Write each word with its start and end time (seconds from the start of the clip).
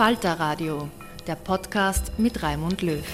Falter 0.00 0.40
Radio, 0.40 0.88
der 1.26 1.34
Podcast 1.34 2.12
mit 2.16 2.42
Raimund 2.42 2.80
Löw. 2.80 3.04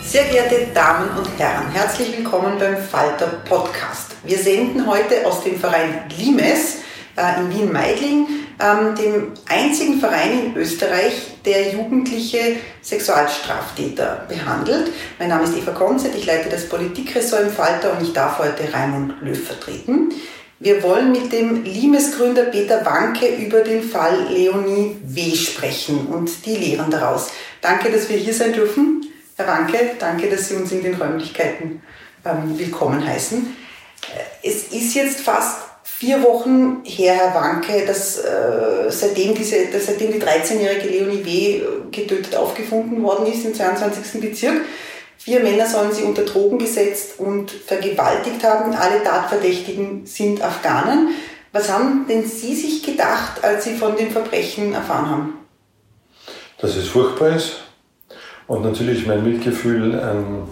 Sehr 0.00 0.26
geehrte 0.26 0.68
Damen 0.72 1.08
und 1.18 1.28
Herren, 1.36 1.72
herzlich 1.72 2.16
willkommen 2.16 2.56
beim 2.56 2.76
Falter 2.76 3.26
Podcast. 3.44 4.12
Wir 4.22 4.38
senden 4.38 4.86
heute 4.86 5.26
aus 5.26 5.42
dem 5.42 5.58
Verein 5.58 6.04
Limes 6.16 6.76
äh, 7.16 7.40
in 7.40 7.52
Wien-Meidling, 7.52 8.28
ähm, 8.60 8.94
dem 8.94 9.32
einzigen 9.48 9.98
Verein 9.98 10.38
in 10.44 10.56
Österreich, 10.56 11.38
der 11.44 11.72
jugendliche 11.72 12.58
Sexualstraftäter 12.82 14.24
behandelt. 14.28 14.92
Mein 15.18 15.30
Name 15.30 15.42
ist 15.42 15.56
Eva 15.56 15.72
Konzett, 15.72 16.14
ich 16.14 16.26
leite 16.26 16.48
das 16.48 16.68
Politikressort 16.68 17.42
im 17.42 17.50
Falter 17.50 17.98
und 17.98 18.02
ich 18.06 18.12
darf 18.12 18.38
heute 18.38 18.72
Raimund 18.72 19.14
Löw 19.20 19.36
vertreten. 19.36 20.12
Wir 20.58 20.82
wollen 20.82 21.12
mit 21.12 21.32
dem 21.32 21.64
Limes-Gründer 21.64 22.44
Peter 22.44 22.84
Wanke 22.86 23.26
über 23.26 23.60
den 23.60 23.82
Fall 23.82 24.26
Leonie 24.30 24.96
W. 25.04 25.34
sprechen 25.34 26.06
und 26.06 26.46
die 26.46 26.56
Lehren 26.56 26.90
daraus. 26.90 27.28
Danke, 27.60 27.90
dass 27.90 28.08
wir 28.08 28.16
hier 28.16 28.32
sein 28.32 28.54
dürfen. 28.54 29.04
Herr 29.36 29.46
Wanke, 29.46 29.78
danke, 29.98 30.30
dass 30.30 30.48
Sie 30.48 30.54
uns 30.54 30.72
in 30.72 30.82
den 30.82 30.94
Räumlichkeiten 30.94 31.82
ähm, 32.24 32.58
willkommen 32.58 33.06
heißen. 33.06 33.54
Äh, 34.14 34.48
es 34.48 34.68
ist 34.72 34.94
jetzt 34.94 35.20
fast 35.20 35.58
vier 35.82 36.22
Wochen 36.22 36.80
her, 36.84 37.14
Herr 37.14 37.34
Wanke, 37.34 37.84
dass, 37.84 38.16
äh, 38.16 38.90
seitdem, 38.90 39.34
diese, 39.34 39.66
dass 39.66 39.84
seitdem 39.86 40.12
die 40.12 40.22
13-jährige 40.22 40.88
Leonie 40.88 41.22
W. 41.22 41.62
getötet 41.90 42.34
aufgefunden 42.34 43.02
worden 43.02 43.26
ist 43.26 43.44
im 43.44 43.52
22. 43.52 44.22
Bezirk. 44.22 44.62
Vier 45.26 45.40
Männer 45.40 45.66
sollen 45.66 45.90
sie 45.90 46.04
unter 46.04 46.22
Drogen 46.22 46.56
gesetzt 46.56 47.18
und 47.18 47.50
vergewaltigt 47.50 48.44
haben. 48.44 48.72
Alle 48.72 49.02
Tatverdächtigen 49.02 50.06
sind 50.06 50.40
Afghanen. 50.40 51.08
Was 51.50 51.68
haben 51.68 52.06
denn 52.08 52.24
Sie 52.24 52.54
sich 52.54 52.84
gedacht, 52.84 53.42
als 53.42 53.64
Sie 53.64 53.74
von 53.74 53.96
dem 53.96 54.12
Verbrechen 54.12 54.72
erfahren 54.72 55.10
haben? 55.10 55.32
Dass 56.60 56.76
es 56.76 56.86
furchtbar 56.86 57.30
ist 57.30 57.56
und 58.46 58.62
natürlich 58.62 59.04
mein 59.08 59.24
Mitgefühl 59.24 59.98
an 59.98 60.46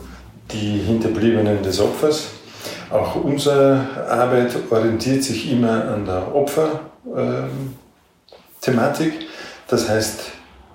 die 0.50 0.78
Hinterbliebenen 0.78 1.62
des 1.62 1.78
Opfers. 1.78 2.30
Auch 2.90 3.14
unsere 3.14 3.78
Arbeit 4.10 4.56
orientiert 4.70 5.22
sich 5.22 5.52
immer 5.52 5.84
an 5.84 6.04
der 6.04 6.34
Opferthematik. 6.34 9.12
Das 9.68 9.88
heißt, 9.88 10.32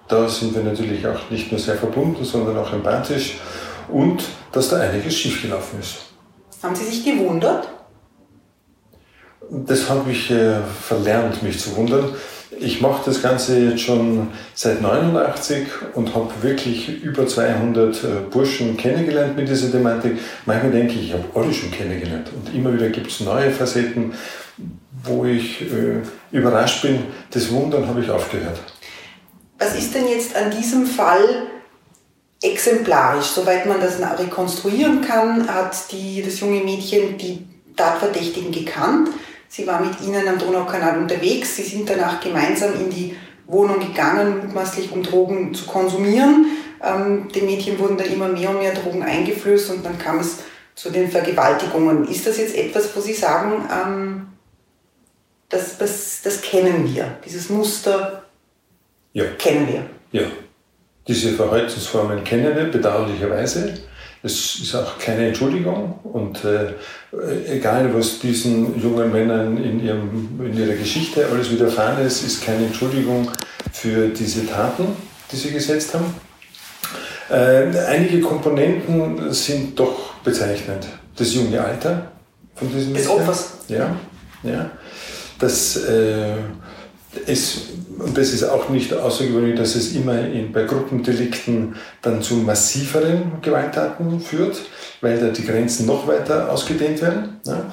da 0.07 0.29
sind 0.29 0.55
wir 0.55 0.63
natürlich 0.63 1.05
auch 1.05 1.29
nicht 1.29 1.51
nur 1.51 1.59
sehr 1.59 1.75
verbunden, 1.75 2.23
sondern 2.23 2.57
auch 2.59 2.71
empathisch 2.71 3.35
und 3.91 4.23
dass 4.51 4.69
da 4.69 4.79
einiges 4.79 5.15
schiefgelaufen 5.15 5.79
ist. 5.79 6.09
Haben 6.61 6.75
Sie 6.75 6.85
sich 6.85 7.05
gewundert? 7.05 7.67
Das 9.49 9.89
habe 9.89 10.11
ich 10.11 10.29
äh, 10.29 10.57
verlernt, 10.81 11.41
mich 11.41 11.59
zu 11.59 11.75
wundern. 11.75 12.13
Ich 12.59 12.81
mache 12.81 13.01
das 13.05 13.21
Ganze 13.21 13.57
jetzt 13.57 13.81
schon 13.81 14.27
seit 14.53 14.81
89 14.81 15.67
und 15.95 16.13
habe 16.13 16.29
wirklich 16.41 17.01
über 17.01 17.25
200 17.25 18.03
äh, 18.03 18.07
Burschen 18.29 18.75
kennengelernt 18.75 19.37
mit 19.37 19.47
dieser 19.47 19.71
Thematik. 19.71 20.17
Manchmal 20.45 20.71
denke 20.71 20.93
ich, 20.93 21.07
ich 21.07 21.13
habe 21.13 21.23
alle 21.33 21.53
schon 21.53 21.71
kennengelernt 21.71 22.29
und 22.35 22.53
immer 22.53 22.73
wieder 22.73 22.89
gibt 22.89 23.07
es 23.07 23.21
neue 23.21 23.49
Facetten, 23.51 24.13
wo 25.03 25.25
ich 25.25 25.61
äh, 25.61 26.01
überrascht 26.31 26.81
bin. 26.81 27.03
Das 27.31 27.49
Wundern 27.51 27.87
habe 27.87 28.01
ich 28.01 28.09
aufgehört. 28.09 28.59
Was 29.57 29.77
ist 29.77 29.95
denn 29.95 30.07
jetzt 30.07 30.35
an 30.35 30.51
diesem 30.51 30.85
Fall 30.85 31.47
exemplarisch, 32.41 33.27
soweit 33.27 33.65
man 33.65 33.81
das 33.81 33.99
rekonstruieren 33.99 35.01
kann, 35.01 35.53
hat 35.53 35.91
die, 35.91 36.21
das 36.21 36.39
junge 36.39 36.61
Mädchen 36.63 37.17
die 37.17 37.45
Tatverdächtigen 37.75 38.51
gekannt. 38.51 39.09
Sie 39.47 39.65
war 39.67 39.81
mit 39.81 39.99
ihnen 40.01 40.27
am 40.27 40.37
Donaukanal 40.37 40.99
unterwegs. 40.99 41.55
Sie 41.55 41.63
sind 41.63 41.89
danach 41.89 42.21
gemeinsam 42.21 42.73
in 42.75 42.89
die 42.89 43.15
Wohnung 43.47 43.79
gegangen, 43.79 44.45
mutmaßlich 44.45 44.91
um 44.91 45.03
Drogen 45.03 45.53
zu 45.53 45.65
konsumieren. 45.65 46.45
Ähm, 46.81 47.29
dem 47.29 47.45
Mädchen 47.45 47.77
wurden 47.79 47.97
dann 47.97 48.11
immer 48.11 48.29
mehr 48.29 48.51
und 48.51 48.59
mehr 48.59 48.73
Drogen 48.73 49.03
eingeflößt 49.03 49.71
und 49.71 49.85
dann 49.85 49.97
kam 49.97 50.19
es 50.19 50.39
zu 50.75 50.91
den 50.91 51.09
Vergewaltigungen. 51.09 52.07
Ist 52.07 52.25
das 52.25 52.37
jetzt 52.37 52.55
etwas, 52.55 52.95
wo 52.95 53.01
Sie 53.01 53.13
sagen, 53.13 53.67
ähm, 53.69 54.27
das, 55.49 55.77
das, 55.77 56.21
das 56.23 56.41
kennen 56.41 56.93
wir, 56.93 57.17
dieses 57.25 57.49
Muster 57.49 58.23
ja. 59.13 59.25
kennen 59.37 59.67
wir? 59.67 59.85
Ja, 60.11 60.27
diese 61.09 61.33
Verhaltensformen 61.33 62.23
kennen 62.23 62.55
wir 62.55 62.65
bedauerlicherweise. 62.65 63.73
Es 64.21 64.59
ist 64.61 64.75
auch 64.75 64.99
keine 64.99 65.27
Entschuldigung 65.27 65.99
und 66.03 66.43
äh, 66.45 66.73
egal 67.51 67.89
was 67.95 68.19
diesen 68.19 68.79
jungen 68.79 69.11
Männern 69.11 69.57
in, 69.57 69.83
ihrem, 69.83 70.39
in 70.45 70.55
ihrer 70.55 70.75
Geschichte 70.75 71.25
alles 71.25 71.49
widerfahren 71.49 72.05
ist, 72.05 72.23
ist 72.23 72.45
keine 72.45 72.65
Entschuldigung 72.67 73.31
für 73.71 74.09
diese 74.09 74.45
Taten, 74.45 74.85
die 75.31 75.35
sie 75.35 75.51
gesetzt 75.51 75.95
haben. 75.95 76.13
Äh, 77.29 77.75
einige 77.87 78.19
Komponenten 78.19 79.33
sind 79.33 79.79
doch 79.79 80.13
bezeichnend. 80.23 80.85
Das 81.15 81.33
junge 81.33 81.59
Alter 81.59 82.11
von 82.55 82.71
diesem 82.71 82.93
Des 82.93 83.09
Opfers. 83.09 83.53
Ja, 83.67 83.95
ja. 84.43 84.69
Das 85.39 85.77
äh, 85.77 86.33
es, 87.25 87.61
und 87.97 88.17
das 88.17 88.33
ist 88.33 88.43
auch 88.43 88.69
nicht 88.69 88.93
außergewöhnlich, 88.93 89.57
dass 89.57 89.75
es 89.75 89.93
immer 89.93 90.19
in, 90.19 90.51
bei 90.51 90.63
Gruppendelikten 90.63 91.75
dann 92.01 92.21
zu 92.21 92.35
massiveren 92.35 93.41
Gewalttaten 93.41 94.19
führt, 94.19 94.61
weil 95.01 95.19
da 95.19 95.29
die 95.29 95.45
Grenzen 95.45 95.85
noch 95.85 96.07
weiter 96.07 96.51
ausgedehnt 96.51 97.01
werden. 97.01 97.39
Ja. 97.45 97.71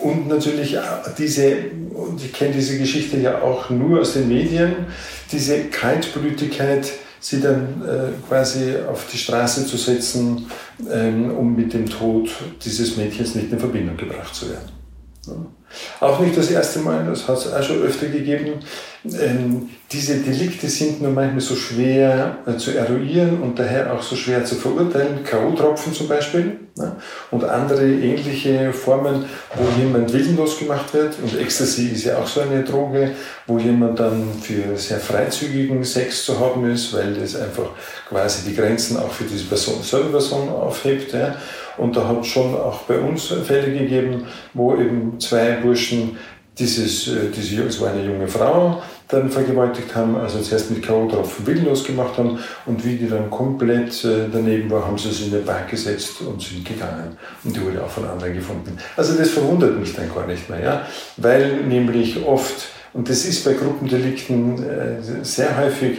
Und 0.00 0.28
natürlich 0.28 0.78
diese, 1.18 1.56
und 1.92 2.22
ich 2.24 2.32
kenne 2.32 2.54
diese 2.54 2.78
Geschichte 2.78 3.16
ja 3.16 3.42
auch 3.42 3.68
nur 3.68 4.00
aus 4.00 4.12
den 4.12 4.28
Medien, 4.28 4.86
diese 5.32 5.64
Kaltblütigkeit, 5.64 6.92
sie 7.20 7.40
dann 7.40 7.82
äh, 7.84 8.28
quasi 8.28 8.76
auf 8.88 9.08
die 9.12 9.18
Straße 9.18 9.66
zu 9.66 9.76
setzen, 9.76 10.46
ähm, 10.88 11.36
um 11.36 11.56
mit 11.56 11.74
dem 11.74 11.86
Tod 11.86 12.30
dieses 12.64 12.96
Mädchens 12.96 13.34
nicht 13.34 13.50
in 13.50 13.58
Verbindung 13.58 13.96
gebracht 13.96 14.32
zu 14.32 14.50
werden. 14.50 14.70
Ja. 15.26 15.57
Auch 16.00 16.20
nicht 16.20 16.36
das 16.36 16.50
erste 16.50 16.80
Mal, 16.80 17.04
das 17.04 17.28
hat 17.28 17.38
es 17.38 17.52
auch 17.52 17.62
schon 17.62 17.82
öfter 17.82 18.06
gegeben. 18.06 18.54
Ähm, 19.14 19.70
diese 19.90 20.16
Delikte 20.16 20.68
sind 20.68 21.00
nur 21.00 21.12
manchmal 21.12 21.40
so 21.40 21.56
schwer 21.56 22.38
äh, 22.46 22.56
zu 22.56 22.72
eruieren 22.72 23.42
und 23.42 23.58
daher 23.58 23.92
auch 23.92 24.02
so 24.02 24.16
schwer 24.16 24.44
zu 24.44 24.54
verurteilen. 24.56 25.24
K.O.-Tropfen 25.24 25.92
zum 25.92 26.08
Beispiel 26.08 26.58
ne? 26.76 26.96
und 27.30 27.44
andere 27.44 27.86
ähnliche 27.86 28.72
Formen, 28.72 29.24
wo 29.54 29.80
jemand 29.80 30.12
willenlos 30.12 30.58
gemacht 30.58 30.92
wird. 30.92 31.16
Und 31.22 31.38
Ecstasy 31.38 31.88
ist 31.88 32.04
ja 32.04 32.18
auch 32.18 32.26
so 32.26 32.40
eine 32.40 32.62
Droge, 32.64 33.12
wo 33.46 33.58
jemand 33.58 33.98
dann 33.98 34.24
für 34.42 34.76
sehr 34.76 35.00
freizügigen 35.00 35.82
Sex 35.84 36.24
zu 36.24 36.38
haben 36.38 36.68
ist, 36.70 36.92
weil 36.92 37.14
das 37.14 37.36
einfach 37.36 37.70
quasi 38.08 38.50
die 38.50 38.56
Grenzen 38.56 38.98
auch 38.98 39.10
für 39.10 39.24
diese 39.24 39.44
Person, 39.44 39.82
selbe 39.82 40.10
Person 40.10 40.48
aufhebt. 40.50 41.12
Ja? 41.14 41.34
Und 41.78 41.96
da 41.96 42.06
hat 42.08 42.20
es 42.20 42.26
schon 42.26 42.54
auch 42.54 42.82
bei 42.82 42.98
uns 42.98 43.26
Fälle 43.26 43.72
gegeben, 43.72 44.26
wo 44.52 44.74
eben 44.74 45.18
zwei 45.18 45.52
Burschen 45.62 46.16
dieses, 46.58 47.08
äh, 47.08 47.30
diese, 47.34 47.62
es 47.62 47.80
war 47.80 47.90
eine 47.90 48.04
junge 48.04 48.28
Frau, 48.28 48.82
dann 49.08 49.30
vergewaltigt 49.30 49.94
haben, 49.94 50.16
also 50.16 50.40
zuerst 50.40 50.70
mit 50.70 50.82
K.O.-Tropfen 50.82 51.46
willenlos 51.46 51.82
gemacht 51.82 52.18
haben 52.18 52.38
und 52.66 52.84
wie 52.84 52.96
die 52.96 53.08
dann 53.08 53.30
komplett 53.30 54.04
äh, 54.04 54.28
daneben 54.30 54.70
war, 54.70 54.86
haben 54.86 54.98
sie 54.98 55.10
sie 55.10 55.28
in 55.28 55.34
eine 55.34 55.42
Bank 55.42 55.70
gesetzt 55.70 56.20
und 56.20 56.42
sind 56.42 56.64
gegangen. 56.64 57.16
Und 57.42 57.56
die 57.56 57.62
wurde 57.62 57.82
auch 57.82 57.88
von 57.88 58.06
anderen 58.06 58.34
gefunden. 58.34 58.76
Also 58.96 59.16
das 59.16 59.30
verwundert 59.30 59.78
mich 59.80 59.94
dann 59.94 60.12
gar 60.14 60.26
nicht 60.26 60.48
mehr, 60.50 60.60
ja? 60.60 60.86
weil 61.16 61.62
nämlich 61.62 62.22
oft, 62.24 62.68
und 62.92 63.08
das 63.08 63.24
ist 63.24 63.44
bei 63.44 63.54
Gruppendelikten 63.54 64.62
äh, 64.62 65.24
sehr 65.24 65.56
häufig, 65.56 65.98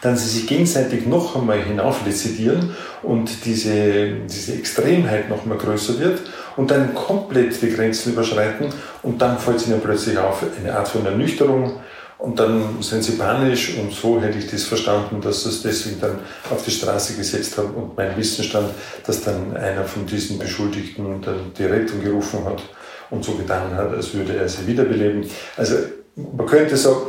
dann 0.00 0.16
sie 0.16 0.28
sich 0.28 0.46
gegenseitig 0.46 1.06
noch 1.06 1.34
einmal 1.36 1.60
hinauflizidieren 1.60 2.70
und 3.02 3.44
diese, 3.44 4.14
diese 4.30 4.54
Extremheit 4.54 5.28
noch 5.28 5.44
mal 5.44 5.58
größer 5.58 5.98
wird 5.98 6.20
und 6.56 6.70
dann 6.70 6.94
komplett 6.94 7.60
die 7.60 7.70
Grenzen 7.70 8.12
überschreiten 8.12 8.68
und 9.02 9.20
dann 9.20 9.38
fällt 9.38 9.58
es 9.58 9.68
ihnen 9.68 9.80
plötzlich 9.80 10.18
auf, 10.18 10.42
eine 10.58 10.74
Art 10.74 10.88
von 10.88 11.04
Ernüchterung 11.04 11.80
und 12.18 12.38
dann 12.38 12.80
sind 12.80 13.04
sie 13.04 13.12
panisch 13.12 13.76
und 13.78 13.92
so 13.92 14.20
hätte 14.20 14.38
ich 14.38 14.50
das 14.50 14.64
verstanden, 14.64 15.20
dass 15.20 15.42
sie 15.42 15.50
es 15.50 15.62
deswegen 15.62 16.00
dann 16.00 16.18
auf 16.50 16.64
die 16.64 16.70
Straße 16.70 17.14
gesetzt 17.14 17.58
haben 17.58 17.74
und 17.74 17.96
mein 17.96 18.16
Wissensstand, 18.16 18.70
dass 19.04 19.22
dann 19.22 19.56
einer 19.56 19.84
von 19.84 20.06
diesen 20.06 20.38
Beschuldigten 20.38 21.20
dann 21.20 21.52
die 21.56 21.64
Rettung 21.64 22.02
gerufen 22.02 22.44
hat 22.44 22.62
und 23.10 23.24
so 23.24 23.34
getan 23.34 23.74
hat, 23.74 23.92
als 23.92 24.14
würde 24.14 24.36
er 24.36 24.48
sie 24.48 24.66
wiederbeleben. 24.66 25.28
Also 25.56 25.76
man 26.16 26.46
könnte 26.46 26.76
sagen, 26.76 27.02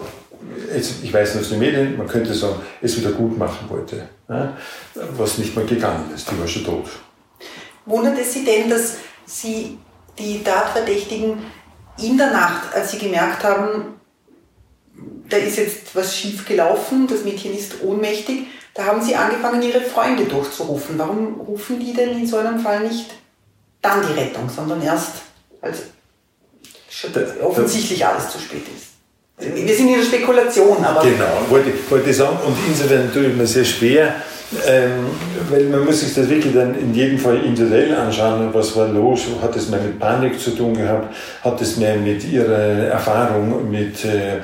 ich 1.02 1.14
weiß 1.14 1.36
nicht 1.36 1.44
aus 1.46 1.50
den 1.50 1.60
Medien, 1.60 1.98
man 1.98 2.08
könnte 2.08 2.34
sagen, 2.34 2.58
es 2.82 2.98
wieder 2.98 3.12
gut 3.12 3.38
machen 3.38 3.70
wollte, 3.70 4.10
was 5.18 5.38
nicht 5.38 5.56
mehr 5.56 5.66
gegangen 5.66 6.12
ist, 6.14 6.30
die 6.30 6.40
war 6.40 6.48
schon 6.48 6.66
tot. 6.66 6.86
Wundert 7.86 8.20
es 8.20 8.34
Sie 8.34 8.44
denn, 8.44 8.70
dass 8.70 8.98
Sie 9.28 9.78
die 10.18 10.44
Tatverdächtigen 10.44 11.38
in 12.02 12.18
der 12.18 12.32
Nacht, 12.32 12.74
als 12.74 12.92
Sie 12.92 12.98
gemerkt 12.98 13.44
haben, 13.44 14.00
da 15.30 15.38
ist 15.38 15.58
jetzt 15.58 15.94
was 15.96 16.16
schief 16.16 16.46
gelaufen, 16.48 17.08
das 17.08 17.24
Mädchen 17.24 17.56
ist 17.56 17.84
ohnmächtig, 17.84 18.48
da 18.74 18.86
haben 18.86 19.02
Sie 19.02 19.16
angefangen, 19.16 19.62
Ihre 19.62 19.82
Freunde 19.82 20.26
durchzurufen. 20.26 20.98
Warum 20.98 21.42
rufen 21.42 21.80
die 21.80 21.94
denn 21.94 22.18
in 22.18 22.28
so 22.28 22.38
einem 22.38 22.60
Fall 22.60 22.82
nicht 22.82 23.10
dann 23.82 24.02
die 24.08 24.14
Rettung, 24.14 24.50
sondern 24.50 24.82
erst, 24.82 25.14
als 25.62 25.80
offensichtlich 27.42 28.06
alles 28.06 28.30
zu 28.30 28.40
spät 28.40 28.64
ist? 28.76 28.88
Wir 29.40 29.76
sind 29.76 29.90
in 29.90 30.00
der 30.00 30.04
Spekulation, 30.04 30.84
aber. 30.84 31.02
Genau, 31.04 31.46
wollte, 31.50 31.72
wollte 31.90 32.10
ich 32.10 32.18
sagen. 32.18 32.38
Und 32.46 32.58
insofern 32.68 33.12
tue 33.14 33.28
ich 33.28 33.36
mir 33.36 33.46
sehr 33.46 33.66
schwer, 33.66 34.16
ähm, 34.66 35.08
weil 35.50 35.64
man 35.66 35.84
muss 35.84 36.00
sich 36.00 36.14
das 36.14 36.30
wirklich 36.30 36.54
dann 36.54 36.74
in 36.80 36.94
jedem 36.94 37.18
Fall 37.18 37.44
individuell 37.44 37.94
anschauen, 37.94 38.50
was 38.54 38.76
war 38.78 38.88
los, 38.88 39.26
hat 39.42 39.54
es 39.58 39.70
mehr 39.70 39.82
mit 39.82 40.00
Panik 40.00 40.40
zu 40.40 40.52
tun 40.52 40.74
gehabt, 40.74 41.14
hat 41.44 41.62
es 41.62 41.76
mehr 41.76 41.98
mit 41.98 42.24
ihrer 42.24 42.88
Erfahrung 42.88 43.70
mit 43.70 44.06
äh, 44.06 44.40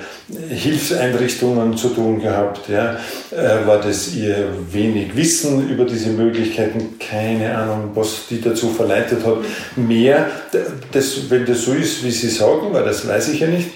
Hilfseinrichtungen 0.53 1.77
zu 1.77 1.89
tun 1.89 2.21
gehabt, 2.21 2.67
ja? 2.67 2.97
Äh, 3.31 3.65
war 3.65 3.79
das 3.79 4.13
ihr 4.13 4.47
wenig 4.71 5.15
Wissen 5.15 5.69
über 5.69 5.85
diese 5.85 6.09
Möglichkeiten, 6.09 6.99
keine 6.99 7.57
Ahnung, 7.57 7.91
was 7.93 8.27
die 8.29 8.41
dazu 8.41 8.69
verleitet 8.69 9.25
hat, 9.25 9.37
mehr, 9.77 10.27
das, 10.91 11.29
wenn 11.29 11.45
das 11.45 11.61
so 11.61 11.71
ist, 11.71 12.03
wie 12.03 12.11
sie 12.11 12.29
sagen, 12.29 12.73
weil 12.73 12.83
das 12.83 13.07
weiß 13.07 13.29
ich 13.29 13.39
ja 13.39 13.47
nicht, 13.47 13.69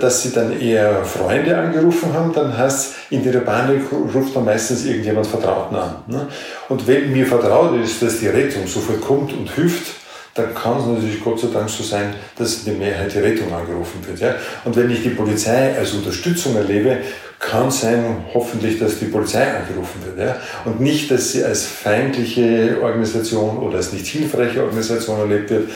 dass 0.00 0.22
sie 0.22 0.32
dann 0.32 0.60
eher 0.60 1.04
Freunde 1.04 1.56
angerufen 1.56 2.12
haben, 2.12 2.32
dann 2.32 2.56
heißt 2.56 2.78
es, 2.78 2.92
in 3.10 3.22
der 3.22 3.40
Panik 3.40 3.82
ruft 4.14 4.34
dann 4.34 4.44
meistens 4.44 4.84
irgendjemand 4.84 5.26
Vertrauten 5.26 5.76
an. 5.76 5.96
Ne? 6.06 6.26
Und 6.68 6.86
wenn 6.86 7.12
mir 7.12 7.26
vertraut 7.26 7.78
ist, 7.80 8.02
dass 8.02 8.20
die 8.20 8.28
Rettung 8.28 8.66
sofort 8.66 9.00
kommt 9.00 9.32
und 9.32 9.50
hilft, 9.50 9.94
dann 10.34 10.52
kann 10.52 10.78
es 10.80 10.86
natürlich 10.86 11.22
Gott 11.22 11.38
sei 11.38 11.48
Dank 11.52 11.70
so 11.70 11.84
sein, 11.84 12.12
dass 12.36 12.58
in 12.58 12.64
der 12.64 12.74
Mehrheit 12.74 13.14
die 13.14 13.20
Rettung 13.20 13.52
angerufen 13.54 14.04
wird. 14.04 14.18
Ja? 14.18 14.34
Und 14.64 14.74
wenn 14.74 14.90
ich 14.90 15.02
die 15.02 15.10
Polizei 15.10 15.76
als 15.78 15.92
Unterstützung 15.92 16.56
erlebe, 16.56 16.98
kann 17.38 17.70
sein, 17.70 18.24
hoffentlich, 18.32 18.78
dass 18.78 18.98
die 18.98 19.06
Polizei 19.06 19.46
angerufen 19.46 20.02
wird. 20.04 20.18
Ja? 20.18 20.36
Und 20.64 20.80
nicht, 20.80 21.10
dass 21.10 21.32
sie 21.32 21.44
als 21.44 21.64
feindliche 21.64 22.78
Organisation 22.82 23.58
oder 23.58 23.76
als 23.76 23.92
nicht 23.92 24.06
hilfreiche 24.06 24.62
Organisation 24.62 25.20
erlebt 25.20 25.50
wird. 25.50 25.68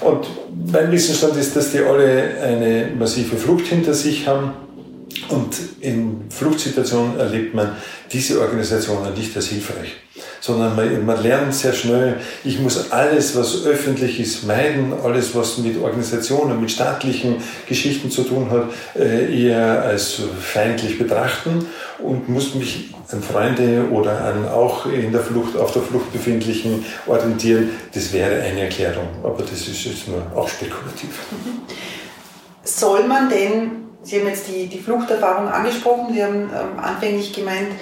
Und 0.00 0.26
mein 0.72 0.90
Wissensstand 0.92 1.36
ist, 1.36 1.56
dass 1.56 1.72
die 1.72 1.80
alle 1.80 2.38
eine 2.42 2.90
massive 2.98 3.36
Flucht 3.36 3.66
hinter 3.66 3.94
sich 3.94 4.26
haben. 4.26 4.52
Und 5.28 5.56
in 5.80 6.24
Fluchtsituationen 6.28 7.18
erlebt 7.18 7.54
man 7.54 7.76
diese 8.12 8.40
Organisationen 8.40 9.14
nicht 9.14 9.34
als 9.34 9.46
hilfreich 9.46 9.96
sondern 10.46 10.76
man, 10.76 11.04
man 11.04 11.22
lernt 11.22 11.54
sehr 11.54 11.72
schnell, 11.72 12.20
ich 12.44 12.60
muss 12.60 12.92
alles, 12.92 13.36
was 13.36 13.64
öffentlich 13.66 14.20
ist, 14.20 14.46
meiden, 14.46 14.92
alles, 15.02 15.34
was 15.34 15.58
mit 15.58 15.76
Organisationen, 15.82 16.60
mit 16.60 16.70
staatlichen 16.70 17.36
Geschichten 17.68 18.10
zu 18.10 18.22
tun 18.22 18.50
hat, 18.50 18.64
äh, 18.94 19.44
eher 19.44 19.82
als 19.82 20.22
feindlich 20.40 20.98
betrachten 20.98 21.66
und 21.98 22.28
muss 22.28 22.54
mich 22.54 22.94
an 23.10 23.22
Freunde 23.22 23.88
oder 23.90 24.24
an 24.24 24.48
auch 24.48 24.86
in 24.86 25.10
der 25.10 25.20
Flucht, 25.20 25.56
auf 25.56 25.72
der 25.72 25.82
Flucht 25.82 26.12
befindlichen 26.12 26.84
orientieren. 27.06 27.70
Das 27.92 28.12
wäre 28.12 28.40
eine 28.42 28.62
Erklärung, 28.62 29.08
aber 29.22 29.42
das 29.42 29.66
ist 29.66 29.84
jetzt 29.84 30.08
nur 30.08 30.22
auch 30.34 30.48
spekulativ. 30.48 31.10
Soll 32.62 33.04
man 33.06 33.28
denn, 33.28 33.70
Sie 34.02 34.20
haben 34.20 34.28
jetzt 34.28 34.46
die, 34.48 34.68
die 34.68 34.78
Fluchterfahrung 34.78 35.48
angesprochen, 35.48 36.14
Sie 36.14 36.22
haben 36.22 36.42
ähm, 36.42 36.78
anfänglich 36.80 37.32
gemeint, 37.32 37.72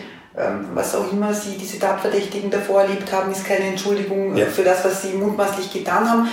was 0.75 0.95
auch 0.97 1.13
immer 1.13 1.33
sie, 1.33 1.57
diese 1.57 1.79
Tatverdächtigen 1.79 2.51
davor 2.51 2.83
erlebt 2.83 3.13
haben, 3.13 3.31
ist 3.31 3.47
keine 3.47 3.67
Entschuldigung 3.67 4.37
ja. 4.37 4.47
für 4.47 4.65
das, 4.65 4.85
was 4.85 5.03
sie 5.03 5.13
mutmaßlich 5.13 5.73
getan 5.73 6.09
haben. 6.09 6.29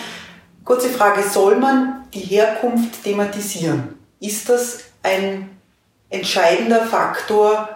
Kurze 0.65 0.89
Frage, 0.89 1.21
soll 1.21 1.57
man 1.57 2.03
die 2.13 2.19
Herkunft 2.19 3.03
thematisieren? 3.03 3.95
Ist 4.19 4.49
das 4.49 4.79
ein 5.03 5.49
entscheidender 6.09 6.81
Faktor 6.81 7.69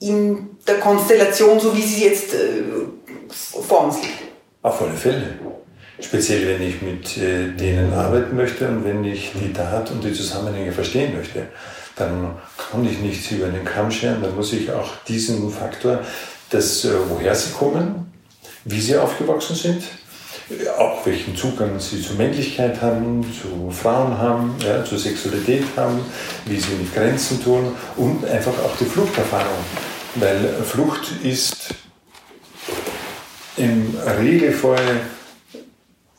in 0.00 0.56
der 0.66 0.78
Konstellation, 0.78 1.60
so 1.60 1.76
wie 1.76 1.82
sie 1.82 2.04
jetzt 2.04 2.34
äh, 2.34 2.62
vor 3.28 3.84
uns 3.84 4.02
liegt? 4.02 4.22
Auf 4.62 4.80
alle 4.80 4.92
Fälle. 4.92 5.38
Speziell, 6.00 6.46
wenn 6.46 6.66
ich 6.66 6.82
mit 6.82 7.16
äh, 7.18 7.48
denen 7.52 7.92
arbeiten 7.92 8.36
möchte 8.36 8.68
und 8.68 8.84
wenn 8.84 9.04
ich 9.04 9.32
die 9.32 9.52
Tat 9.52 9.90
und 9.90 10.02
die 10.02 10.12
Zusammenhänge 10.12 10.72
verstehen 10.72 11.14
möchte 11.16 11.46
dann 11.96 12.36
kann 12.70 12.86
ich 12.86 12.98
nichts 12.98 13.30
über 13.30 13.48
den 13.48 13.64
Kamm 13.64 13.90
scheren, 13.90 14.22
dann 14.22 14.34
muss 14.36 14.52
ich 14.52 14.70
auch 14.70 14.92
diesen 15.08 15.50
Faktor, 15.50 16.00
dass, 16.50 16.84
äh, 16.84 16.92
woher 17.08 17.34
sie 17.34 17.52
kommen, 17.52 18.12
wie 18.64 18.80
sie 18.80 18.96
aufgewachsen 18.96 19.56
sind, 19.56 19.82
auch 20.78 21.04
welchen 21.04 21.34
Zugang 21.34 21.80
sie 21.80 22.00
zur 22.00 22.16
Männlichkeit 22.16 22.80
haben, 22.80 23.24
zu 23.32 23.70
Frauen 23.70 24.16
haben, 24.16 24.54
ja, 24.64 24.84
zur 24.84 24.98
Sexualität 24.98 25.64
haben, 25.76 25.98
wie 26.44 26.60
sie 26.60 26.74
mit 26.74 26.94
Grenzen 26.94 27.42
tun 27.42 27.74
und 27.96 28.24
einfach 28.24 28.52
auch 28.62 28.76
die 28.76 28.84
Fluchterfahrung. 28.84 29.64
Weil 30.16 30.38
Flucht 30.64 31.10
ist 31.24 31.74
im 33.56 33.96
Regelfall 34.20 35.00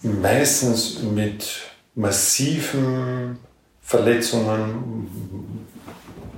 meistens 0.01 1.01
mit 1.01 1.46
massiven 1.96 3.39
Verletzungen, 3.88 5.10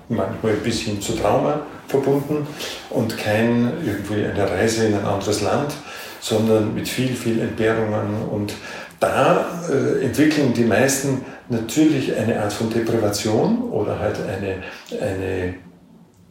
manchmal 0.08 0.53
bis 0.53 0.79
hin 0.82 1.01
zu 1.01 1.13
Trauma 1.13 1.62
verbunden 1.88 2.46
und 2.91 3.18
kein 3.18 3.74
irgendwie 3.84 4.24
eine 4.24 4.48
Reise 4.48 4.86
in 4.86 4.94
ein 4.94 5.03
anderes 5.03 5.41
Land, 5.41 5.74
sondern 6.22 6.75
mit 6.75 6.88
viel, 6.88 7.15
viel 7.15 7.39
Entbehrungen. 7.39 8.29
Und 8.29 8.53
da 9.00 9.63
äh, 9.68 10.06
entwickeln 10.06 10.53
die 10.53 10.63
meisten 10.63 11.25
natürlich 11.50 12.15
eine 12.15 12.39
Art 12.39 12.53
von 12.53 12.70
Deprivation 12.70 13.63
oder 13.72 13.98
halt 13.98 14.20
eine, 14.22 14.62
eine 15.01 15.56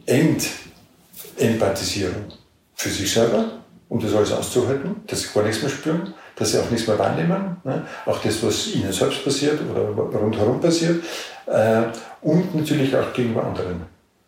Entempathisierung 0.05 2.31
für 2.75 2.89
sich 2.89 3.11
selber, 3.11 3.63
um 3.89 3.99
das 3.99 4.15
alles 4.15 4.31
auszuhalten, 4.31 4.95
dass 5.07 5.23
sie 5.23 5.27
gar 5.33 5.43
nichts 5.43 5.61
mehr 5.61 5.71
spüren, 5.71 6.13
dass 6.39 6.51
sie 6.51 6.59
auch 6.59 6.69
nichts 6.71 6.87
mehr 6.87 6.97
wahrnehmen, 6.97 7.57
ne? 7.63 7.85
auch 8.05 8.19
das, 8.21 8.41
was 8.41 8.73
ihnen 8.73 8.91
selbst 8.91 9.23
passiert 9.23 9.59
oder 9.69 9.81
rundherum 10.17 10.59
passiert, 10.59 11.03
äh, 11.45 11.81
und 12.21 12.55
natürlich 12.55 12.95
auch 12.95 13.13
gegenüber 13.13 13.43
anderen, 13.43 13.81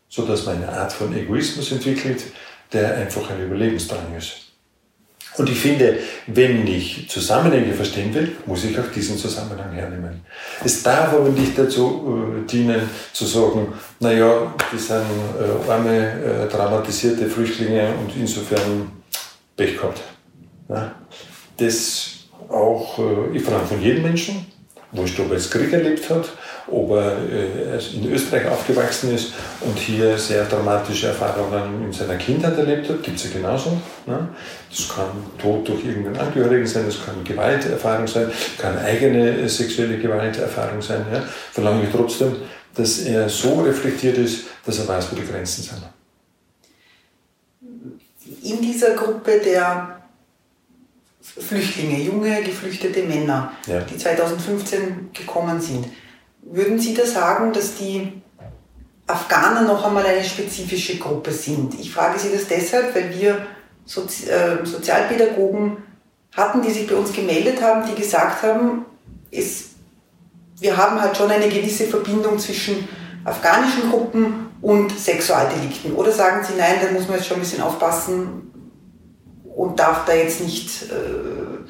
sodass 0.09 0.45
man 0.45 0.57
eine 0.57 0.69
Art 0.69 0.91
von 0.91 1.15
Egoismus 1.15 1.71
entwickelt, 1.71 2.23
der 2.71 2.97
einfach 2.97 3.29
ein 3.29 3.43
Überlebensdrang 3.43 4.15
ist. 4.17 4.51
Und 5.37 5.49
ich 5.49 5.59
finde, 5.59 5.97
wenn 6.27 6.67
ich 6.67 7.09
Zusammenhänge 7.09 7.73
verstehen 7.73 8.13
will, 8.13 8.35
muss 8.45 8.65
ich 8.65 8.77
auch 8.77 8.91
diesen 8.93 9.17
Zusammenhang 9.17 9.71
hernehmen. 9.71 10.21
Es 10.63 10.83
darf 10.83 11.13
aber 11.13 11.29
nicht 11.29 11.57
dazu 11.57 12.43
äh, 12.43 12.47
dienen, 12.47 12.81
zu 13.13 13.25
sagen, 13.25 13.73
naja, 14.01 14.53
die 14.71 14.77
sind 14.77 14.97
äh, 14.97 15.71
arme, 15.71 16.21
äh, 16.21 16.47
traumatisierte 16.49 17.27
Flüchtlinge 17.27 17.93
und 18.01 18.13
insofern 18.17 18.91
Pech 19.55 19.77
gehabt. 19.77 20.01
Ja? 20.67 20.95
Das 21.61 22.09
auch, 22.49 22.97
äh, 22.97 23.37
ich 23.37 23.43
verlange 23.43 23.67
von 23.67 23.81
jedem 23.81 24.01
Menschen, 24.01 24.47
wurscht, 24.91 25.19
ob 25.19 25.29
er 25.29 25.37
jetzt 25.37 25.51
Krieg 25.51 25.71
erlebt 25.71 26.09
hat, 26.09 26.29
ob 26.67 26.91
er 26.91 27.17
äh, 27.17 27.95
in 27.95 28.11
Österreich 28.11 28.47
aufgewachsen 28.47 29.13
ist 29.13 29.33
und 29.61 29.77
hier 29.77 30.17
sehr 30.17 30.45
dramatische 30.45 31.07
Erfahrungen 31.07 31.85
in 31.85 31.93
seiner 31.93 32.15
Kindheit 32.15 32.57
erlebt 32.57 32.89
hat, 32.89 33.03
gibt 33.03 33.17
es 33.17 33.25
ja 33.25 33.29
genauso. 33.39 33.79
Ne? 34.07 34.29
Das 34.69 34.89
kann 34.89 35.09
Tod 35.37 35.67
durch 35.67 35.85
irgendeinen 35.85 36.17
Angehörigen 36.17 36.65
sein, 36.65 36.85
das 36.87 37.05
kann 37.05 37.23
Gewalterfahrung 37.23 38.07
sein, 38.07 38.31
kann 38.57 38.77
eigene 38.79 39.41
äh, 39.41 39.47
sexuelle 39.47 39.97
Gewalterfahrung 39.97 40.81
sein. 40.81 41.05
Ja? 41.13 41.23
Verlange 41.51 41.83
ich 41.83 41.89
trotzdem, 41.91 42.37
dass 42.73 42.99
er 42.99 43.29
so 43.29 43.61
reflektiert 43.61 44.17
ist, 44.17 44.45
dass 44.65 44.79
er 44.79 44.87
weiß, 44.87 45.11
wo 45.11 45.15
die 45.15 45.27
Grenzen 45.27 45.61
sind. 45.61 45.81
In 48.43 48.61
dieser 48.61 48.95
Gruppe 48.95 49.39
der 49.43 50.00
Flüchtlinge, 51.21 51.99
junge 51.99 52.41
geflüchtete 52.41 53.03
Männer, 53.03 53.51
ja. 53.67 53.81
die 53.81 53.97
2015 53.97 55.11
gekommen 55.13 55.61
sind, 55.61 55.87
würden 56.41 56.79
Sie 56.79 56.93
da 56.93 57.05
sagen, 57.05 57.53
dass 57.53 57.75
die 57.75 58.21
Afghaner 59.05 59.61
noch 59.61 59.85
einmal 59.85 60.05
eine 60.05 60.23
spezifische 60.23 60.97
Gruppe 60.97 61.31
sind? 61.31 61.79
Ich 61.79 61.93
frage 61.93 62.17
Sie 62.17 62.31
das 62.31 62.47
deshalb, 62.47 62.95
weil 62.95 63.13
wir 63.13 63.45
Sozi 63.85 64.29
äh, 64.29 64.65
Sozialpädagogen 64.65 65.77
hatten, 66.35 66.61
die 66.61 66.71
sich 66.71 66.87
bei 66.87 66.95
uns 66.95 67.13
gemeldet 67.13 67.61
haben, 67.61 67.87
die 67.87 67.99
gesagt 67.99 68.41
haben, 68.41 68.85
es, 69.31 69.71
wir 70.59 70.75
haben 70.75 70.99
halt 71.01 71.15
schon 71.15 71.29
eine 71.29 71.49
gewisse 71.49 71.85
Verbindung 71.85 72.39
zwischen 72.39 72.87
afghanischen 73.23 73.91
Gruppen 73.91 74.47
und 74.61 74.97
Sexualdelikten. 74.97 75.93
Oder 75.93 76.11
sagen 76.11 76.43
Sie, 76.43 76.53
nein, 76.57 76.75
da 76.81 76.91
muss 76.91 77.07
man 77.07 77.17
jetzt 77.17 77.27
schon 77.27 77.37
ein 77.37 77.41
bisschen 77.41 77.61
aufpassen 77.61 78.50
und 79.55 79.79
darf 79.79 80.05
da 80.05 80.13
jetzt 80.13 80.41
nicht 80.41 80.83
äh, 80.83 81.65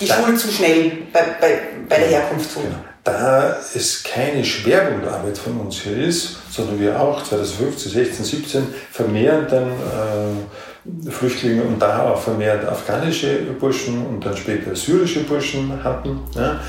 die 0.00 0.06
Schule 0.06 0.36
zu 0.36 0.50
schnell 0.50 0.92
bei, 1.12 1.22
bei, 1.40 1.60
bei 1.88 1.98
der 1.98 2.08
Herkunft 2.08 2.54
tun. 2.54 2.64
Genau 2.64 2.90
da 3.04 3.56
es 3.74 4.02
keine 4.02 4.44
Schwerpunktarbeit 4.44 5.38
von 5.38 5.58
uns 5.60 5.80
hier 5.80 5.96
ist, 5.96 6.36
sondern 6.50 6.80
wir 6.80 7.00
auch 7.00 7.22
2015, 7.22 7.92
16, 7.92 8.24
17 8.24 8.62
vermehrt 8.90 9.52
dann 9.52 9.68
äh, 9.68 11.10
Flüchtlinge 11.10 11.62
und 11.62 11.78
da 11.78 12.10
auch 12.10 12.20
vermehrt 12.20 12.66
afghanische 12.66 13.38
Burschen 13.58 14.06
und 14.06 14.24
dann 14.24 14.36
später 14.36 14.74
syrische 14.74 15.20
Burschen 15.20 15.82
hatten, 15.82 16.20
ja, 16.34 16.60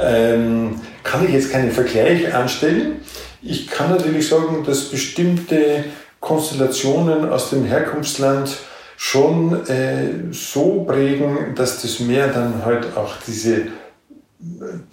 ähm, 0.00 0.80
kann 1.02 1.24
ich 1.24 1.32
jetzt 1.32 1.50
keinen 1.50 1.70
Vergleich 1.70 2.32
anstellen. 2.34 3.00
Ich 3.42 3.68
kann 3.68 3.90
natürlich 3.90 4.28
sagen, 4.28 4.64
dass 4.64 4.90
bestimmte 4.90 5.84
Konstellationen 6.20 7.30
aus 7.30 7.50
dem 7.50 7.64
Herkunftsland 7.64 8.50
schon 9.02 9.66
äh, 9.66 10.30
so 10.30 10.84
prägen, 10.84 11.54
dass 11.54 11.80
das 11.80 12.00
Meer 12.00 12.28
dann 12.28 12.62
halt 12.62 12.94
auch 12.94 13.14
diese 13.26 13.68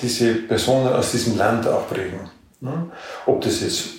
diese 0.02 0.34
Personen 0.36 0.88
aus 0.88 1.12
diesem 1.12 1.38
Land 1.38 1.68
auch 1.68 1.90
prägen. 1.90 2.20
Ne? 2.62 2.90
Ob 3.26 3.42
das 3.42 3.62
jetzt 3.62 3.90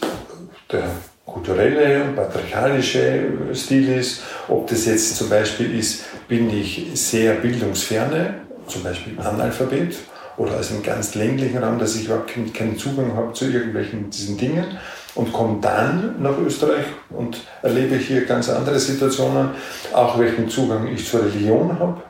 der 0.73 0.85
kulturelle, 1.27 2.07
patriarchalische 2.17 3.55
Stil 3.55 3.99
ist, 3.99 4.23
ob 4.49 4.67
das 4.67 4.87
jetzt 4.87 5.15
zum 5.17 5.29
Beispiel 5.29 5.79
ist, 5.79 6.05
bin 6.27 6.49
ich 6.51 6.87
sehr 6.95 7.35
bildungsferne, 7.35 8.41
zum 8.67 8.83
Beispiel 8.83 9.19
Analphabet, 9.21 9.95
oder 10.39 10.59
aus 10.59 10.71
einem 10.71 10.83
ganz 10.83 11.15
länglichen 11.17 11.59
Raum, 11.59 11.79
dass 11.79 11.97
ich 11.97 12.07
überhaupt 12.07 12.33
keinen 12.55 12.79
Zugang 12.79 13.15
habe 13.15 13.33
zu 13.35 13.47
irgendwelchen 13.47 14.09
diesen 14.09 14.39
Dingen 14.39 14.79
und 15.19 15.33
komme 15.33 15.59
dann 15.61 16.15
nach 16.23 16.39
Österreich 16.39 16.87
und 17.11 17.39
erlebe 17.63 17.97
hier 17.97 18.25
ganz 18.25 18.49
andere 18.49 18.79
Situationen, 18.79 19.51
auch 19.93 20.17
welchen 20.19 20.49
Zugang 20.49 20.87
ich 20.87 21.07
zur 21.09 21.25
Religion 21.25 21.77
habe 21.77 22.03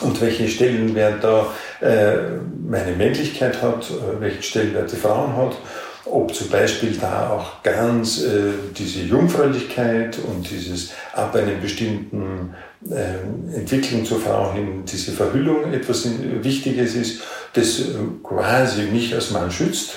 und 0.00 0.20
welchen 0.20 0.48
Stellenwert 0.48 1.22
da 1.22 1.46
äh, 1.80 2.16
meine 2.68 2.96
Männlichkeit 2.96 3.62
hat, 3.62 3.88
äh, 3.90 4.20
welchen 4.20 4.42
Stellenwert 4.42 4.90
die 4.90 4.96
Frauen 4.96 5.36
hat, 5.36 5.56
ob 6.04 6.34
zum 6.34 6.48
Beispiel 6.48 6.98
da 7.00 7.30
auch 7.30 7.62
ganz 7.62 8.20
äh, 8.24 8.50
diese 8.76 9.02
Jungfräulichkeit 9.02 10.18
und 10.18 10.50
dieses 10.50 10.90
ab 11.12 11.36
einem 11.36 11.60
bestimmten 11.60 12.54
äh, 12.90 13.56
Entwicklung 13.56 14.04
zur 14.04 14.20
Frau 14.20 14.52
hin, 14.52 14.82
diese 14.90 15.12
Verhüllung 15.12 15.72
etwas 15.72 16.08
Wichtiges 16.42 16.96
ist, 16.96 17.22
das 17.52 17.78
äh, 17.78 17.84
quasi 18.24 18.82
mich 18.86 19.14
als 19.14 19.30
Mann 19.30 19.52
schützt. 19.52 19.92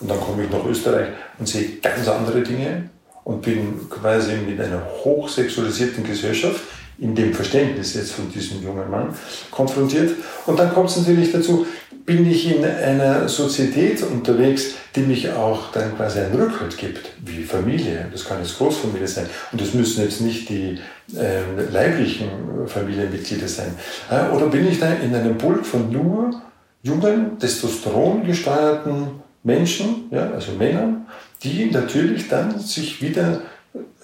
Und 0.00 0.10
dann 0.10 0.20
komme 0.20 0.44
ich 0.44 0.50
nach 0.50 0.64
Österreich 0.64 1.08
und 1.38 1.48
sehe 1.48 1.78
ganz 1.82 2.06
andere 2.08 2.42
Dinge 2.42 2.90
und 3.24 3.42
bin 3.42 3.88
quasi 3.88 4.34
mit 4.36 4.60
einer 4.60 4.82
hochsexualisierten 5.04 6.04
Gesellschaft, 6.04 6.60
in 6.98 7.14
dem 7.14 7.34
Verständnis 7.34 7.94
jetzt 7.94 8.12
von 8.12 8.30
diesem 8.30 8.62
jungen 8.62 8.90
Mann 8.90 9.14
konfrontiert. 9.50 10.12
Und 10.46 10.58
dann 10.58 10.72
kommt 10.72 10.90
es 10.90 10.96
natürlich 10.96 11.32
dazu, 11.32 11.66
bin 12.06 12.30
ich 12.30 12.56
in 12.56 12.64
einer 12.64 13.28
Sozietät 13.28 14.02
unterwegs, 14.02 14.74
die 14.94 15.00
mich 15.00 15.30
auch 15.32 15.72
dann 15.72 15.96
quasi 15.96 16.20
einen 16.20 16.40
Rückhalt 16.40 16.78
gibt, 16.78 17.10
wie 17.24 17.42
Familie. 17.42 18.06
Das 18.12 18.24
kann 18.24 18.38
jetzt 18.38 18.56
Großfamilie 18.56 19.08
sein. 19.08 19.26
Und 19.50 19.60
das 19.60 19.74
müssen 19.74 20.04
jetzt 20.04 20.20
nicht 20.20 20.48
die 20.48 20.78
äh, 21.16 21.70
leiblichen 21.70 22.28
Familienmitglieder 22.66 23.48
sein. 23.48 23.74
Äh, 24.08 24.34
oder 24.34 24.46
bin 24.46 24.68
ich 24.68 24.78
da 24.78 24.92
in 24.94 25.14
einem 25.14 25.36
Pulk 25.36 25.66
von 25.66 25.90
nur 25.90 26.42
jungen, 26.82 27.38
testosterongesteuerten 27.40 29.25
Menschen, 29.46 30.08
ja, 30.10 30.30
also 30.32 30.52
Männern, 30.52 31.06
die 31.42 31.70
natürlich 31.70 32.28
dann 32.28 32.58
sich 32.58 33.00
wieder 33.00 33.42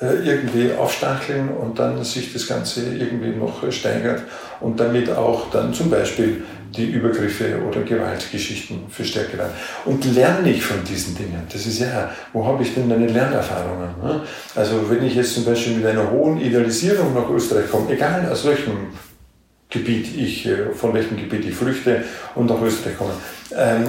äh, 0.01 0.25
irgendwie 0.25 0.73
aufstacheln 0.73 1.49
und 1.49 1.79
dann 1.79 2.03
sich 2.05 2.33
das 2.33 2.47
Ganze 2.47 2.95
irgendwie 2.95 3.31
noch 3.31 3.71
steigert 3.73 4.23
und 4.61 4.79
damit 4.79 5.11
auch 5.11 5.51
dann 5.51 5.75
zum 5.75 5.91
Beispiel 5.91 6.45
die 6.77 6.87
Übergriffe 6.87 7.61
oder 7.69 7.83
Gewaltgeschichten 7.83 8.89
verstärkt 8.89 9.37
werden. 9.37 9.53
Und 9.85 10.05
lerne 10.15 10.51
ich 10.51 10.63
von 10.63 10.83
diesen 10.85 11.17
Dingen. 11.17 11.43
Das 11.53 11.67
ist 11.67 11.81
ja, 11.81 12.11
wo 12.33 12.47
habe 12.47 12.63
ich 12.63 12.75
denn 12.75 12.89
meine 12.89 13.09
Lernerfahrungen? 13.09 13.91
Ne? 14.03 14.23
Also 14.55 14.89
wenn 14.89 15.05
ich 15.05 15.15
jetzt 15.17 15.35
zum 15.35 15.45
Beispiel 15.45 15.77
mit 15.77 15.87
einer 15.87 16.11
hohen 16.11 16.41
Idealisierung 16.41 17.15
nach 17.15 17.29
Österreich 17.29 17.69
komme, 17.71 17.93
egal 17.93 18.27
aus 18.31 18.47
welchem 18.47 18.89
Gebiet 19.73 20.17
ich, 20.17 20.47
äh, 20.47 20.73
von 20.75 20.93
welchem 20.93 21.17
Gebiet 21.17 21.47
ich 21.47 21.55
flüchte 21.55 22.05
und 22.35 22.47
nach 22.47 22.61
Österreich 22.61 22.97
komme, 22.99 23.13
ähm, 23.57 23.85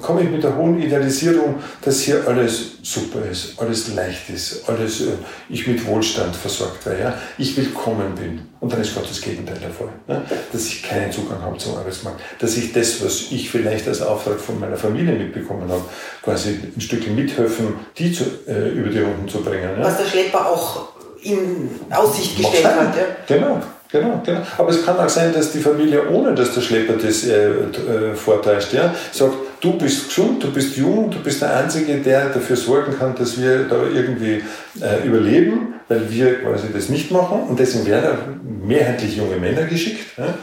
komme 0.00 0.22
ich 0.22 0.30
mit 0.30 0.42
der 0.42 0.56
hohen 0.56 0.80
Idealisierung, 0.80 1.56
dass 1.82 2.00
hier 2.00 2.26
alles 2.26 2.72
super 2.82 3.20
ist, 3.30 3.58
alles 3.58 3.94
leicht 3.94 4.28
ist, 4.30 4.68
alles 4.68 5.00
äh, 5.00 5.12
ich 5.48 5.66
mit 5.66 5.84
Wohlstand 5.86 6.36
versorgt 6.36 6.84
werde, 6.86 7.02
ja? 7.02 7.14
ich 7.38 7.56
willkommen 7.56 8.14
bin. 8.14 8.42
Und 8.60 8.72
dann 8.72 8.80
ist 8.80 8.94
Gott 8.94 9.08
das 9.08 9.20
Gegenteil 9.20 9.58
der 9.58 9.70
Fall. 9.70 9.88
Ne? 10.06 10.22
Dass 10.52 10.66
ich 10.66 10.82
keinen 10.82 11.10
Zugang 11.10 11.40
habe 11.40 11.56
zum 11.58 11.76
Arbeitsmarkt, 11.76 12.20
dass 12.38 12.56
ich 12.56 12.72
das, 12.72 13.02
was 13.04 13.26
ich 13.30 13.50
vielleicht 13.50 13.88
als 13.88 14.02
Auftrag 14.02 14.40
von 14.40 14.58
meiner 14.60 14.76
Familie 14.76 15.14
mitbekommen 15.14 15.68
habe, 15.70 15.84
quasi 16.22 16.58
ein 16.74 16.80
Stückchen 16.80 17.14
mithelfen, 17.14 17.74
die 17.98 18.12
zu, 18.12 18.24
äh, 18.46 18.70
über 18.70 18.90
die 18.90 19.00
Runden 19.00 19.28
zu 19.28 19.42
bringen. 19.42 19.70
Ja? 19.78 19.84
Was 19.84 19.98
der 19.98 20.06
Schlepper 20.06 20.46
auch 20.46 20.88
in 21.22 21.70
Aussicht 21.90 22.36
gestellt 22.36 22.66
hat. 22.66 22.96
Ja? 22.96 23.04
Genau. 23.26 23.62
Genau, 23.94 24.20
genau. 24.26 24.40
Aber 24.58 24.70
es 24.70 24.84
kann 24.84 24.98
auch 24.98 25.08
sein, 25.08 25.32
dass 25.32 25.52
die 25.52 25.60
Familie, 25.60 26.10
ohne 26.10 26.34
dass 26.34 26.52
der 26.52 26.62
Schlepper 26.62 26.94
das 26.94 27.22
äh, 27.22 27.46
äh, 27.46 28.14
vortäuscht, 28.16 28.72
ja, 28.72 28.92
sagt, 29.12 29.34
du 29.60 29.78
bist 29.78 30.08
gesund, 30.08 30.42
du 30.42 30.52
bist 30.52 30.76
jung, 30.76 31.12
du 31.12 31.20
bist 31.20 31.40
der 31.40 31.56
Einzige, 31.58 31.98
der 31.98 32.30
dafür 32.30 32.56
sorgen 32.56 32.98
kann, 32.98 33.14
dass 33.14 33.40
wir 33.40 33.68
da 33.68 33.76
irgendwie 33.84 34.42
äh, 34.80 35.06
überleben, 35.06 35.74
weil 35.86 36.10
wir 36.10 36.40
quasi 36.40 36.72
das 36.74 36.88
nicht 36.88 37.12
machen. 37.12 37.44
Und 37.48 37.56
deswegen 37.60 37.86
werden 37.86 38.40
mehrheitlich 38.66 39.16
junge 39.16 39.36
Männer 39.36 39.62
geschickt. 39.62 40.18
Ja, 40.18 40.34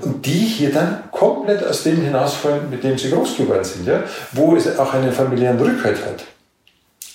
und 0.00 0.24
die 0.24 0.30
hier 0.30 0.72
dann 0.72 1.10
komplett 1.10 1.62
aus 1.64 1.82
dem 1.82 2.00
hinausfallen, 2.00 2.70
mit 2.70 2.82
dem 2.82 2.96
sie 2.96 3.10
groß 3.10 3.36
geworden 3.36 3.64
sind, 3.64 3.86
ja, 3.86 4.02
wo 4.32 4.56
es 4.56 4.78
auch 4.78 4.94
einen 4.94 5.12
familiären 5.12 5.60
Rückhalt 5.60 5.98
hat. 6.06 6.24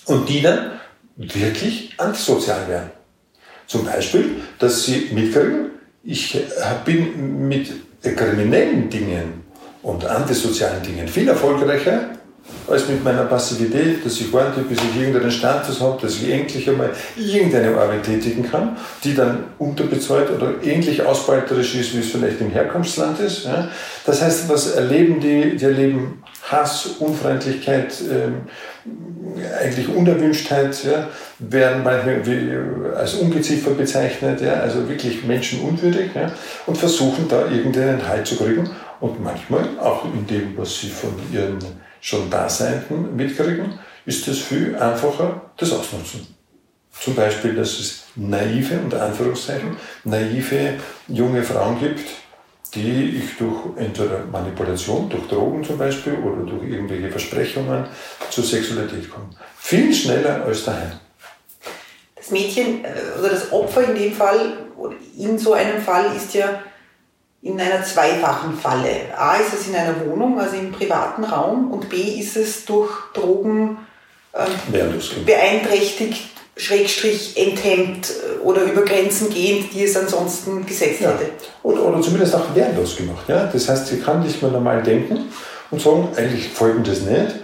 Und 0.06 0.28
die 0.28 0.40
dann 0.40 0.70
wirklich 1.16 1.94
antisozial 1.96 2.68
werden. 2.68 2.90
Zum 3.66 3.84
Beispiel, 3.84 4.36
dass 4.58 4.84
sie 4.84 5.10
mitkriegen, 5.12 5.70
ich 6.02 6.38
bin 6.84 7.48
mit 7.48 7.72
kriminellen 8.02 8.90
Dingen 8.90 9.44
und 9.82 10.04
antisozialen 10.04 10.82
Dingen 10.82 11.08
viel 11.08 11.28
erfolgreicher 11.28 12.10
als 12.68 12.88
mit 12.88 13.02
meiner 13.02 13.24
Passivität, 13.24 14.04
dass 14.04 14.20
ich 14.20 14.32
warte, 14.32 14.60
bis 14.60 14.78
ich 14.78 15.00
irgendeinen 15.00 15.30
Status 15.30 15.80
habe, 15.80 16.00
dass 16.02 16.16
ich 16.16 16.30
endlich 16.30 16.68
einmal 16.68 16.90
irgendeine 17.16 17.76
Arbeit 17.76 18.02
tätigen 18.02 18.50
kann, 18.50 18.76
die 19.02 19.14
dann 19.14 19.44
unterbezahlt 19.58 20.30
oder 20.30 20.54
ähnlich 20.62 21.02
ausbeuterisch 21.02 21.74
ist, 21.74 21.94
wie 21.94 22.00
es 22.00 22.10
vielleicht 22.10 22.40
im 22.40 22.50
Herkunftsland 22.50 23.18
ist. 23.20 23.48
Das 24.04 24.20
heißt, 24.20 24.48
was 24.48 24.72
erleben 24.72 25.20
die? 25.20 25.56
Die 25.56 25.64
erleben 25.64 26.22
Hass, 26.50 26.86
Unfreundlichkeit, 26.98 27.94
ähm, 28.10 28.42
eigentlich 29.60 29.88
Unerwünschtheit, 29.88 30.84
ja, 30.84 31.08
werden 31.38 31.82
manchmal 31.82 32.26
wie, 32.26 32.94
als 32.94 33.14
Ungeziefer 33.14 33.70
bezeichnet, 33.70 34.42
ja, 34.42 34.54
also 34.54 34.86
wirklich 34.88 35.24
menschenunwürdig 35.24 36.10
ja, 36.14 36.30
und 36.66 36.76
versuchen 36.76 37.26
da 37.28 37.48
irgendeinen 37.50 38.06
Halt 38.06 38.26
zu 38.26 38.36
kriegen 38.36 38.68
und 39.00 39.22
manchmal 39.22 39.66
auch 39.80 40.04
in 40.04 40.26
dem, 40.26 40.56
was 40.56 40.80
sie 40.80 40.88
von 40.88 41.14
ihren 41.32 41.58
schon 42.00 42.28
Daseinten 42.28 43.16
mitkriegen, 43.16 43.78
ist 44.04 44.28
es 44.28 44.40
viel 44.40 44.76
einfacher, 44.76 45.40
das 45.56 45.72
ausnutzen. 45.72 46.26
Zum 46.92 47.14
Beispiel, 47.14 47.54
dass 47.54 47.80
es 47.80 48.04
naive, 48.14 48.78
unter 48.78 49.02
Anführungszeichen, 49.02 49.76
naive 50.04 50.74
junge 51.08 51.42
Frauen 51.42 51.80
gibt, 51.80 52.06
die 52.74 53.22
ich 53.22 53.36
durch 53.36 53.76
entweder 53.76 54.24
Manipulation, 54.30 55.08
durch 55.08 55.26
Drogen 55.28 55.62
zum 55.64 55.78
Beispiel 55.78 56.14
oder 56.14 56.42
durch 56.42 56.68
irgendwelche 56.68 57.10
Versprechungen 57.10 57.86
zur 58.30 58.44
Sexualität 58.44 59.10
kommen. 59.10 59.34
Viel 59.58 59.94
schneller 59.94 60.44
als 60.44 60.64
daheim. 60.64 60.92
Das 62.16 62.30
Mädchen 62.30 62.84
äh, 62.84 63.18
oder 63.18 63.30
das 63.30 63.52
Opfer 63.52 63.84
in 63.84 63.94
dem 63.94 64.12
Fall, 64.12 64.58
in 65.16 65.38
so 65.38 65.52
einem 65.52 65.80
Fall 65.80 66.14
ist 66.16 66.34
ja 66.34 66.60
in 67.42 67.60
einer 67.60 67.84
zweifachen 67.84 68.56
Falle. 68.56 69.16
A 69.16 69.36
ist 69.36 69.52
es 69.52 69.68
in 69.68 69.76
einer 69.76 70.06
Wohnung, 70.06 70.40
also 70.40 70.56
im 70.56 70.72
privaten 70.72 71.24
Raum, 71.24 71.70
und 71.70 71.90
B 71.90 71.96
ist 71.96 72.36
es 72.36 72.64
durch 72.64 72.90
Drogen 73.12 73.76
ähm, 74.34 75.24
beeinträchtigt, 75.26 76.30
Schrägstrich 76.56 77.36
enthemmt 77.36 78.10
äh, 78.10 78.38
oder 78.40 78.62
über 78.62 78.82
Grenzen 78.82 79.30
gehend, 79.30 79.72
die 79.72 79.84
es 79.84 79.96
ansonsten 79.96 80.64
gesetzt 80.66 81.00
ja. 81.00 81.10
hätte. 81.10 81.30
Oder, 81.62 81.84
oder 81.84 82.00
zumindest 82.00 82.34
auch 82.34 82.54
wehrlos 82.54 82.96
gemacht. 82.96 83.28
Ja? 83.28 83.48
Das 83.52 83.68
heißt, 83.68 83.88
sie 83.88 83.98
kann 83.98 84.22
nicht 84.22 84.40
mehr 84.42 84.50
normal 84.50 84.82
denken 84.82 85.30
und 85.70 85.80
sagen, 85.80 86.08
eigentlich 86.16 86.48
folgt 86.48 86.86
das 86.86 87.02
nicht, 87.02 87.34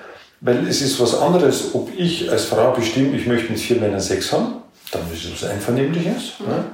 weil 0.40 0.66
es 0.68 0.80
ist 0.80 1.00
was 1.00 1.18
anderes, 1.18 1.74
ob 1.74 1.90
ich 1.96 2.30
als 2.30 2.44
Frau 2.44 2.72
bestimme, 2.72 3.16
ich 3.16 3.26
möchte 3.26 3.50
mit 3.50 3.60
vier 3.60 3.80
Männern 3.80 4.00
Sex 4.00 4.32
haben 4.32 4.60
dann 4.90 5.02
ist 5.12 5.24
es 5.24 5.42
was 5.42 5.50
Einvernehmliches, 5.50 6.40
mhm. 6.40 6.46
ne? 6.46 6.64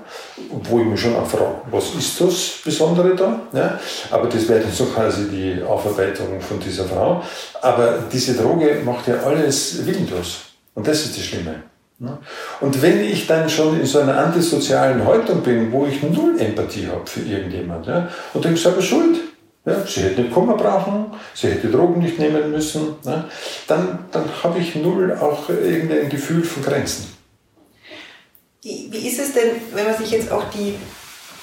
wo 0.65 0.81
ich 0.81 0.87
mich 0.87 1.01
schon 1.01 1.15
auch 1.17 1.27
frage, 1.27 1.57
was 1.71 1.95
ist 1.95 2.21
das 2.21 2.61
Besondere 2.65 3.15
da? 3.15 3.41
Ne? 3.53 3.79
Aber 4.11 4.29
das 4.29 4.49
wäre 4.49 4.61
dann 4.61 4.73
so 4.73 4.87
quasi 4.87 5.29
die 5.29 5.63
Aufarbeitung 5.63 6.41
von 6.41 6.59
dieser 6.59 6.85
Frau. 6.85 7.23
Aber 7.61 7.99
diese 8.11 8.35
Droge 8.35 8.81
macht 8.85 9.07
ja 9.09 9.17
alles 9.19 9.85
willenlos. 9.85 10.39
Und 10.75 10.87
das 10.87 11.05
ist 11.05 11.17
das 11.17 11.25
Schlimme. 11.25 11.63
Ne? 11.99 12.19
Und 12.61 12.83
wenn 12.83 13.01
ich 13.01 13.27
dann 13.27 13.49
schon 13.49 13.81
in 13.81 13.87
so 13.87 14.01
einer 14.01 14.19
antisozialen 14.19 15.05
Haltung 15.05 15.43
bin, 15.43 15.73
wo 15.73 15.87
ich 15.87 16.03
null 16.03 16.39
Empathie 16.39 16.89
habe 16.89 17.07
für 17.07 17.21
irgendjemand, 17.21 17.87
ja, 17.87 18.09
und 18.35 18.45
dann 18.45 18.57
selber 18.57 18.83
schuld, 18.83 19.17
ja, 19.65 19.85
sie 19.87 20.03
hätte 20.03 20.21
nicht 20.21 20.33
kommen 20.33 20.57
brauchen, 20.57 21.07
sie 21.35 21.49
hätte 21.49 21.69
Drogen 21.69 22.01
nicht 22.01 22.19
nehmen 22.19 22.51
müssen, 22.51 22.97
ne, 23.05 23.25
dann, 23.67 24.01
dann 24.13 24.25
habe 24.43 24.59
ich 24.59 24.75
null 24.75 25.17
auch 25.19 25.49
irgendein 25.49 26.11
Gefühl 26.11 26.45
von 26.45 26.63
Grenzen. 26.63 27.17
Wie, 28.63 28.89
wie 28.91 29.09
ist 29.09 29.19
es 29.19 29.33
denn, 29.33 29.53
wenn 29.73 29.87
man 29.87 29.97
sich 29.97 30.11
jetzt 30.11 30.31
auch 30.31 30.45
die, 30.51 30.75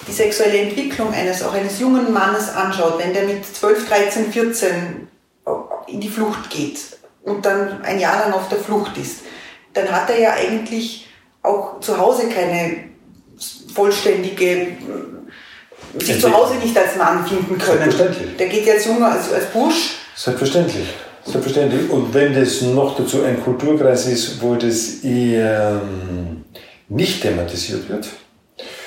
die 0.07 0.11
sexuelle 0.11 0.59
Entwicklung 0.59 1.13
eines, 1.13 1.41
auch 1.41 1.53
eines 1.53 1.79
jungen 1.79 2.13
Mannes 2.13 2.49
anschaut, 2.49 2.99
wenn 2.99 3.13
der 3.13 3.23
mit 3.23 3.43
12, 3.43 3.87
13, 3.89 4.31
14 4.31 5.07
in 5.87 5.99
die 5.99 6.09
Flucht 6.09 6.49
geht 6.51 6.79
und 7.23 7.45
dann 7.45 7.81
ein 7.81 7.99
Jahr 7.99 8.19
lang 8.19 8.33
auf 8.33 8.49
der 8.49 8.59
Flucht 8.59 8.97
ist, 8.97 9.21
dann 9.73 9.91
hat 9.91 10.09
er 10.09 10.19
ja 10.19 10.33
eigentlich 10.33 11.07
auch 11.41 11.79
zu 11.79 11.97
Hause 11.97 12.29
keine 12.29 12.85
vollständige, 13.73 14.67
sich 15.99 16.21
zu 16.21 16.31
Hause 16.31 16.55
nicht 16.55 16.77
als 16.77 16.95
Mann 16.95 17.25
finden 17.25 17.57
können. 17.57 17.79
Selbstverständlich. 17.79 18.37
Der 18.37 18.47
geht 18.47 18.65
jetzt 18.65 18.85
junger 18.85 19.11
als, 19.11 19.31
als 19.31 19.45
Bursch. 19.47 19.95
Selbstverständlich. 20.15 20.87
Selbstverständlich. 21.25 21.89
Und 21.89 22.13
wenn 22.13 22.33
das 22.33 22.61
noch 22.61 22.95
dazu 22.97 23.23
ein 23.23 23.41
Kulturkreis 23.43 24.07
ist, 24.07 24.41
wo 24.41 24.55
das 24.55 25.03
eher 25.03 25.81
ähm, 25.81 26.43
nicht 26.89 27.21
thematisiert 27.21 27.89
wird, 27.89 28.07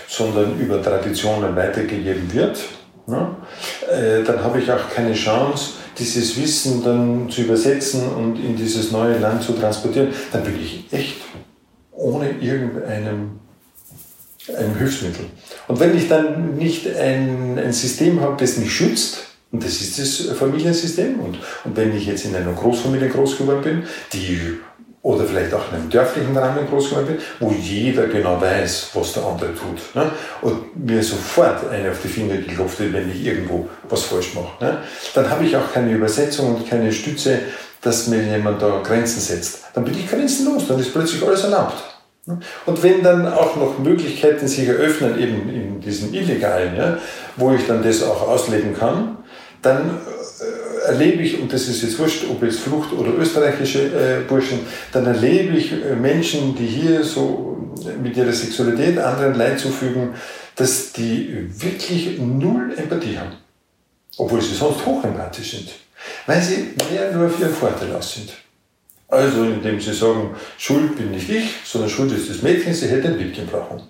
sondern 0.08 0.58
über 0.58 0.82
Traditionen 0.82 1.56
weitergegeben 1.56 2.32
wird, 2.32 2.58
ne, 3.06 3.36
äh, 3.90 4.22
dann 4.22 4.42
habe 4.42 4.60
ich 4.60 4.70
auch 4.70 4.90
keine 4.94 5.14
Chance, 5.14 5.72
dieses 5.98 6.40
Wissen 6.40 6.82
dann 6.82 7.28
zu 7.30 7.42
übersetzen 7.42 8.02
und 8.08 8.36
in 8.36 8.56
dieses 8.56 8.92
neue 8.92 9.18
Land 9.18 9.42
zu 9.42 9.52
transportieren. 9.52 10.08
Dann 10.32 10.44
bin 10.44 10.60
ich 10.60 10.84
echt 10.90 11.16
ohne 11.92 12.30
irgendeinem 12.40 13.40
einem 14.54 14.76
Hilfsmittel. 14.76 15.26
Und 15.68 15.80
wenn 15.80 15.96
ich 15.96 16.08
dann 16.08 16.56
nicht 16.56 16.86
ein, 16.86 17.58
ein 17.58 17.72
System 17.72 18.20
habe, 18.20 18.36
das 18.38 18.56
mich 18.58 18.72
schützt, 18.72 19.24
und 19.52 19.64
das 19.64 19.80
ist 19.80 19.98
das 19.98 20.36
Familiensystem, 20.36 21.18
und, 21.20 21.38
und 21.64 21.76
wenn 21.76 21.96
ich 21.96 22.06
jetzt 22.06 22.24
in 22.24 22.34
einer 22.34 22.52
Großfamilie 22.52 23.08
groß 23.08 23.38
geworden 23.38 23.62
bin, 23.62 23.82
die 24.12 24.58
oder 25.02 25.24
vielleicht 25.24 25.54
auch 25.54 25.68
in 25.70 25.78
einem 25.78 25.90
dörflichen 25.90 26.36
Rahmen 26.36 26.66
groß 26.68 26.90
geworden 26.90 27.06
bin, 27.06 27.18
wo 27.38 27.52
jeder 27.52 28.06
genau 28.08 28.40
weiß, 28.40 28.90
was 28.94 29.12
der 29.12 29.24
andere 29.24 29.54
tut. 29.54 29.94
Ne? 29.94 30.10
Und 30.42 30.84
mir 30.84 31.02
sofort 31.02 31.68
eine 31.70 31.90
auf 31.90 32.02
die 32.02 32.08
Finger 32.08 32.36
geklopft 32.36 32.80
wird, 32.80 32.92
wenn 32.92 33.10
ich 33.10 33.24
irgendwo 33.24 33.68
was 33.88 34.02
falsch 34.02 34.34
mache. 34.34 34.64
Ne? 34.64 34.78
Dann 35.14 35.30
habe 35.30 35.44
ich 35.44 35.56
auch 35.56 35.72
keine 35.72 35.92
Übersetzung 35.92 36.56
und 36.56 36.68
keine 36.68 36.92
Stütze, 36.92 37.38
dass 37.82 38.08
mir 38.08 38.22
jemand 38.22 38.60
da 38.60 38.80
Grenzen 38.82 39.20
setzt. 39.20 39.60
Dann 39.74 39.84
bin 39.84 39.94
ich 39.94 40.10
grenzenlos, 40.10 40.66
dann 40.66 40.80
ist 40.80 40.92
plötzlich 40.92 41.22
alles 41.22 41.44
erlaubt. 41.44 41.84
Ne? 42.26 42.40
Und 42.64 42.82
wenn 42.82 43.02
dann 43.02 43.32
auch 43.32 43.54
noch 43.56 43.78
Möglichkeiten 43.78 44.48
sich 44.48 44.66
eröffnen, 44.68 45.20
eben 45.20 45.48
in 45.48 45.80
diesem 45.80 46.12
Illegalen, 46.12 46.76
ja, 46.76 46.98
wo 47.36 47.52
ich 47.52 47.66
dann 47.66 47.82
das 47.82 48.02
auch 48.02 48.26
ausleben 48.26 48.76
kann, 48.76 49.18
dann 49.62 49.98
erlebe 50.86 51.22
ich, 51.22 51.40
und 51.40 51.52
das 51.52 51.68
ist 51.68 51.82
jetzt 51.82 51.98
wurscht, 51.98 52.24
ob 52.30 52.42
jetzt 52.42 52.60
Flucht 52.60 52.92
oder 52.92 53.16
österreichische 53.16 53.84
äh, 53.84 54.20
Burschen, 54.26 54.60
dann 54.92 55.06
erlebe 55.06 55.56
ich 55.56 55.72
äh, 55.72 55.94
Menschen, 55.94 56.54
die 56.56 56.66
hier 56.66 57.04
so 57.04 57.74
mit 58.02 58.16
ihrer 58.16 58.32
Sexualität 58.32 58.98
anderen 58.98 59.34
Leid 59.34 59.58
zufügen, 59.58 60.14
dass 60.54 60.92
die 60.92 61.48
wirklich 61.50 62.18
null 62.18 62.74
Empathie 62.76 63.18
haben. 63.18 63.32
Obwohl 64.16 64.40
sie 64.40 64.54
sonst 64.54 64.84
hochempathisch 64.84 65.52
sind. 65.52 65.70
Weil 66.26 66.40
sie 66.40 66.74
mehr 66.90 67.12
nur 67.12 67.28
für 67.28 67.42
ihren 67.42 67.54
Vorteil 67.54 67.94
aus 67.94 68.14
sind. 68.14 68.32
Also 69.08 69.44
indem 69.44 69.80
sie 69.80 69.92
sagen, 69.92 70.34
Schuld 70.58 70.96
bin 70.96 71.10
nicht 71.10 71.28
ich, 71.28 71.50
sondern 71.64 71.90
Schuld 71.90 72.12
ist 72.12 72.30
das 72.30 72.42
Mädchen, 72.42 72.74
sie 72.74 72.88
hätte 72.88 73.08
ein 73.08 73.18
Mädchen 73.18 73.46
brauchen. 73.46 73.82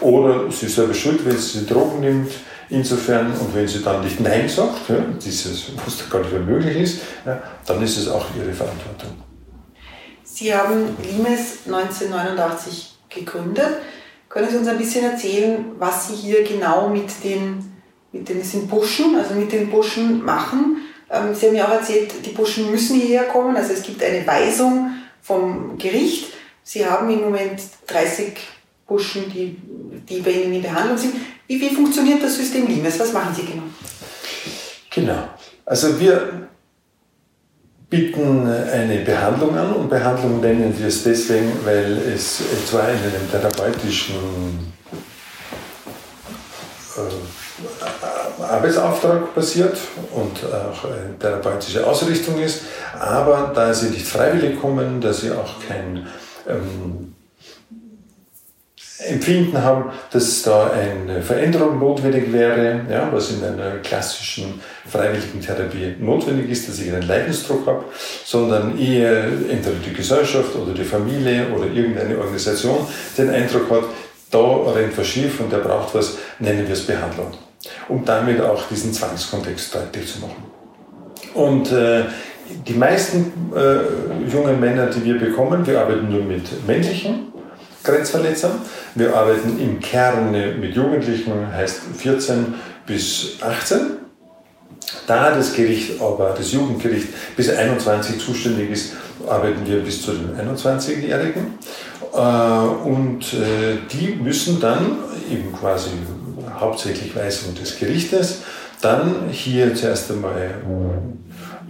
Oder 0.00 0.50
sie 0.50 0.66
ist 0.66 0.74
selber 0.74 0.94
schuld, 0.94 1.24
wenn 1.24 1.36
sie 1.36 1.64
Drogen 1.64 2.00
nimmt, 2.00 2.32
Insofern, 2.70 3.32
und 3.32 3.52
wenn 3.52 3.66
sie 3.66 3.82
dann 3.82 4.00
nicht 4.00 4.20
Nein 4.20 4.48
sagt, 4.48 4.88
ja, 4.88 4.96
dieses, 5.22 5.72
was 5.84 5.98
da 5.98 6.04
gar 6.08 6.20
nicht 6.20 6.32
mehr 6.32 6.40
möglich 6.40 6.76
ist, 6.76 7.00
ja, 7.26 7.42
dann 7.66 7.82
ist 7.82 7.96
es 7.96 8.08
auch 8.08 8.24
ihre 8.36 8.52
Verantwortung. 8.52 9.10
Sie 10.22 10.54
haben 10.54 10.96
Limes 11.02 11.66
1989 11.66 12.98
gegründet. 13.08 13.78
Können 14.28 14.48
Sie 14.48 14.56
uns 14.56 14.68
ein 14.68 14.78
bisschen 14.78 15.04
erzählen, 15.04 15.64
was 15.78 16.08
Sie 16.08 16.14
hier 16.14 16.44
genau 16.44 16.88
mit 16.88 17.10
den, 17.24 17.72
mit 18.12 18.28
den 18.28 18.42
sind 18.44 18.70
Burschen, 18.70 19.16
also 19.16 19.34
mit 19.34 19.50
den 19.50 19.68
Burschen 19.68 20.24
machen? 20.24 20.76
Ähm, 21.10 21.34
Sie 21.34 21.48
haben 21.48 21.56
ja 21.56 21.66
auch 21.66 21.72
erzählt, 21.72 22.24
die 22.24 22.30
Burschen 22.30 22.70
müssen 22.70 23.00
hierher 23.00 23.24
kommen, 23.24 23.56
also 23.56 23.72
es 23.72 23.82
gibt 23.82 24.00
eine 24.04 24.24
Weisung 24.24 24.92
vom 25.20 25.76
Gericht. 25.76 26.32
Sie 26.62 26.86
haben 26.86 27.10
im 27.10 27.22
Moment 27.22 27.60
30 27.88 28.38
Burschen, 28.90 29.30
die, 29.32 29.56
die 30.08 30.20
bei 30.20 30.32
Ihnen 30.32 30.54
in 30.54 30.62
Behandlung 30.62 30.98
sind. 30.98 31.14
Wie, 31.46 31.60
wie 31.60 31.72
funktioniert 31.72 32.20
das 32.20 32.34
System 32.34 32.66
Limes? 32.66 32.98
Was 32.98 33.12
machen 33.12 33.32
Sie 33.32 33.42
genau? 33.42 33.62
Genau. 34.92 35.28
Also 35.64 36.00
wir 36.00 36.48
bieten 37.88 38.48
eine 38.48 38.98
Behandlung 39.04 39.56
an 39.56 39.72
und 39.74 39.88
Behandlung 39.88 40.40
nennen 40.40 40.74
wir 40.76 40.88
es 40.88 41.04
deswegen, 41.04 41.52
weil 41.64 41.98
es 41.98 42.40
etwa 42.40 42.80
in 42.88 42.98
einem 42.98 43.30
therapeutischen 43.30 44.72
äh, 46.96 48.42
Arbeitsauftrag 48.42 49.32
passiert 49.34 49.78
und 50.12 50.44
auch 50.52 50.84
eine 50.84 51.16
therapeutische 51.16 51.86
Ausrichtung 51.86 52.40
ist, 52.40 52.62
aber 52.98 53.52
da 53.54 53.72
sie 53.72 53.90
nicht 53.90 54.06
freiwillig 54.06 54.60
kommen, 54.60 55.00
da 55.00 55.12
sie 55.12 55.30
auch 55.30 55.54
kein 55.68 56.06
ähm, 56.48 57.14
Empfinden 59.06 59.62
haben, 59.62 59.90
dass 60.12 60.42
da 60.42 60.70
eine 60.70 61.22
Veränderung 61.22 61.78
notwendig 61.78 62.32
wäre, 62.32 62.82
ja, 62.90 63.08
was 63.12 63.30
in 63.30 63.42
einer 63.42 63.78
klassischen 63.78 64.60
freiwilligen 64.86 65.40
Therapie 65.40 65.94
notwendig 65.98 66.50
ist, 66.50 66.68
dass 66.68 66.80
ich 66.80 66.92
einen 66.92 67.06
Leidensdruck 67.06 67.66
habe, 67.66 67.84
sondern 68.24 68.78
eher 68.78 69.24
entweder 69.24 69.76
die 69.84 69.94
Gesellschaft 69.94 70.54
oder 70.54 70.74
die 70.74 70.84
Familie 70.84 71.46
oder 71.54 71.66
irgendeine 71.66 72.18
Organisation 72.18 72.78
den 73.16 73.30
Eindruck 73.30 73.70
hat, 73.70 73.84
da 74.30 74.72
rennt 74.72 74.96
was 74.96 75.06
schief 75.06 75.40
und 75.40 75.50
der 75.50 75.58
braucht 75.58 75.94
was, 75.94 76.18
nennen 76.38 76.66
wir 76.66 76.74
es 76.74 76.86
Behandlung. 76.86 77.32
Um 77.88 78.04
damit 78.04 78.40
auch 78.40 78.68
diesen 78.68 78.92
Zwangskontext 78.92 79.74
deutlich 79.74 80.12
zu 80.12 80.20
machen. 80.20 80.44
Und 81.34 81.72
äh, 81.72 82.04
die 82.66 82.74
meisten 82.74 83.32
äh, 83.54 84.30
jungen 84.30 84.60
Männer, 84.60 84.86
die 84.86 85.04
wir 85.04 85.18
bekommen, 85.18 85.66
wir 85.66 85.80
arbeiten 85.80 86.10
nur 86.10 86.22
mit 86.22 86.66
männlichen 86.66 87.29
Grenzverletzern. 87.82 88.52
Wir 88.94 89.14
arbeiten 89.14 89.58
im 89.58 89.80
Kern 89.80 90.30
mit 90.32 90.74
Jugendlichen, 90.74 91.52
heißt 91.52 91.80
14 91.96 92.54
bis 92.86 93.38
18. 93.40 93.98
Da 95.06 95.34
das 95.34 95.54
Gericht, 95.54 96.00
aber 96.00 96.34
das 96.36 96.52
Jugendgericht 96.52 97.08
bis 97.36 97.48
21 97.48 98.18
zuständig 98.18 98.70
ist, 98.70 98.92
arbeiten 99.26 99.66
wir 99.66 99.80
bis 99.80 100.02
zu 100.02 100.12
den 100.12 100.36
21-Jährigen. 100.36 101.58
Äh, 102.12 102.18
und 102.18 103.32
äh, 103.34 103.78
die 103.92 104.16
müssen 104.16 104.60
dann 104.60 104.98
eben 105.30 105.52
quasi 105.52 105.90
hauptsächlich 106.58 107.14
Weisung 107.14 107.54
des 107.54 107.78
Gerichtes, 107.78 108.42
dann 108.80 109.28
hier 109.30 109.74
zuerst 109.74 110.10
einmal 110.10 110.54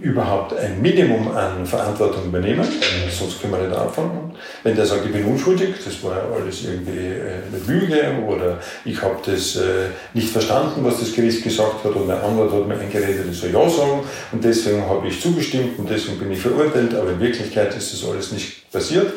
überhaupt 0.01 0.57
ein 0.57 0.81
Minimum 0.81 1.31
an 1.31 1.65
Verantwortung 1.65 2.25
übernehmen, 2.25 2.67
sonst 3.09 3.39
können 3.39 3.53
wir 3.53 3.67
nicht 3.67 3.77
anfangen. 3.77 4.33
Wenn 4.63 4.75
der 4.75 4.85
sagt, 4.85 5.05
ich 5.05 5.11
bin 5.11 5.25
unschuldig, 5.25 5.75
das 5.83 6.03
war 6.03 6.23
alles 6.33 6.63
irgendwie 6.63 6.97
äh, 6.97 7.43
eine 7.47 7.59
Lüge 7.67 8.01
oder 8.27 8.59
ich 8.83 8.99
habe 9.01 9.17
das 9.25 9.57
äh, 9.57 9.89
nicht 10.13 10.29
verstanden, 10.29 10.83
was 10.83 10.99
das 10.99 11.13
Gericht 11.13 11.43
gesagt 11.43 11.83
hat 11.83 11.91
und 11.91 12.07
mein 12.07 12.19
Anwalt 12.19 12.51
hat 12.51 12.67
mir 12.67 12.79
eingeredet, 12.79 13.25
ich 13.29 13.39
soll 13.39 13.51
Ja 13.51 13.69
sagen 13.69 14.01
und 14.31 14.43
deswegen 14.43 14.87
habe 14.87 15.07
ich 15.07 15.21
zugestimmt 15.21 15.77
und 15.77 15.89
deswegen 15.89 16.17
bin 16.17 16.31
ich 16.31 16.39
verurteilt, 16.39 16.95
aber 16.95 17.11
in 17.11 17.19
Wirklichkeit 17.19 17.75
ist 17.75 17.93
das 17.93 18.09
alles 18.09 18.31
nicht 18.31 18.71
passiert, 18.71 19.13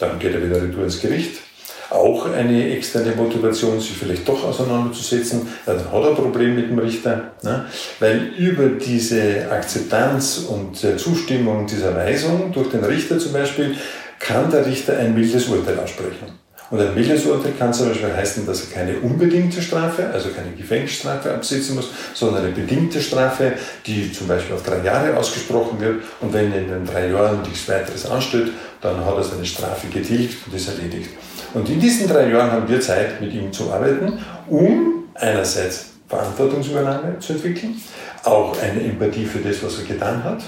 dann 0.00 0.18
geht 0.18 0.34
er 0.34 0.44
wieder 0.44 0.60
retour 0.60 0.84
ins 0.84 1.00
Gericht 1.00 1.43
auch 1.90 2.30
eine 2.32 2.76
externe 2.76 3.14
Motivation, 3.14 3.80
sich 3.80 3.96
vielleicht 3.96 4.28
doch 4.28 4.44
auseinanderzusetzen, 4.44 5.48
dann 5.66 5.78
hat 5.78 6.02
er 6.02 6.08
ein 6.08 6.14
Problem 6.14 6.54
mit 6.54 6.70
dem 6.70 6.78
Richter, 6.78 7.32
ne? 7.42 7.66
weil 8.00 8.32
über 8.36 8.68
diese 8.68 9.50
Akzeptanz 9.50 10.46
und 10.48 10.76
Zustimmung 10.98 11.66
dieser 11.66 11.94
Weisung 11.94 12.52
durch 12.52 12.70
den 12.70 12.84
Richter 12.84 13.18
zum 13.18 13.32
Beispiel 13.32 13.76
kann 14.18 14.50
der 14.50 14.66
Richter 14.66 14.96
ein 14.98 15.14
mildes 15.14 15.48
Urteil 15.48 15.78
aussprechen. 15.78 16.44
Und 16.70 16.80
ein 16.80 16.94
mildes 16.94 17.26
Urteil 17.26 17.52
kann 17.58 17.74
zum 17.74 17.88
Beispiel 17.88 18.12
heißen, 18.12 18.46
dass 18.46 18.62
er 18.62 18.74
keine 18.74 18.98
unbedingte 18.98 19.60
Strafe, 19.60 20.08
also 20.12 20.30
keine 20.30 20.50
Gefängnisstrafe 20.56 21.32
absitzen 21.32 21.74
muss, 21.74 21.90
sondern 22.14 22.44
eine 22.44 22.52
bedingte 22.52 23.00
Strafe, 23.00 23.52
die 23.86 24.10
zum 24.10 24.26
Beispiel 24.26 24.56
auf 24.56 24.62
drei 24.62 24.82
Jahre 24.82 25.16
ausgesprochen 25.16 25.78
wird. 25.78 26.02
Und 26.20 26.32
wenn 26.32 26.52
in 26.52 26.68
den 26.68 26.86
drei 26.86 27.10
Jahren 27.10 27.42
nichts 27.42 27.68
weiteres 27.68 28.06
ansteht, 28.06 28.50
dann 28.80 29.04
hat 29.04 29.16
er 29.16 29.22
seine 29.22 29.44
Strafe 29.44 29.88
getilgt 29.88 30.38
und 30.46 30.54
ist 30.56 30.68
erledigt. 30.68 31.10
Und 31.54 31.68
in 31.68 31.80
diesen 31.80 32.08
drei 32.08 32.28
Jahren 32.28 32.50
haben 32.50 32.68
wir 32.68 32.80
Zeit, 32.80 33.20
mit 33.20 33.32
ihm 33.32 33.52
zu 33.52 33.72
arbeiten, 33.72 34.18
um 34.48 35.04
einerseits 35.14 35.92
Verantwortungsübernahme 36.08 37.18
zu 37.20 37.34
entwickeln, 37.34 37.80
auch 38.24 38.60
eine 38.60 38.82
Empathie 38.82 39.24
für 39.24 39.38
das, 39.38 39.62
was 39.62 39.78
er 39.78 39.84
getan 39.84 40.22
hat, 40.24 40.42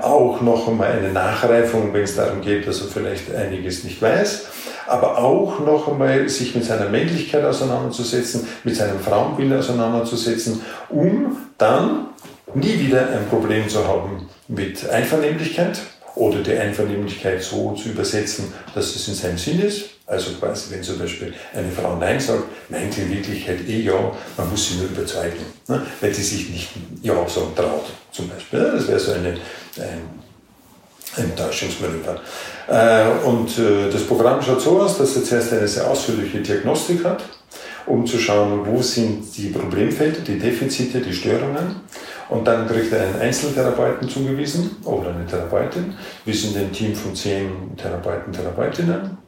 auch 0.00 0.40
noch 0.40 0.66
einmal 0.66 0.92
eine 0.92 1.12
Nachreifung, 1.12 1.92
wenn 1.92 2.02
es 2.02 2.16
darum 2.16 2.40
geht, 2.40 2.66
dass 2.66 2.80
er 2.80 2.88
vielleicht 2.88 3.34
einiges 3.34 3.84
nicht 3.84 4.00
weiß, 4.00 4.46
aber 4.86 5.18
auch 5.18 5.60
noch 5.60 5.88
einmal 5.88 6.26
sich 6.28 6.54
mit 6.54 6.64
seiner 6.64 6.88
Männlichkeit 6.88 7.44
auseinanderzusetzen, 7.44 8.48
mit 8.64 8.74
seinem 8.74 8.98
Frauenbild 8.98 9.52
auseinanderzusetzen, 9.52 10.62
um 10.88 11.36
dann 11.58 12.06
nie 12.54 12.78
wieder 12.78 13.10
ein 13.10 13.28
Problem 13.28 13.68
zu 13.68 13.86
haben 13.86 14.28
mit 14.48 14.88
Einvernehmlichkeit 14.88 15.80
oder 16.16 16.38
die 16.38 16.56
Einvernehmlichkeit 16.56 17.42
so 17.42 17.72
zu 17.72 17.90
übersetzen, 17.90 18.52
dass 18.74 18.96
es 18.96 19.06
in 19.06 19.14
seinem 19.14 19.38
Sinn 19.38 19.60
ist 19.60 19.99
also 20.10 20.32
quasi, 20.32 20.74
wenn 20.74 20.82
zum 20.82 20.98
Beispiel 20.98 21.32
eine 21.54 21.70
Frau 21.70 21.96
Nein 21.96 22.18
sagt, 22.18 22.42
meint 22.68 22.98
in 22.98 23.10
Wirklichkeit 23.10 23.60
eh 23.68 23.82
Ja, 23.82 24.12
man 24.36 24.50
muss 24.50 24.68
sie 24.68 24.78
nur 24.78 24.86
überzeugen, 24.86 25.38
ne? 25.68 25.82
weil 26.00 26.12
sie 26.12 26.22
sich 26.22 26.50
nicht 26.50 26.68
Ja 27.00 27.14
sagen 27.28 27.54
traut, 27.54 27.86
zum 28.10 28.28
Beispiel. 28.28 28.72
Das 28.74 28.88
wäre 28.88 28.98
so 28.98 29.12
eine, 29.12 29.28
ein, 29.28 30.10
ein 31.16 31.36
Täuschungsmanöver. 31.36 32.20
Äh, 32.68 33.24
und 33.24 33.56
äh, 33.58 33.88
das 33.88 34.02
Programm 34.02 34.42
schaut 34.42 34.60
so 34.60 34.80
aus, 34.80 34.98
dass 34.98 35.14
er 35.14 35.22
zuerst 35.22 35.52
eine 35.52 35.68
sehr 35.68 35.88
ausführliche 35.88 36.40
Diagnostik 36.40 37.04
hat, 37.04 37.22
um 37.86 38.04
zu 38.04 38.18
schauen, 38.18 38.66
wo 38.66 38.82
sind 38.82 39.24
die 39.36 39.50
Problemfelder, 39.50 40.22
die 40.22 40.40
Defizite, 40.40 41.00
die 41.00 41.12
Störungen. 41.12 41.76
Und 42.28 42.46
dann 42.46 42.68
kriegt 42.68 42.92
er 42.92 43.02
einen 43.02 43.20
Einzeltherapeuten 43.20 44.08
zugewiesen 44.08 44.76
oder 44.84 45.10
eine 45.10 45.26
Therapeutin. 45.26 45.94
Wir 46.24 46.34
sind 46.34 46.56
ein 46.56 46.72
Team 46.72 46.94
von 46.94 47.14
zehn 47.14 47.76
Therapeuten, 47.76 48.32
Therapeutinnen 48.32 49.19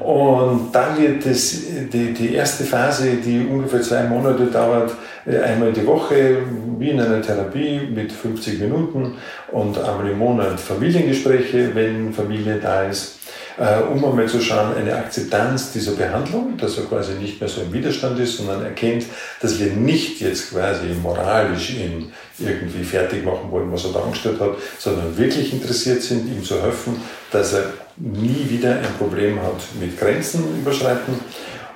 und 0.00 0.70
dann 0.72 0.98
wird 0.98 1.24
das, 1.26 1.56
die, 1.92 2.12
die 2.12 2.34
erste 2.34 2.64
Phase, 2.64 3.16
die 3.16 3.46
ungefähr 3.46 3.82
zwei 3.82 4.04
Monate 4.04 4.46
dauert, 4.46 4.92
einmal 5.26 5.72
die 5.72 5.86
Woche, 5.86 6.38
wie 6.78 6.90
in 6.90 7.00
einer 7.00 7.22
Therapie 7.22 7.80
mit 7.80 8.12
50 8.12 8.60
Minuten 8.60 9.16
und 9.52 9.78
einmal 9.78 10.10
im 10.10 10.18
Monat 10.18 10.58
Familiengespräche, 10.58 11.74
wenn 11.74 12.12
Familie 12.12 12.58
da 12.60 12.84
ist, 12.84 13.18
äh, 13.58 13.82
um 13.82 14.04
einmal 14.04 14.26
zu 14.26 14.40
schauen, 14.40 14.74
eine 14.76 14.96
Akzeptanz 14.96 15.72
dieser 15.72 15.92
Behandlung, 15.92 16.56
dass 16.56 16.78
er 16.78 16.84
quasi 16.84 17.12
nicht 17.14 17.40
mehr 17.40 17.48
so 17.48 17.60
im 17.60 17.72
Widerstand 17.72 18.18
ist, 18.18 18.38
sondern 18.38 18.64
erkennt, 18.64 19.04
dass 19.40 19.58
wir 19.60 19.72
nicht 19.72 20.20
jetzt 20.20 20.50
quasi 20.50 20.86
moralisch 21.00 21.70
ihn 21.70 22.12
irgendwie 22.38 22.84
fertig 22.84 23.24
machen 23.24 23.50
wollen, 23.50 23.70
was 23.70 23.84
er 23.84 23.92
da 23.92 24.00
angestellt 24.00 24.40
hat, 24.40 24.56
sondern 24.78 25.16
wirklich 25.16 25.52
interessiert 25.52 26.02
sind, 26.02 26.26
ihm 26.26 26.42
zu 26.42 26.62
helfen, 26.62 26.96
dass 27.30 27.52
er 27.52 27.64
nie 27.96 28.46
wieder 28.48 28.70
ein 28.70 28.94
Problem 28.98 29.40
hat 29.40 29.60
mit 29.78 29.98
Grenzen 29.98 30.42
überschreiten. 30.60 31.14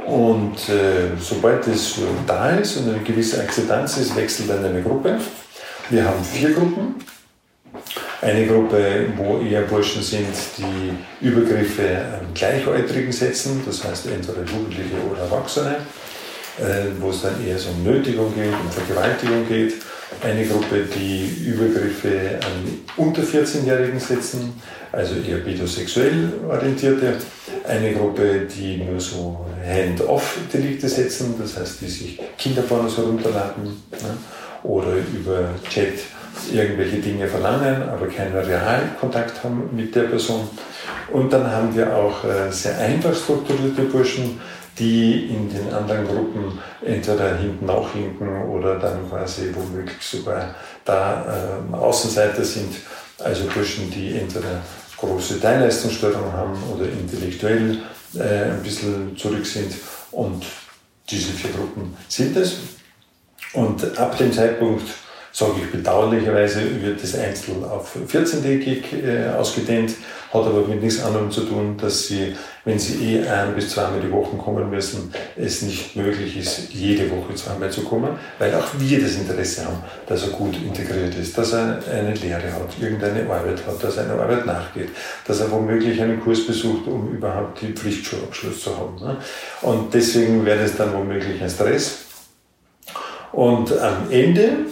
Und 0.06 0.68
äh, 0.68 1.16
sobald 1.20 1.66
es 1.66 1.96
da 2.26 2.50
ist 2.50 2.76
und 2.76 2.90
eine 2.90 3.02
gewisse 3.02 3.40
Akzeptanz 3.40 3.96
ist, 3.96 4.14
wechselt 4.14 4.48
dann 4.48 4.64
eine 4.64 4.80
Gruppe. 4.80 5.18
Wir 5.90 6.04
haben 6.04 6.24
vier 6.24 6.52
Gruppen. 6.52 6.94
Eine 8.22 8.46
Gruppe, 8.46 9.06
wo 9.16 9.40
eher 9.40 9.62
Burschen 9.62 10.02
sind, 10.02 10.26
die 10.56 11.26
Übergriffe 11.26 11.98
an 11.98 12.32
Gleichaltrigen 12.34 13.12
setzen, 13.12 13.62
das 13.66 13.84
heißt 13.84 14.06
entweder 14.06 14.40
Jugendliche 14.40 14.96
oder 15.10 15.22
Erwachsene, 15.22 15.76
äh, 16.58 16.86
wo 16.98 17.10
es 17.10 17.22
dann 17.22 17.44
eher 17.46 17.58
so 17.58 17.70
um 17.70 17.84
Nötigung 17.84 18.34
geht, 18.34 18.52
um 18.52 18.70
Vergewaltigung 18.70 19.46
geht. 19.46 19.74
Eine 20.22 20.46
Gruppe, 20.46 20.84
die 20.84 21.44
Übergriffe 21.46 22.38
an 22.42 22.78
unter 22.96 23.22
14-Jährigen 23.22 24.00
setzen, 24.00 24.54
also 24.96 25.16
eher 25.16 25.38
pädosexuell 25.38 26.32
orientierte. 26.48 27.14
Eine 27.68 27.92
Gruppe, 27.92 28.46
die 28.46 28.78
nur 28.78 28.98
so 28.98 29.44
Hand-off-Delikte 29.64 30.88
setzen, 30.88 31.34
das 31.38 31.58
heißt, 31.58 31.80
die 31.82 31.88
sich 31.88 32.20
Kinderpornos 32.38 32.96
herunterladen 32.96 33.64
ne? 33.90 34.16
oder 34.62 34.94
über 35.14 35.50
Chat 35.68 35.98
irgendwelche 36.52 36.96
Dinge 36.96 37.26
verlangen, 37.26 37.82
aber 37.88 38.06
keinen 38.08 38.36
Realkontakt 38.36 39.42
haben 39.44 39.68
mit 39.72 39.94
der 39.94 40.04
Person. 40.04 40.48
Und 41.12 41.32
dann 41.32 41.50
haben 41.50 41.74
wir 41.74 41.94
auch 41.94 42.24
äh, 42.24 42.50
sehr 42.50 42.78
einfach 42.78 43.14
strukturierte 43.14 43.82
Burschen, 43.82 44.40
die 44.78 45.28
in 45.28 45.48
den 45.48 45.72
anderen 45.72 46.06
Gruppen 46.06 46.58
entweder 46.84 47.36
hinten 47.36 47.66
nachhinken 47.66 48.42
oder 48.50 48.78
dann 48.78 49.08
quasi 49.08 49.50
womöglich 49.54 50.00
sogar 50.00 50.54
da 50.84 51.24
äh, 51.72 51.74
Außenseiter 51.74 52.44
sind. 52.44 52.76
Also 53.18 53.44
Burschen, 53.46 53.90
die 53.90 54.18
entweder 54.18 54.60
große 54.96 55.40
Teilleistungsstörungen 55.40 56.32
haben 56.32 56.56
oder 56.74 56.84
intellektuell 56.84 57.78
äh, 58.14 58.50
ein 58.50 58.62
bisschen 58.62 59.16
zurück 59.16 59.44
sind. 59.44 59.74
Und 60.12 60.44
diese 61.08 61.32
vier 61.32 61.50
Gruppen 61.50 61.96
sind 62.08 62.36
es. 62.36 62.56
Und 63.52 63.98
ab 63.98 64.16
dem 64.18 64.32
Zeitpunkt, 64.32 64.84
sage 65.32 65.52
ich 65.64 65.70
bedauerlicherweise, 65.70 66.82
wird 66.82 67.02
das 67.02 67.14
Einzel 67.14 67.64
auf 67.64 67.96
14-tägig 67.96 69.04
äh, 69.04 69.28
ausgedehnt 69.30 69.92
hat 70.36 70.46
aber 70.46 70.66
mit 70.66 70.82
nichts 70.82 71.02
anderem 71.02 71.30
zu 71.30 71.42
tun, 71.42 71.76
dass 71.76 72.06
sie, 72.06 72.34
wenn 72.64 72.78
sie 72.78 73.16
eh 73.16 73.28
ein 73.28 73.54
bis 73.54 73.70
zweimal 73.70 74.00
die 74.00 74.10
Woche 74.10 74.36
kommen 74.36 74.70
müssen, 74.70 75.12
es 75.36 75.62
nicht 75.62 75.96
möglich 75.96 76.36
ist, 76.36 76.72
jede 76.72 77.10
Woche 77.10 77.34
zweimal 77.34 77.70
zu 77.70 77.82
kommen, 77.82 78.10
weil 78.38 78.54
auch 78.54 78.66
wir 78.78 79.00
das 79.00 79.16
Interesse 79.16 79.64
haben, 79.64 79.78
dass 80.06 80.22
er 80.22 80.30
gut 80.30 80.56
integriert 80.56 81.14
ist, 81.16 81.36
dass 81.36 81.52
er 81.52 81.80
eine 81.92 82.14
Lehre 82.14 82.52
hat, 82.52 82.78
irgendeine 82.80 83.22
Arbeit 83.22 83.66
hat, 83.66 83.82
dass 83.82 83.96
er 83.96 84.04
einer 84.04 84.22
Arbeit 84.22 84.46
nachgeht, 84.46 84.90
dass 85.26 85.40
er 85.40 85.50
womöglich 85.50 86.00
einen 86.00 86.20
Kurs 86.20 86.46
besucht, 86.46 86.86
um 86.86 87.10
überhaupt 87.12 87.62
den 87.62 87.74
Pflichtschulabschluss 87.74 88.60
zu 88.60 88.76
haben. 88.76 88.96
Ne? 89.00 89.16
Und 89.62 89.92
deswegen 89.94 90.44
wäre 90.44 90.62
es 90.62 90.76
dann 90.76 90.92
womöglich 90.92 91.42
ein 91.42 91.50
Stress. 91.50 92.06
Und 93.32 93.78
am 93.78 94.10
Ende 94.10 94.66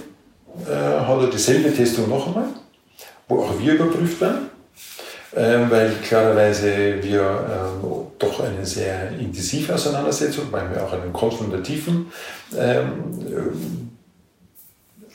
äh, 0.67 1.01
hat 1.01 1.21
er 1.21 1.27
dieselbe 1.29 1.75
Testung 1.75 2.09
noch 2.09 2.27
einmal, 2.29 2.49
wo 3.29 3.43
auch 3.43 3.59
wir 3.59 3.75
überprüft 3.75 4.21
werden. 4.21 4.54
Ähm, 5.37 5.71
weil 5.71 5.91
klarerweise 6.07 7.03
wir 7.03 7.21
ähm, 7.21 7.91
doch 8.19 8.41
eine 8.41 8.65
sehr 8.65 9.11
intensive 9.19 9.75
Auseinandersetzung, 9.75 10.45
weil 10.53 10.71
wir 10.71 10.85
auch 10.85 10.93
einen 10.93 11.13
konfrontativen 11.13 12.07
ähm, 12.57 13.91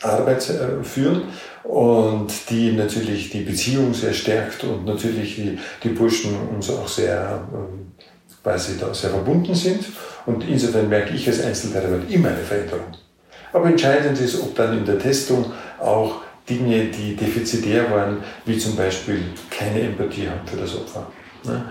Arbeit 0.01 0.49
äh, 0.49 0.83
führen 0.83 1.23
und 1.63 2.27
die 2.49 2.73
natürlich 2.73 3.29
die 3.29 3.41
Beziehung 3.41 3.93
sehr 3.93 4.13
stärkt 4.13 4.63
und 4.63 4.85
natürlich 4.85 5.35
die, 5.35 5.57
die 5.83 5.89
Burschen 5.89 6.35
uns 6.53 6.69
auch 6.69 6.87
sehr 6.87 7.41
quasi 8.43 8.77
da 8.79 8.93
sehr 8.93 9.09
verbunden 9.09 9.55
sind. 9.55 9.85
Und 10.25 10.47
insofern 10.47 10.89
merke 10.89 11.13
ich 11.13 11.27
als 11.27 11.41
Einzeltherapeut 11.41 12.09
immer 12.09 12.29
eine 12.29 12.37
Veränderung. 12.37 12.85
Aber 13.51 13.67
entscheidend 13.67 14.19
ist, 14.19 14.39
ob 14.41 14.55
dann 14.55 14.77
in 14.77 14.85
der 14.85 14.99
Testung 14.99 15.51
auch 15.79 16.21
Dinge, 16.49 16.85
die 16.85 17.15
defizitär 17.15 17.89
waren, 17.91 18.17
wie 18.45 18.57
zum 18.57 18.75
Beispiel 18.75 19.21
keine 19.49 19.81
Empathie 19.81 20.27
haben 20.27 20.47
für 20.47 20.57
das 20.57 20.75
Opfer. 20.75 21.07
Ne? 21.43 21.63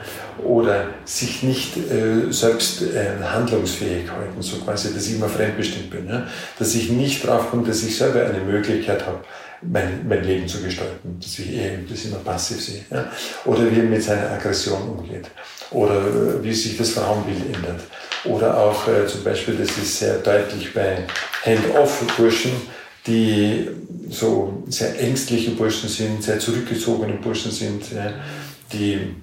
Oder 0.42 0.86
sich 1.04 1.42
nicht 1.42 1.76
äh, 1.76 2.30
selbst 2.30 2.82
äh, 2.82 3.22
handlungsfähig 3.22 4.10
halten, 4.10 4.40
so 4.40 4.56
quasi, 4.58 4.94
dass 4.94 5.06
ich 5.06 5.16
immer 5.16 5.28
fremdbestimmt 5.28 5.90
bin. 5.90 6.08
Ja? 6.08 6.26
Dass 6.58 6.74
ich 6.74 6.90
nicht 6.90 7.26
drauf 7.26 7.50
komme, 7.50 7.66
dass 7.66 7.82
ich 7.82 7.96
selber 7.96 8.24
eine 8.24 8.40
Möglichkeit 8.40 9.04
habe, 9.04 9.18
mein, 9.60 10.06
mein 10.08 10.24
Leben 10.24 10.46
zu 10.46 10.62
gestalten, 10.62 11.18
dass 11.20 11.38
ich 11.38 11.52
eher 11.52 11.78
das 11.88 12.04
immer 12.04 12.18
passiv 12.18 12.62
sehe. 12.62 12.84
Ja? 12.90 13.10
Oder 13.44 13.70
wie 13.70 13.80
er 13.80 13.84
mit 13.84 14.02
seiner 14.02 14.30
Aggression 14.30 14.80
umgeht. 14.82 15.26
Oder 15.70 15.96
äh, 15.96 16.42
wie 16.42 16.52
sich 16.52 16.78
das 16.78 16.90
Frauenbild 16.90 17.54
ändert. 17.54 17.82
Oder 18.24 18.56
auch 18.56 18.88
äh, 18.88 19.06
zum 19.06 19.22
Beispiel, 19.22 19.56
das 19.56 19.76
ist 19.76 19.98
sehr 19.98 20.18
deutlich 20.18 20.72
bei 20.72 21.04
Hand-Off-Burschen, 21.44 22.52
die 23.06 23.68
so 24.10 24.62
sehr 24.68 24.98
ängstliche 25.00 25.52
Burschen 25.52 25.88
sind, 25.88 26.22
sehr 26.22 26.38
zurückgezogene 26.38 27.14
Burschen 27.14 27.50
sind, 27.50 27.84
die 28.72 29.14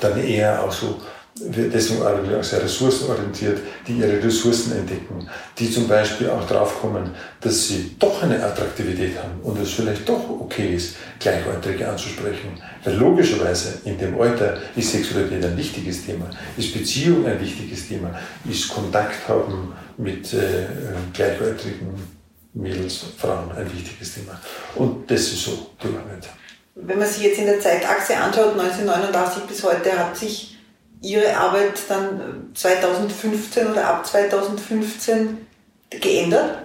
dann 0.00 0.18
eher 0.22 0.62
auch 0.62 0.72
so, 0.72 1.00
deswegen 1.34 2.02
auch 2.02 2.44
sehr 2.44 2.62
ressourcenorientiert, 2.62 3.58
die 3.86 3.94
ihre 3.94 4.22
Ressourcen 4.22 4.72
entdecken, 4.72 5.28
die 5.58 5.70
zum 5.70 5.88
Beispiel 5.88 6.28
auch 6.30 6.46
drauf 6.46 6.80
kommen, 6.80 7.10
dass 7.40 7.68
sie 7.68 7.96
doch 7.98 8.22
eine 8.22 8.42
Attraktivität 8.42 9.18
haben 9.18 9.40
und 9.42 9.58
es 9.60 9.72
vielleicht 9.72 10.08
doch 10.08 10.28
okay 10.28 10.74
ist, 10.74 10.96
Gleichaltrige 11.18 11.88
anzusprechen. 11.88 12.60
Weil 12.84 12.96
logischerweise 12.96 13.80
in 13.84 13.98
dem 13.98 14.20
Alter 14.20 14.58
ist 14.76 14.92
Sexualität 14.92 15.44
ein 15.44 15.56
wichtiges 15.56 16.04
Thema, 16.04 16.28
ist 16.56 16.74
Beziehung 16.74 17.26
ein 17.26 17.40
wichtiges 17.40 17.88
Thema, 17.88 18.18
ist 18.48 18.68
Kontakt 18.68 19.26
haben 19.28 19.72
mit 19.96 20.32
äh, 20.34 20.66
Gleichaltrigen 21.12 22.21
Mädels, 22.54 23.04
Frauen 23.16 23.50
ein 23.52 23.72
wichtiges 23.72 24.14
Thema. 24.14 24.38
Und 24.74 25.10
das 25.10 25.20
ist 25.20 25.44
so 25.44 25.70
Arbeit. 25.80 26.28
Wenn 26.74 26.98
man 26.98 27.08
sich 27.08 27.22
jetzt 27.22 27.38
in 27.38 27.46
der 27.46 27.60
Zeitachse 27.60 28.16
anschaut, 28.16 28.58
1989 28.58 29.42
bis 29.44 29.62
heute, 29.62 29.98
hat 29.98 30.16
sich 30.16 30.56
Ihre 31.00 31.36
Arbeit 31.36 31.80
dann 31.88 32.50
2015 32.54 33.66
oder 33.72 33.86
ab 33.86 34.06
2015 34.06 35.46
geändert? 35.90 36.58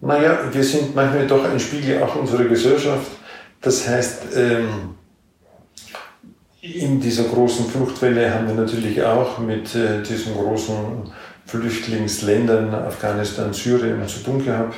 Naja, 0.00 0.38
wir 0.50 0.64
sind 0.64 0.94
manchmal 0.94 1.26
doch 1.26 1.44
ein 1.44 1.60
Spiegel 1.60 2.02
auch 2.02 2.16
unserer 2.16 2.44
Gesellschaft. 2.44 3.06
Das 3.60 3.86
heißt, 3.86 4.22
ähm, 4.34 4.96
in 6.60 7.00
dieser 7.00 7.24
großen 7.24 7.66
Fluchtwelle 7.66 8.32
haben 8.32 8.48
wir 8.48 8.54
natürlich 8.54 9.02
auch 9.02 9.38
mit 9.38 9.74
äh, 9.74 10.02
diesen 10.02 10.34
großen 10.34 11.12
Flüchtlingsländern, 11.46 12.74
Afghanistan, 12.74 13.52
Syrien 13.52 14.06
zu 14.08 14.20
tun 14.20 14.44
gehabt. 14.44 14.76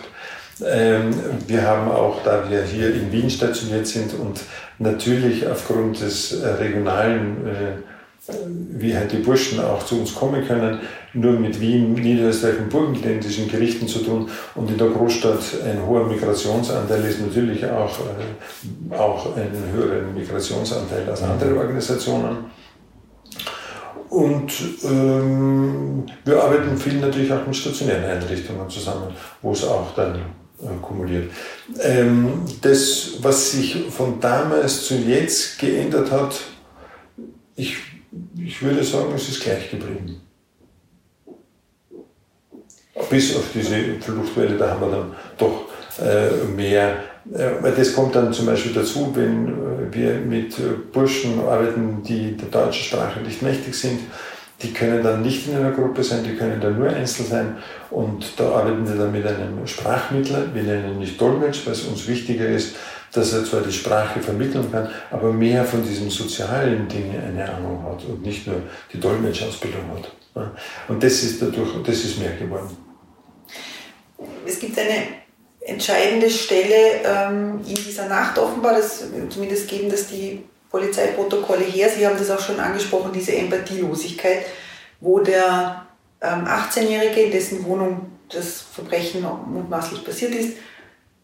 Ähm, 0.62 1.10
wir 1.46 1.66
haben 1.66 1.90
auch, 1.90 2.22
da 2.22 2.48
wir 2.48 2.62
hier 2.62 2.94
in 2.94 3.10
Wien 3.10 3.28
stationiert 3.28 3.86
sind 3.86 4.14
und 4.14 4.40
natürlich 4.78 5.46
aufgrund 5.46 6.00
des 6.00 6.40
äh, 6.40 6.46
regionalen, 6.46 7.46
äh, 7.46 8.32
wie 8.70 8.96
halt 8.96 9.12
die 9.12 9.18
Burschen 9.18 9.60
auch 9.60 9.84
zu 9.84 10.00
uns 10.00 10.14
kommen 10.14 10.46
können, 10.46 10.78
nur 11.12 11.32
mit 11.32 11.60
Wien, 11.60 11.92
Niederösterreich 11.92 12.58
und 12.58 12.70
burgenländischen 12.70 13.48
Gerichten 13.48 13.86
zu 13.86 13.98
tun. 13.98 14.28
Und 14.54 14.70
in 14.70 14.78
der 14.78 14.88
Großstadt 14.88 15.40
ein 15.64 15.84
hoher 15.86 16.06
Migrationsanteil 16.06 17.04
ist 17.04 17.20
natürlich 17.20 17.64
auch, 17.66 17.98
äh, 18.00 18.94
auch 18.94 19.36
einen 19.36 19.72
höheren 19.72 20.14
Migrationsanteil 20.14 21.08
als 21.08 21.22
andere 21.22 21.56
Organisationen. 21.56 22.36
Und 24.08 24.52
ähm, 24.84 26.04
wir 26.24 26.40
arbeiten 26.40 26.76
viel 26.76 27.00
natürlich 27.00 27.32
auch 27.32 27.44
mit 27.44 27.56
stationären 27.56 28.04
Einrichtungen 28.04 28.70
zusammen, 28.70 29.12
wo 29.42 29.50
es 29.50 29.66
auch 29.66 29.92
dann 29.96 30.20
kumuliert. 30.82 31.30
Ähm, 31.80 32.42
das, 32.60 33.14
was 33.20 33.52
sich 33.52 33.84
von 33.90 34.20
damals 34.20 34.84
zu 34.84 34.94
jetzt 34.94 35.58
geändert 35.58 36.10
hat, 36.10 36.40
ich, 37.56 37.76
ich 38.38 38.62
würde 38.62 38.84
sagen, 38.84 39.12
es 39.14 39.28
ist 39.28 39.42
gleich 39.42 39.70
geblieben. 39.70 40.20
Bis 43.10 43.36
auf 43.36 43.44
diese 43.52 44.00
Fluchtwelle, 44.00 44.56
da 44.56 44.70
haben 44.70 44.80
wir 44.80 44.90
dann 44.90 45.12
doch 45.36 45.66
äh, 46.00 46.44
mehr, 46.56 46.96
äh, 47.32 47.72
das 47.76 47.94
kommt 47.94 48.14
dann 48.14 48.32
zum 48.32 48.46
Beispiel 48.46 48.72
dazu, 48.72 49.10
wenn 49.14 49.48
äh, 49.48 49.94
wir 49.94 50.14
mit 50.14 50.56
Burschen 50.92 51.40
arbeiten, 51.40 52.02
die 52.02 52.36
der 52.36 52.48
deutschen 52.48 52.84
Sprache 52.84 53.20
nicht 53.20 53.42
mächtig 53.42 53.74
sind, 53.74 54.00
die 54.62 54.72
können 54.72 55.02
dann 55.02 55.22
nicht 55.22 55.48
in 55.48 55.56
einer 55.56 55.72
Gruppe 55.72 56.02
sein, 56.02 56.24
die 56.24 56.36
können 56.36 56.60
dann 56.60 56.78
nur 56.78 56.88
einzeln 56.88 57.28
sein. 57.28 57.56
Und 57.90 58.38
da 58.38 58.50
arbeiten 58.50 58.88
wir 58.88 58.94
dann 58.94 59.12
mit 59.12 59.26
einem 59.26 59.66
Sprachmittler. 59.66 60.54
Wir 60.54 60.62
nennen 60.62 60.92
ihn 60.92 60.98
nicht 60.98 61.20
Dolmetsch, 61.20 61.66
weil 61.66 61.72
es 61.72 61.84
uns 61.84 62.06
wichtiger 62.06 62.46
ist, 62.48 62.76
dass 63.12 63.32
er 63.32 63.44
zwar 63.44 63.60
die 63.60 63.72
Sprache 63.72 64.20
vermitteln 64.20 64.70
kann, 64.70 64.88
aber 65.10 65.32
mehr 65.32 65.64
von 65.64 65.82
diesen 65.82 66.10
sozialen 66.10 66.88
Dingen 66.88 67.22
eine 67.22 67.52
Ahnung 67.52 67.82
hat 67.84 68.04
und 68.04 68.22
nicht 68.22 68.46
nur 68.46 68.62
die 68.92 68.98
Dolmetschausbildung 68.98 69.82
hat. 69.94 70.50
Und 70.88 71.02
das 71.02 71.22
ist 71.22 71.40
dadurch, 71.40 71.70
das 71.84 71.96
ist 71.96 72.18
mehr 72.18 72.32
geworden. 72.36 72.76
Es 74.46 74.58
gibt 74.58 74.78
eine 74.78 75.06
entscheidende 75.60 76.28
Stelle 76.28 77.02
ähm, 77.04 77.60
in 77.66 77.74
dieser 77.74 78.08
Nacht 78.08 78.38
offenbar, 78.38 78.74
das, 78.74 79.04
zumindest 79.30 79.68
geben 79.68 79.88
das 79.88 80.08
die 80.08 80.44
Polizeiprotokolle 80.74 81.64
her. 81.64 81.88
Sie 81.88 82.04
haben 82.04 82.18
das 82.18 82.32
auch 82.32 82.40
schon 82.40 82.58
angesprochen, 82.58 83.12
diese 83.12 83.32
Empathielosigkeit, 83.36 84.44
wo 84.98 85.20
der 85.20 85.86
ähm, 86.20 86.46
18-Jährige, 86.46 87.20
in 87.20 87.30
dessen 87.30 87.64
Wohnung 87.64 88.10
das 88.28 88.64
Verbrechen 88.72 89.24
mutmaßlich 89.46 90.04
passiert 90.04 90.34
ist, 90.34 90.56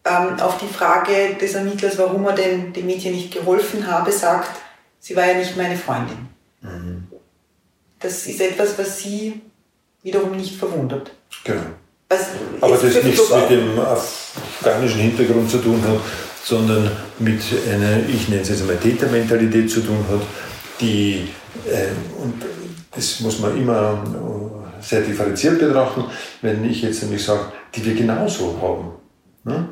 ähm, 0.05 0.39
auf 0.39 0.57
die 0.57 0.73
Frage 0.73 1.35
des 1.35 1.53
Ermittlers, 1.53 1.97
warum 1.97 2.25
er 2.27 2.33
denn 2.33 2.71
dem 2.71 2.85
Mädchen 2.85 3.13
nicht 3.13 3.33
geholfen 3.33 3.85
habe, 3.87 4.09
sagt, 4.13 4.57
sie 5.01 5.17
war 5.17 5.25
ja 5.25 5.33
nicht 5.33 5.57
meine 5.57 5.75
Freundin. 5.75 6.29
Mhm. 6.61 7.07
Das 7.99 8.25
ist 8.27 8.39
etwas, 8.39 8.79
was 8.79 8.99
Sie 8.99 9.41
wiederum 10.01 10.31
nicht 10.31 10.55
verwundert. 10.55 11.11
Genau. 11.43 11.61
Was 12.07 12.27
Aber 12.61 12.77
das 12.77 13.03
nichts 13.03 13.29
mit 13.29 13.49
dem 13.49 13.77
afghanischen 13.79 15.01
Hintergrund 15.01 15.51
zu 15.51 15.57
tun 15.57 15.83
hat, 15.85 15.99
sondern 16.43 16.89
mit 17.19 17.41
einer, 17.71 18.07
ich 18.07 18.27
nenne 18.29 18.41
es 18.41 18.49
jetzt 18.49 18.61
einmal 18.61 18.77
Tätermentalität 18.77 19.69
zu 19.69 19.81
tun 19.81 20.03
hat, 20.09 20.21
die, 20.79 21.27
äh, 21.65 21.87
und 22.21 22.33
das 22.95 23.19
muss 23.19 23.39
man 23.39 23.57
immer 23.57 24.03
äh, 24.03 24.83
sehr 24.83 25.01
differenziert 25.01 25.59
betrachten, 25.59 26.05
wenn 26.41 26.63
ich 26.69 26.81
jetzt 26.81 27.03
nämlich 27.03 27.23
sage, 27.23 27.51
die 27.75 27.85
wir 27.85 27.93
genauso 27.93 28.57
haben. 28.61 28.91
Ne? 29.43 29.69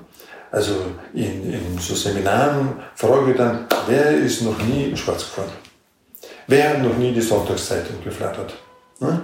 Also 0.52 0.74
in, 1.14 1.54
in 1.54 1.78
so 1.80 1.96
Seminaren 1.96 2.74
frage 2.96 3.32
ich 3.32 3.38
dann, 3.38 3.68
wer 3.88 4.18
ist 4.18 4.42
noch 4.42 4.58
nie 4.64 4.96
schwarz 4.96 5.26
gefahren? 5.26 5.52
Wer 6.48 6.70
hat 6.70 6.84
noch 6.84 6.98
nie 6.98 7.14
die 7.14 7.22
Sonntagszeitung 7.22 8.04
geflattert? 8.04 8.54
Ne? 9.00 9.22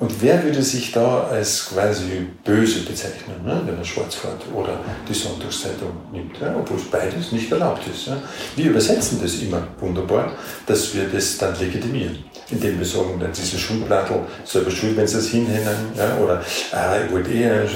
Und 0.00 0.22
wer 0.22 0.42
würde 0.44 0.62
sich 0.62 0.92
da 0.92 1.24
als 1.24 1.70
quasi 1.70 2.26
böse 2.44 2.80
bezeichnen, 2.80 3.44
ne, 3.44 3.60
wenn 3.66 3.78
er 3.78 3.84
schwarz 3.84 4.14
fährt 4.14 4.42
oder 4.54 4.78
die 5.08 5.14
Sonntagszeitung 5.14 5.90
nimmt, 6.12 6.38
ja, 6.40 6.54
obwohl 6.56 6.76
es 6.76 6.84
beides 6.84 7.32
nicht 7.32 7.50
erlaubt 7.50 7.82
ist. 7.92 8.06
Ja. 8.06 8.16
Wir 8.54 8.70
übersetzen 8.70 9.18
das 9.20 9.34
immer 9.34 9.66
wunderbar, 9.80 10.32
dass 10.66 10.94
wir 10.94 11.08
das 11.08 11.36
dann 11.38 11.58
legitimieren, 11.58 12.18
indem 12.48 12.78
wir 12.78 12.86
sagen, 12.86 13.18
dann 13.18 13.32
diese 13.32 13.58
Schulplattel 13.58 14.20
selber 14.44 14.70
schuld, 14.70 14.96
wenn 14.96 15.06
sie 15.08 15.16
das 15.16 15.26
hinhängen, 15.26 15.76
ja, 15.96 16.16
oder 16.18 16.40
äh, 16.72 17.04
ich 17.04 17.12
wollte 17.12 17.30
eh 17.32 17.66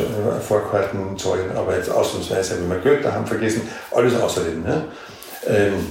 Vorkarten 0.41 1.19
zahlen, 1.19 1.51
aber 1.57 1.77
jetzt 1.77 1.91
ausnahmsweise 1.91 2.53
habe 2.53 2.63
ich 2.63 2.69
mein 2.69 2.83
Geld 2.85 3.05
daheim 3.05 3.27
vergessen, 3.27 3.63
alles 3.91 4.15
ausreden. 4.15 4.65
Ja. 4.65 4.85
Ähm, 5.49 5.87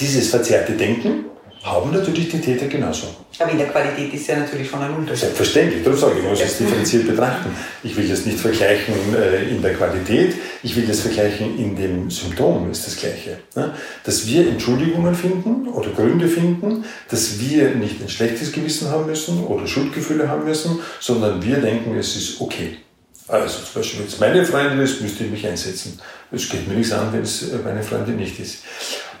dieses 0.00 0.30
verzerrte 0.30 0.72
Denken 0.72 1.26
haben 1.64 1.92
natürlich 1.92 2.28
die 2.28 2.40
Täter 2.40 2.66
genauso. 2.66 3.06
Aber 3.38 3.50
in 3.50 3.56
der 3.56 3.68
Qualität 3.68 4.12
ist 4.12 4.26
ja 4.26 4.36
natürlich 4.36 4.68
schon 4.68 4.80
ein 4.82 4.94
Unterschied. 4.94 5.20
Selbstverständlich, 5.20 5.82
darum 5.82 5.98
sage 5.98 6.12
ich, 6.18 6.18
ich 6.22 6.30
muss 6.30 6.40
es 6.42 6.58
differenziert 6.58 7.06
betrachten. 7.06 7.50
Ich 7.82 7.96
will 7.96 8.06
das 8.06 8.26
nicht 8.26 8.38
vergleichen 8.38 8.94
äh, 9.16 9.48
in 9.48 9.62
der 9.62 9.72
Qualität, 9.72 10.34
ich 10.62 10.76
will 10.76 10.86
das 10.86 11.00
vergleichen 11.00 11.58
in 11.58 11.74
dem 11.74 12.10
Symptom, 12.10 12.70
ist 12.70 12.86
das 12.86 12.96
Gleiche. 12.96 13.38
Ne? 13.56 13.74
Dass 14.04 14.26
wir 14.26 14.46
Entschuldigungen 14.46 15.14
finden 15.14 15.66
oder 15.68 15.88
Gründe 15.88 16.28
finden, 16.28 16.84
dass 17.08 17.40
wir 17.40 17.74
nicht 17.74 18.02
ein 18.02 18.10
schlechtes 18.10 18.52
Gewissen 18.52 18.90
haben 18.90 19.06
müssen 19.06 19.42
oder 19.44 19.66
Schuldgefühle 19.66 20.28
haben 20.28 20.44
müssen, 20.44 20.80
sondern 21.00 21.42
wir 21.42 21.56
denken, 21.56 21.96
es 21.96 22.14
ist 22.14 22.42
okay. 22.42 22.76
Also 23.26 23.60
zum 23.60 23.80
Beispiel, 23.80 24.00
wenn 24.00 24.06
es 24.06 24.20
meine 24.20 24.44
Freundin 24.44 24.80
ist, 24.80 25.00
müsste 25.00 25.24
ich 25.24 25.30
mich 25.30 25.46
einsetzen. 25.46 25.98
Es 26.30 26.48
geht 26.48 26.68
mir 26.68 26.74
nichts 26.74 26.92
an, 26.92 27.10
wenn 27.12 27.22
es 27.22 27.46
meine 27.64 27.82
Freundin 27.82 28.16
nicht 28.16 28.38
ist. 28.38 28.58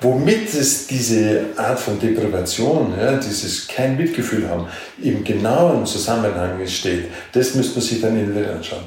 Womit 0.00 0.52
es 0.52 0.86
diese 0.86 1.46
Art 1.56 1.80
von 1.80 1.98
Deprivation, 1.98 2.92
ja, 2.98 3.16
dieses 3.16 3.66
kein 3.66 3.96
Mitgefühl 3.96 4.46
haben, 4.48 4.66
im 5.00 5.24
genauen 5.24 5.86
Zusammenhang 5.86 6.66
steht, 6.66 7.06
das 7.32 7.54
müsste 7.54 7.78
man 7.78 7.88
sich 7.88 8.00
dann 8.02 8.18
individuell 8.18 8.56
anschauen. 8.56 8.84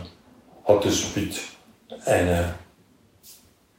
Hat 0.66 0.86
das 0.86 1.04
mit 1.16 1.36
einer 2.06 2.54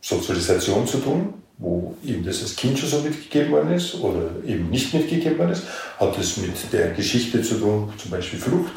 Sozialisation 0.01 0.87
zu 0.87 0.99
tun? 0.99 1.35
wo 1.59 1.97
ihm 2.05 2.25
das 2.25 2.41
als 2.43 2.55
Kind 2.55 2.79
schon 2.79 2.89
so 2.89 3.01
mitgegeben 3.01 3.51
worden 3.51 3.73
ist 3.73 3.97
oder 3.97 4.31
eben 4.47 4.71
nicht 4.71 4.95
mitgegeben 4.95 5.39
worden 5.39 5.51
ist, 5.51 5.65
hat 5.99 6.17
es 6.17 6.37
mit 6.37 6.55
der 6.73 6.93
Geschichte 6.93 7.43
zu 7.43 7.57
tun, 7.57 7.93
zum 7.99 8.13
Beispiel 8.13 8.39
Flucht 8.39 8.75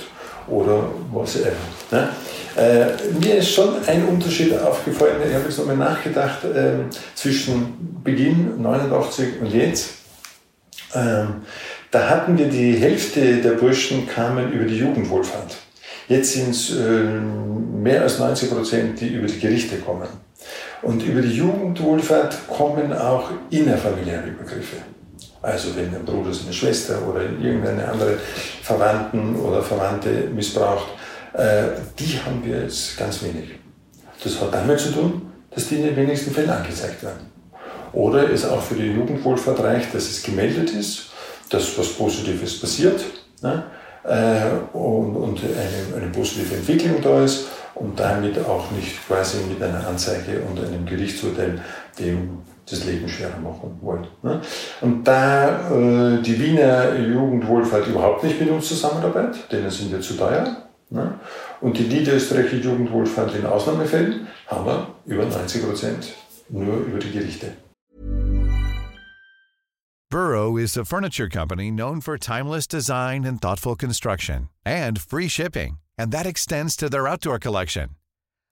oder 0.48 0.84
immer. 1.12 1.52
Ne? 1.92 2.10
Äh, 2.58 2.86
mir 3.20 3.36
ist 3.36 3.54
schon 3.54 3.76
ein 3.86 4.06
Unterschied 4.06 4.58
aufgefallen, 4.58 5.22
ich 5.28 5.34
habe 5.34 5.46
jetzt 5.46 5.58
nochmal 5.58 5.78
nachgedacht, 5.78 6.44
äh, 6.44 6.80
zwischen 7.16 8.02
Beginn 8.04 8.62
89 8.62 9.42
und 9.42 9.54
jetzt. 9.54 9.92
Ähm, 10.94 11.44
da 11.92 12.10
hatten 12.10 12.38
wir 12.38 12.48
die 12.48 12.74
Hälfte 12.74 13.38
der 13.38 13.52
Burschen 13.52 14.08
kamen 14.08 14.52
über 14.52 14.66
die 14.66 14.78
Jugendwohlfahrt. 14.78 15.58
Jetzt 16.08 16.34
sind 16.34 16.50
es 16.50 16.76
äh, 16.76 17.04
mehr 17.82 18.02
als 18.02 18.20
90 18.20 18.50
Prozent, 18.50 19.00
die 19.00 19.10
über 19.10 19.28
die 19.28 19.40
Gerichte 19.40 19.78
kommen. 19.78 20.08
Und 20.82 21.04
über 21.04 21.22
die 21.22 21.36
Jugendwohlfahrt 21.36 22.48
kommen 22.48 22.92
auch 22.92 23.30
innerfamiliäre 23.50 24.28
Übergriffe. 24.28 24.78
Also 25.42 25.76
wenn 25.76 25.94
ein 25.96 26.06
Bruder 26.06 26.34
seine 26.34 26.54
Schwester 26.54 27.00
oder 27.08 27.22
irgendeine 27.22 27.88
andere 27.88 28.18
Verwandten 28.62 29.36
oder 29.36 29.64
Verwandte 29.64 30.30
missbraucht, 30.34 30.90
äh, 31.34 31.64
die 31.98 32.20
haben 32.24 32.44
wir 32.44 32.62
jetzt 32.62 32.98
ganz 32.98 33.24
wenig. 33.24 33.50
Das 34.24 34.40
hat 34.40 34.54
damit 34.54 34.80
zu 34.80 34.92
tun, 34.92 35.32
dass 35.50 35.68
die 35.68 35.76
in 35.76 35.84
den 35.86 35.96
wenigsten 35.96 36.32
Fällen 36.32 36.50
angezeigt 36.50 37.02
werden. 37.04 37.32
Oder 37.94 38.32
es 38.32 38.46
auch 38.46 38.62
für 38.62 38.76
die 38.76 38.92
Jugendwohlfahrt 38.92 39.60
reicht, 39.62 39.94
dass 39.94 40.04
es 40.04 40.24
gemeldet 40.24 40.70
ist, 40.72 41.08
dass 41.50 41.78
was 41.78 41.90
Positives 41.90 42.60
passiert 42.60 43.04
ne? 43.42 43.64
äh, 44.04 44.78
und, 44.78 45.16
und 45.16 45.40
eine, 45.44 46.02
eine 46.02 46.12
positive 46.12 46.56
Entwicklung 46.56 47.02
da 47.02 47.24
ist 47.24 47.48
und 47.76 48.00
damit 48.00 48.38
auch 48.46 48.72
nicht 48.72 49.06
quasi 49.08 49.38
mit 49.50 49.62
einer 49.62 49.86
Anzeige 49.86 50.42
und 50.42 50.64
einem 50.64 50.86
Gerichtsurteil 50.86 51.60
dem 52.00 52.40
das 52.70 52.86
Leben 52.86 53.08
schwerer 53.08 53.40
machen 53.40 53.78
wollen. 53.82 54.08
Ne? 54.24 54.42
Und 54.82 55.08
da 55.08 55.70
äh, 55.70 56.22
die 56.22 56.40
Wiener 56.40 56.96
Jugendwohlfahrt 56.98 57.88
überhaupt 57.88 58.24
nicht 58.24 58.40
mit 58.40 58.50
uns 58.50 58.68
zusammenarbeitet, 58.68 59.52
denen 59.52 59.70
sind 59.70 59.92
wir 59.92 60.02
zu 60.02 60.16
teuer, 60.16 60.58
ne? 60.90 61.20
und 61.60 61.78
die 61.78 61.84
niederösterreichische 61.84 62.58
Jugendwohlfahrt 62.58 63.36
in 63.36 63.46
Ausnahmefällen 63.46 64.28
haben 64.48 64.66
wir 64.66 64.88
über 65.06 65.26
90 65.26 65.64
Prozent 65.64 66.14
nur 66.50 66.78
über 66.78 67.00
die 67.00 67.12
Gerichte. 67.12 67.54
Burrow 70.10 70.58
is 70.58 70.76
a 70.76 70.84
furniture 70.84 71.30
company 71.30 71.72
known 71.72 72.02
for 72.02 72.18
timeless 72.18 72.68
design 72.68 73.24
and 73.24 73.42
thoughtful 73.42 73.78
construction 73.78 74.50
and 74.66 75.00
free 75.00 75.30
shipping, 75.30 75.80
and 75.98 76.12
that 76.12 76.26
extends 76.26 76.76
to 76.76 76.90
their 76.90 77.08
outdoor 77.08 77.40
collection. 77.40 77.96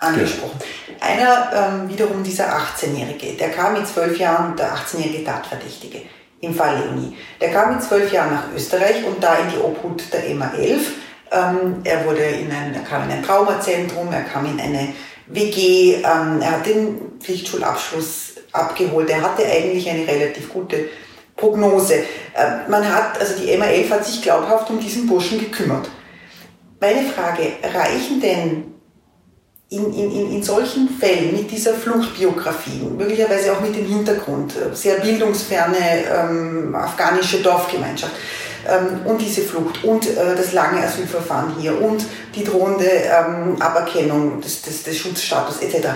angesprochen. 0.00 0.58
Einer 1.00 1.50
ähm, 1.54 1.88
wiederum 1.88 2.22
dieser 2.22 2.48
18-Jährige, 2.48 3.34
der 3.34 3.50
kam 3.50 3.74
mit 3.74 3.86
zwölf 3.86 4.18
Jahren, 4.18 4.56
der 4.56 4.74
18-jährige 4.74 5.24
Tatverdächtige 5.24 6.02
im 6.40 6.54
Fall 6.54 6.78
Leonie, 6.78 7.16
der 7.40 7.50
kam 7.50 7.74
mit 7.74 7.82
zwölf 7.82 8.10
Jahren 8.12 8.34
nach 8.34 8.44
Österreich 8.54 9.04
und 9.06 9.22
da 9.22 9.36
in 9.36 9.50
die 9.50 9.58
Obhut 9.58 10.02
der 10.12 10.24
MA11. 10.30 10.80
Ähm, 11.32 11.80
er, 11.84 12.04
wurde 12.06 12.22
in 12.22 12.50
ein, 12.50 12.74
er 12.74 12.80
kam 12.80 13.04
in 13.04 13.16
ein 13.16 13.22
Traumazentrum, 13.22 14.12
er 14.12 14.22
kam 14.22 14.46
in 14.46 14.58
eine 14.58 14.94
WG, 15.26 15.96
ähm, 15.96 16.40
er 16.40 16.52
hat 16.52 16.66
den 16.66 17.18
Pflichtschulabschluss 17.20 18.34
abgeholt, 18.52 19.08
er 19.10 19.22
hatte 19.22 19.44
eigentlich 19.44 19.88
eine 19.88 20.06
relativ 20.06 20.52
gute 20.52 20.88
Prognose. 21.36 21.94
Äh, 22.34 22.68
man 22.68 22.84
hat, 22.92 23.20
also 23.20 23.34
die 23.38 23.52
MA11 23.52 23.90
hat 23.90 24.04
sich 24.04 24.22
glaubhaft 24.22 24.70
um 24.70 24.80
diesen 24.80 25.06
Burschen 25.06 25.38
gekümmert. 25.38 25.88
Meine 26.80 27.02
Frage, 27.02 27.52
reichen 27.62 28.20
denn 28.20 28.79
in, 29.70 29.94
in, 29.94 30.32
in 30.32 30.42
solchen 30.42 30.88
Fällen 30.88 31.36
mit 31.36 31.50
dieser 31.50 31.74
Fluchtbiografie, 31.74 32.82
möglicherweise 32.96 33.52
auch 33.52 33.60
mit 33.60 33.76
dem 33.76 33.86
Hintergrund, 33.86 34.54
äh, 34.56 34.74
sehr 34.74 34.96
bildungsferne 34.96 35.76
ähm, 36.12 36.74
afghanische 36.74 37.40
Dorfgemeinschaft 37.40 38.12
ähm, 38.68 39.06
und 39.06 39.20
diese 39.20 39.42
Flucht 39.42 39.84
und 39.84 40.08
äh, 40.08 40.34
das 40.36 40.52
lange 40.52 40.82
Asylverfahren 40.82 41.54
hier 41.60 41.80
und 41.80 42.04
die 42.34 42.42
drohende 42.42 42.84
ähm, 42.84 43.62
Aberkennung 43.62 44.40
des, 44.40 44.60
des, 44.62 44.82
des 44.82 44.98
Schutzstatus 44.98 45.60
etc. 45.60 45.88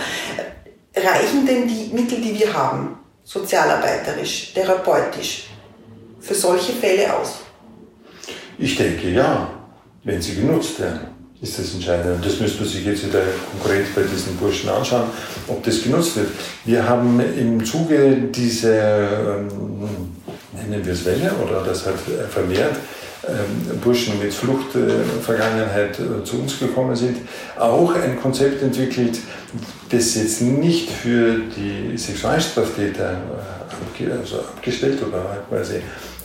Reichen 0.94 1.44
denn 1.44 1.66
die 1.66 1.90
Mittel, 1.92 2.20
die 2.20 2.38
wir 2.38 2.54
haben, 2.54 2.96
sozialarbeiterisch, 3.24 4.54
therapeutisch, 4.54 5.48
für 6.20 6.34
solche 6.34 6.72
Fälle 6.74 7.12
aus? 7.12 7.40
Ich 8.56 8.76
denke 8.76 9.10
ja, 9.10 9.50
wenn 10.04 10.22
sie 10.22 10.37
genutzt 10.37 10.78
werden 10.78 11.13
ist 11.44 11.59
das 11.59 11.74
Entscheidende. 11.74 12.14
Und 12.14 12.24
das 12.24 12.40
müsste 12.40 12.62
man 12.62 12.68
sich 12.68 12.85
jetzt 12.85 13.07
wieder 13.07 13.22
konkret 13.52 13.94
bei 13.94 14.02
diesen 14.02 14.37
Burschen 14.37 14.70
anschauen, 14.70 15.04
ob 15.46 15.62
das 15.62 15.83
genutzt 15.83 16.16
wird. 16.16 16.28
Wir 16.64 16.88
haben 16.88 17.20
im 17.20 17.64
Zuge 17.64 18.16
dieser, 18.35 19.38
ähm, 19.38 19.88
nennen 20.52 20.85
wir 20.85 20.92
es 20.92 21.04
Welle, 21.04 21.33
oder 21.44 21.62
das 21.62 21.87
hat 21.87 21.94
vermehrt, 22.30 22.76
ähm, 23.28 23.78
Burschen 23.80 24.18
mit 24.18 24.33
Fluchtvergangenheit 24.33 25.98
äh, 25.98 26.24
zu 26.24 26.40
uns 26.40 26.59
gekommen 26.59 26.96
sind, 26.96 27.18
auch 27.59 27.94
ein 27.94 28.20
Konzept 28.20 28.62
entwickelt, 28.62 29.18
das 29.90 30.14
jetzt 30.14 30.40
nicht 30.40 30.90
für 30.90 31.40
die 31.57 31.96
Sexualstraftäter 31.96 33.12
äh, 33.12 34.11
also 34.11 34.38
abgestellt 34.38 34.98
oder 35.07 35.44
quasi 35.48 35.76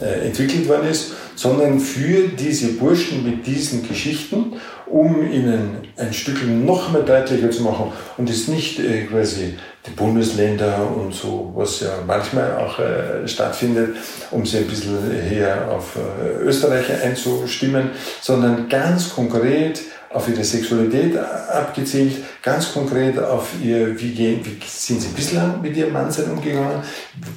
äh, 0.02 0.28
entwickelt 0.28 0.68
worden 0.68 0.90
ist, 0.90 1.12
sondern 1.36 1.80
für 1.80 2.28
diese 2.30 2.74
Burschen 2.74 3.24
mit 3.24 3.46
diesen 3.46 3.88
Geschichten, 3.88 4.54
um 4.90 5.30
ihnen 5.30 5.78
ein 5.98 6.14
Stück 6.14 6.46
noch 6.48 6.92
mehr 6.92 7.04
deutlicher 7.04 7.52
zu 7.52 7.64
machen. 7.64 7.92
Und 8.18 8.30
es 8.30 8.48
nicht 8.48 8.80
äh, 8.80 9.06
quasi 9.06 9.58
die 9.86 9.92
Bundesländer 9.92 10.88
und 10.96 11.14
so, 11.14 11.52
was 11.56 11.82
ja 11.82 11.92
manchmal 12.06 12.58
auch 12.58 12.80
äh, 12.80 13.28
stattfindet, 13.28 13.96
um 14.32 14.46
sie 14.46 14.60
ein 14.60 14.68
bisschen 14.68 14.98
hier 15.30 15.70
auf 15.72 15.96
äh, 15.96 16.44
Österreich 16.44 16.86
einzustimmen, 17.04 17.92
sondern 18.22 18.68
ganz 18.68 19.14
konkret 19.14 19.82
auf 20.12 20.28
ihre 20.28 20.44
Sexualität 20.44 21.16
abgezielt, 21.18 22.18
ganz 22.42 22.74
konkret 22.74 23.20
auf 23.20 23.50
ihr, 23.64 24.00
wie, 24.00 24.12
gehen, 24.12 24.44
wie 24.44 24.58
sind 24.66 25.02
sie 25.02 25.10
bislang 25.10 25.62
mit 25.62 25.78
ihrem 25.78 25.94
Mannsein 25.94 26.32
umgegangen, 26.32 26.82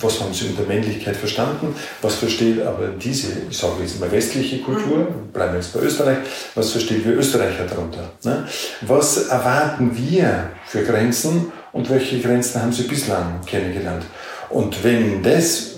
was 0.01 0.21
haben 0.21 0.33
sie 0.33 0.49
unter 0.49 0.63
Männlichkeit 0.63 1.17
verstanden, 1.17 1.75
was 2.01 2.15
versteht 2.15 2.63
aber 2.63 2.89
diese, 2.89 3.29
ich 3.51 3.59
sage 3.59 3.83
jetzt 3.83 4.01
mal 4.01 4.11
westliche 4.11 4.61
Kultur, 4.61 4.99
mhm. 4.99 5.33
bleiben 5.33 5.53
wir 5.53 5.61
jetzt 5.61 5.75
bei 5.75 5.81
Österreich, 5.81 6.19
was 6.55 6.71
verstehen 6.71 7.05
wir 7.05 7.15
Österreicher 7.15 7.67
darunter? 7.67 8.11
Ne? 8.25 8.47
Was 8.83 9.29
erwarten 9.29 9.91
wir 9.95 10.51
für 10.67 10.83
Grenzen 10.83 11.53
und 11.73 11.91
welche 11.91 12.21
Grenzen 12.21 12.63
haben 12.63 12.73
sie 12.73 12.85
bislang 12.85 13.43
kennengelernt? 13.45 14.05
Und 14.49 14.83
wenn 14.83 15.23
das 15.23 15.73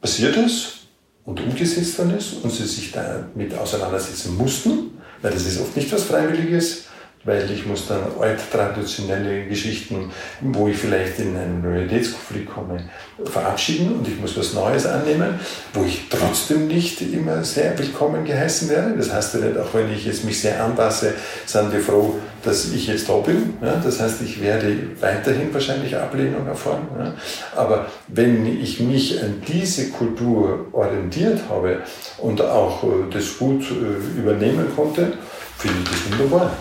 passiert 0.00 0.36
ist 0.36 0.78
und 1.24 1.40
umgesetzt 1.40 1.98
worden 1.98 2.16
ist 2.16 2.34
und 2.42 2.52
sie 2.52 2.66
sich 2.66 2.92
damit 2.92 3.56
auseinandersetzen 3.58 4.36
mussten, 4.36 4.97
weil 5.22 5.32
das 5.32 5.46
ist 5.46 5.60
oft 5.60 5.76
nicht 5.76 5.92
was 5.92 6.04
Freiwilliges, 6.04 6.84
weil 7.28 7.50
ich 7.50 7.66
muss 7.66 7.86
dann 7.86 8.00
alt-traditionelle 8.18 9.44
Geschichten, 9.44 10.10
wo 10.40 10.66
ich 10.66 10.78
vielleicht 10.78 11.18
in 11.18 11.36
einen 11.36 11.62
Realitätskonflikt 11.62 12.48
komme, 12.50 12.78
verabschieden 13.22 13.96
und 13.96 14.08
ich 14.08 14.18
muss 14.18 14.34
was 14.38 14.54
Neues 14.54 14.86
annehmen, 14.86 15.38
wo 15.74 15.84
ich 15.84 16.08
trotzdem 16.08 16.68
nicht 16.68 17.02
immer 17.02 17.44
sehr 17.44 17.78
willkommen 17.78 18.24
geheißen 18.24 18.70
werde. 18.70 18.96
Das 18.96 19.12
heißt 19.12 19.34
ja 19.34 19.40
nicht, 19.40 19.58
auch 19.58 19.74
wenn 19.74 19.92
ich 19.92 20.06
jetzt 20.06 20.24
mich 20.24 20.40
sehr 20.40 20.64
anpasse, 20.64 21.12
sind 21.44 21.70
wir 21.70 21.80
froh, 21.80 22.14
dass 22.42 22.72
ich 22.72 22.86
jetzt 22.86 23.06
da 23.10 23.16
bin. 23.18 23.54
Ja, 23.60 23.76
das 23.76 24.00
heißt, 24.00 24.22
ich 24.22 24.40
werde 24.40 24.74
weiterhin 24.98 25.52
wahrscheinlich 25.52 25.94
Ablehnung 25.94 26.46
erfahren. 26.46 26.88
Ja. 26.98 27.14
Aber 27.54 27.86
wenn 28.06 28.46
ich 28.58 28.80
mich 28.80 29.22
an 29.22 29.42
diese 29.46 29.90
Kultur 29.90 30.66
orientiert 30.72 31.40
habe 31.50 31.80
und 32.16 32.40
auch 32.40 32.84
äh, 32.84 32.86
das 33.12 33.36
gut 33.36 33.64
äh, 33.70 34.18
übernehmen 34.18 34.66
konnte, 34.74 35.12
finde 35.58 35.76
ich 35.82 35.90
das 35.90 36.18
wunderbar. 36.18 36.56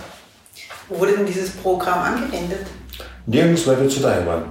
Wo 0.90 1.00
wurde 1.00 1.14
denn 1.14 1.26
dieses 1.26 1.50
Programm 1.52 2.00
angewendet? 2.00 2.66
Nirgends, 3.26 3.68
weil 3.68 3.82
wir 3.82 3.90
zu 3.90 4.02
teuer 4.02 4.26
waren. 4.26 4.46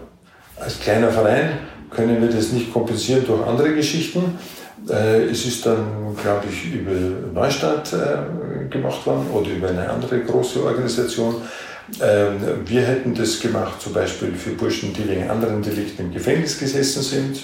Als 0.59 0.78
kleiner 0.80 1.11
Verein 1.11 1.59
können 1.91 2.20
wir 2.20 2.28
das 2.28 2.53
nicht 2.53 2.72
kompensieren 2.72 3.24
durch 3.26 3.47
andere 3.47 3.74
Geschichten. 3.74 4.39
Äh, 4.89 5.24
es 5.24 5.47
ist 5.47 5.64
dann, 5.64 6.14
glaube 6.22 6.45
ich, 6.51 6.72
über 6.72 6.93
Neustadt 7.32 7.93
äh, 7.93 8.68
gemacht 8.68 9.07
worden 9.07 9.26
oder 9.32 9.51
über 9.51 9.68
eine 9.68 9.89
andere 9.89 10.20
große 10.20 10.62
Organisation. 10.62 11.37
Ähm, 12.03 12.37
wir 12.66 12.82
hätten 12.82 13.14
das 13.14 13.41
gemacht 13.41 13.80
zum 13.80 13.95
Beispiel 13.95 14.34
für 14.34 14.51
Burschen, 14.51 14.93
die 14.93 15.09
wegen 15.09 15.30
anderen 15.30 15.62
Delikten 15.62 16.07
im 16.07 16.12
Gefängnis 16.12 16.59
gesessen 16.59 17.03
sind 17.03 17.43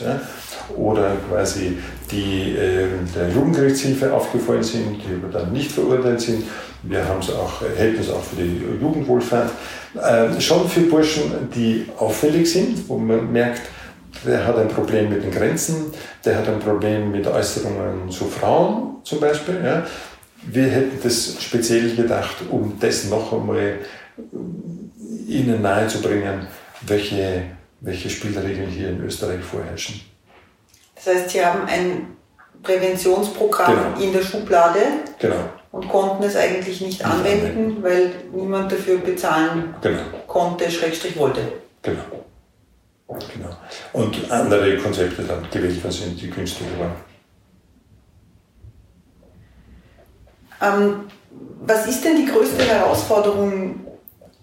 oder 0.77 1.13
quasi 1.31 1.79
die 2.11 2.57
äh, 2.57 2.89
der 3.15 3.29
Jugendgerichtshilfe 3.31 4.13
aufgefallen 4.13 4.63
sind, 4.63 4.97
die 4.97 5.15
aber 5.23 5.33
dann 5.33 5.53
nicht 5.53 5.71
verurteilt 5.71 6.21
sind. 6.21 6.45
Wir 6.83 7.07
haben 7.07 7.21
es 7.21 7.31
auch, 7.31 7.61
hätten 7.61 8.01
es 8.01 8.11
auch 8.11 8.23
für 8.23 8.37
die 8.37 8.61
Jugendwohlfahrt. 8.81 9.51
Äh, 9.95 10.41
schon 10.41 10.69
für 10.69 10.81
Burschen, 10.81 11.49
die 11.55 11.87
auffällig 11.99 12.51
sind, 12.51 12.89
wo 12.89 12.99
man 12.99 13.31
merkt, 13.31 13.63
der 14.25 14.47
hat 14.47 14.57
ein 14.59 14.69
Problem 14.69 15.11
mit 15.11 15.23
den 15.23 15.31
Grenzen, 15.31 15.93
der 16.25 16.39
hat 16.39 16.49
ein 16.49 16.59
Problem 16.59 17.11
mit 17.11 17.27
Äußerungen 17.27 18.11
zu 18.11 18.27
Frauen 18.27 18.97
zum 19.05 19.21
Beispiel. 19.21 19.61
Ja. 19.65 19.87
Wir 20.45 20.65
hätten 20.65 20.99
das 21.03 21.37
speziell 21.41 21.95
gedacht, 21.95 22.37
um 22.51 22.77
das 22.81 23.05
noch 23.05 23.33
einmal 23.33 23.79
Ihnen 25.27 25.63
nahezubringen, 25.63 26.47
welche, 26.83 27.45
welche 27.81 28.11
Spielregeln 28.11 28.69
hier 28.69 28.91
in 28.91 29.03
Österreich 29.05 29.41
vorherrschen. 29.41 30.01
Das 30.95 31.07
heißt, 31.07 31.31
Sie 31.31 31.45
haben 31.45 31.67
ein 31.67 32.17
Präventionsprogramm 32.63 33.95
genau. 33.95 34.07
in 34.07 34.13
der 34.13 34.23
Schublade 34.23 34.81
genau. 35.19 35.49
Und 35.73 35.89
konnten 35.89 36.23
es 36.23 36.37
eigentlich 36.37 36.81
nicht, 36.83 37.05
anwenden, 37.05 37.83
weil 37.83 38.13
niemand 38.33 38.71
dafür 38.71 38.99
bezahlen 38.99 39.75
genau. 39.81 40.03
konnte, 40.27 40.71
Schrägstrich 40.71 41.17
wollte. 41.17 41.41
Genau. 41.81 42.03
genau. 43.09 43.57
Und 43.95 44.31
andere 44.31 44.77
Konzepte 44.77 45.23
dann 45.23 45.49
gewählt 45.51 45.83
worden 45.83 45.93
sind, 45.93 46.21
die 46.21 46.31
günstiger 46.31 46.71
waren. 46.79 46.93
Ähm, 50.61 51.01
was 51.65 51.87
ist 51.87 52.05
denn 52.05 52.17
die 52.17 52.27
größte 52.31 52.63
Herausforderung? 52.65 53.81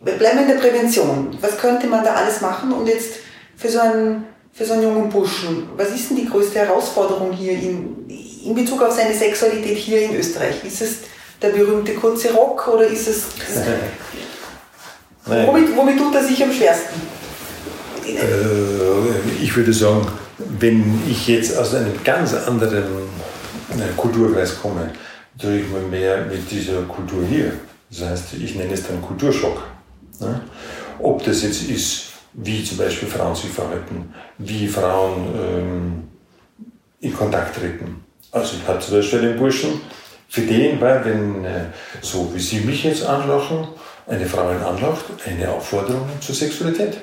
Wir 0.02 0.14
bleiben 0.14 0.40
in 0.40 0.48
der 0.48 0.56
Prävention. 0.56 1.38
Was 1.40 1.60
könnte 1.60 1.88
man 1.88 2.04
da 2.04 2.16
alles 2.16 2.42
machen? 2.42 2.74
Und 2.74 2.88
jetzt 2.88 3.20
für 3.56 3.70
so 3.70 3.80
einen, 3.80 4.26
für 4.52 4.66
so 4.66 4.74
einen 4.74 4.84
jungen 4.84 5.10
Burschen, 5.10 5.70
was 5.78 5.90
ist 5.90 6.10
denn 6.10 6.18
die 6.18 6.28
größte 6.28 6.60
Herausforderung 6.60 7.32
hier 7.34 7.54
in, 7.54 8.10
in 8.44 8.56
Bezug 8.56 8.82
auf 8.82 8.94
seine 8.94 9.14
Sexualität 9.14 9.78
hier 9.78 10.02
in 10.02 10.16
Österreich? 10.16 10.64
Ist 10.64 10.82
es 10.82 10.98
der 11.42 11.50
berühmte 11.50 11.94
kurze 11.96 12.34
Rock 12.34 12.68
oder 12.68 12.88
ist 12.88 13.08
es. 13.08 13.24
womit, 15.26 15.76
womit 15.76 15.98
tut 15.98 16.16
er 16.16 16.24
sich 16.24 16.44
am 16.44 16.52
schwersten? 16.52 17.02
Äh, 18.06 19.44
ich 19.44 19.56
würde 19.56 19.74
sagen, 19.74 20.08
wenn 20.60 21.02
ich 21.10 21.28
jetzt 21.28 21.58
aus 21.58 21.76
einem 21.76 21.94
ganz 22.04 22.34
anderen 22.34 22.84
äh, 23.72 23.96
Kulturkreis 23.96 24.60
komme, 24.62 24.92
tue 25.38 25.60
ich 25.60 25.70
mir 25.70 25.82
mehr 25.82 26.26
mit 26.26 26.50
dieser 26.50 26.82
Kultur 26.84 27.24
hier. 27.30 27.54
Das 27.90 28.10
heißt, 28.10 28.34
ich 28.34 28.56
nenne 28.56 28.74
es 28.74 28.88
dann 28.88 29.02
Kulturschock. 29.02 29.64
Ne? 30.20 30.42
Ob 31.00 31.24
das 31.24 31.44
jetzt 31.44 31.64
ist, 31.70 32.10
wie 32.34 32.64
zum 32.64 32.78
Beispiel 32.78 33.08
Frauen 33.08 33.36
sich 33.36 33.50
verhalten, 33.50 34.14
wie 34.38 34.68
Frauen 34.68 35.28
ähm, 35.36 36.04
in 37.00 37.14
Kontakt 37.14 37.56
treten. 37.56 38.04
Also 38.32 38.58
ich 38.58 38.68
habe 38.68 38.80
zum 38.80 38.96
Beispiel 38.96 39.22
den 39.22 39.38
Burschen, 39.38 39.82
für 40.30 40.42
den 40.42 40.80
war, 40.80 41.04
wenn, 41.04 41.44
äh, 41.44 41.66
so 42.02 42.32
wie 42.34 42.40
Sie 42.40 42.60
mich 42.60 42.84
jetzt 42.84 43.04
anlachen, 43.04 43.68
eine 44.08 44.26
Frau 44.26 44.52
ihn 44.52 44.62
anlacht, 44.62 45.06
eine 45.26 45.50
Aufforderung 45.52 46.08
zur 46.22 46.36
Sexualität. 46.36 46.98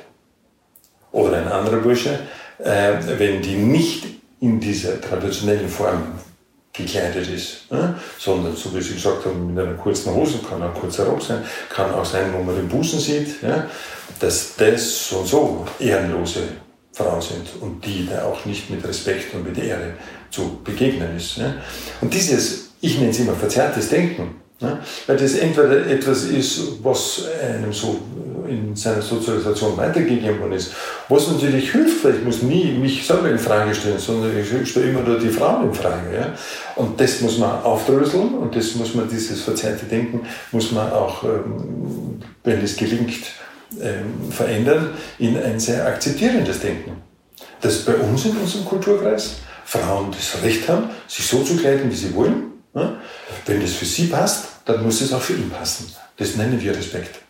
Oder 1.11 1.39
ein 1.39 1.49
anderer 1.49 1.79
Bursche, 1.79 2.20
äh, 2.59 2.93
wenn 3.18 3.43
die 3.43 3.57
nicht 3.57 4.07
in 4.41 4.61
dieser 4.61 5.01
traditionellen 5.01 5.68
Form 5.68 6.03
gekleidet 6.72 7.29
ist, 7.29 7.70
ne? 7.72 7.95
sondern 8.18 8.55
so 8.55 8.74
wie 8.74 8.83
Sie 8.83 8.95
gesagt 8.95 9.24
haben, 9.24 9.53
mit 9.53 9.64
einer 9.64 9.74
kurzen 9.74 10.14
Hose, 10.14 10.39
kann 10.49 10.62
auch 10.62 10.74
kurzer 10.74 11.07
Rock 11.07 11.22
sein, 11.22 11.43
kann 11.68 11.93
auch 11.93 12.05
sein, 12.05 12.33
wo 12.33 12.43
man 12.43 12.55
den 12.55 12.68
Busen 12.68 13.01
sieht, 13.01 13.37
dass 14.20 14.55
das 14.57 15.09
so 15.09 15.18
und 15.18 15.27
so 15.27 15.66
ehrenlose 15.81 16.43
Frauen 16.93 17.22
sind 17.22 17.49
und 17.61 17.85
die 17.85 18.07
da 18.07 18.24
auch 18.24 18.45
nicht 18.45 18.70
mit 18.70 18.87
Respekt 18.87 19.35
und 19.35 19.45
mit 19.45 19.59
Ehre 19.59 19.95
zu 20.31 20.61
begegnen 20.62 21.16
ist. 21.16 21.41
Und 22.01 22.12
dieses, 22.12 22.66
ich 22.81 22.99
nenne 22.99 23.11
es 23.11 23.18
immer 23.18 23.35
verzerrtes 23.35 23.89
Denken, 23.89 24.37
ja? 24.61 24.79
Weil 25.07 25.16
das 25.16 25.35
entweder 25.35 25.87
etwas 25.87 26.24
ist, 26.24 26.83
was 26.83 27.24
einem 27.43 27.72
so 27.72 28.01
in 28.49 28.74
seiner 28.74 29.03
Sozialisation 29.03 29.77
weitergegeben 29.77 30.41
worden 30.41 30.53
ist, 30.53 30.72
was 31.09 31.29
natürlich 31.29 31.72
hilft, 31.72 32.05
weil 32.05 32.14
ich 32.14 32.24
muss 32.24 32.43
nie 32.43 32.72
mich 32.72 33.07
selber 33.07 33.29
in 33.29 33.39
Frage 33.39 33.74
stellen, 33.74 33.99
sondern 33.99 34.33
ich 34.39 34.70
stelle 34.70 34.91
immer 34.91 35.01
nur 35.01 35.18
die 35.18 35.29
Frauen 35.29 35.68
in 35.68 35.74
Frage. 35.74 36.14
Ja? 36.14 36.33
Und 36.77 36.99
das 37.01 37.20
muss 37.20 37.39
man 37.39 37.62
aufdröseln 37.62 38.35
und 38.35 38.55
das 38.55 38.74
muss 38.77 38.95
man, 38.95 39.09
dieses 39.09 39.43
verzerrte 39.43 39.87
Denken, 39.87 40.27
muss 40.53 40.72
man 40.72 40.91
auch, 40.93 41.24
ähm, 41.24 42.20
wenn 42.45 42.62
es 42.62 42.77
gelingt, 42.77 43.24
ähm, 43.83 44.31
verändern 44.31 44.91
in 45.18 45.37
ein 45.37 45.59
sehr 45.59 45.85
akzeptierendes 45.87 46.61
Denken. 46.61 46.93
Dass 47.61 47.85
bei 47.85 47.95
uns 47.97 48.24
in 48.24 48.37
unserem 48.37 48.64
Kulturkreis 48.64 49.37
Frauen 49.64 50.12
das 50.12 50.43
Recht 50.43 50.68
haben, 50.68 50.85
sich 51.09 51.27
so 51.27 51.43
zu 51.43 51.57
kleiden, 51.57 51.91
wie 51.91 51.97
sie 51.97 52.14
wollen, 52.14 52.55
wenn 53.47 53.61
das 53.61 53.72
für 53.72 53.87
sie 53.87 54.07
passt, 54.07 54.49
dann 54.66 54.83
muss 54.83 55.01
es 55.01 55.12
auch 55.12 55.22
für 55.22 55.33
ihn 55.33 55.51
passen. 55.51 55.93
Das 56.16 56.37
nennen 56.37 56.61
wir 56.61 56.77
Respekt. 56.77 57.20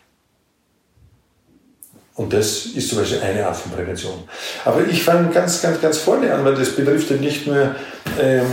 Und 2.15 2.33
das 2.33 2.65
ist 2.65 2.89
zum 2.89 2.97
Beispiel 2.97 3.19
eine 3.21 3.45
Art 3.45 3.55
von 3.55 3.71
Prävention. 3.71 4.23
Aber 4.65 4.85
ich 4.87 5.03
fange 5.03 5.29
ganz, 5.31 5.61
ganz, 5.61 5.79
ganz 5.79 5.99
vorne 5.99 6.33
an, 6.33 6.43
weil 6.43 6.55
das 6.55 6.75
betrifft 6.75 7.11
ja 7.11 7.17
nicht 7.17 7.45
nur 7.45 7.75
ähm, 8.19 8.47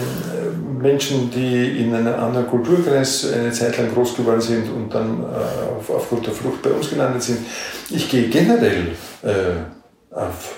Menschen, 0.80 1.30
die 1.30 1.80
in 1.80 1.94
einem 1.94 2.14
anderen 2.14 2.46
Kulturkreis 2.46 3.32
eine 3.32 3.50
Zeit 3.52 3.78
lang 3.78 3.92
groß 3.94 4.16
geworden 4.16 4.42
sind 4.42 4.68
und 4.68 4.90
dann 4.90 5.22
äh, 5.22 5.78
auf, 5.78 5.88
aufgrund 5.88 6.26
der 6.26 6.34
Flucht 6.34 6.60
bei 6.60 6.70
uns 6.70 6.90
gelandet 6.90 7.22
sind. 7.22 7.38
Ich 7.88 8.10
gehe 8.10 8.28
generell 8.28 8.88
äh, 9.22 10.14
auf 10.14 10.56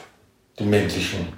die 0.58 0.64
männlichen 0.64 1.28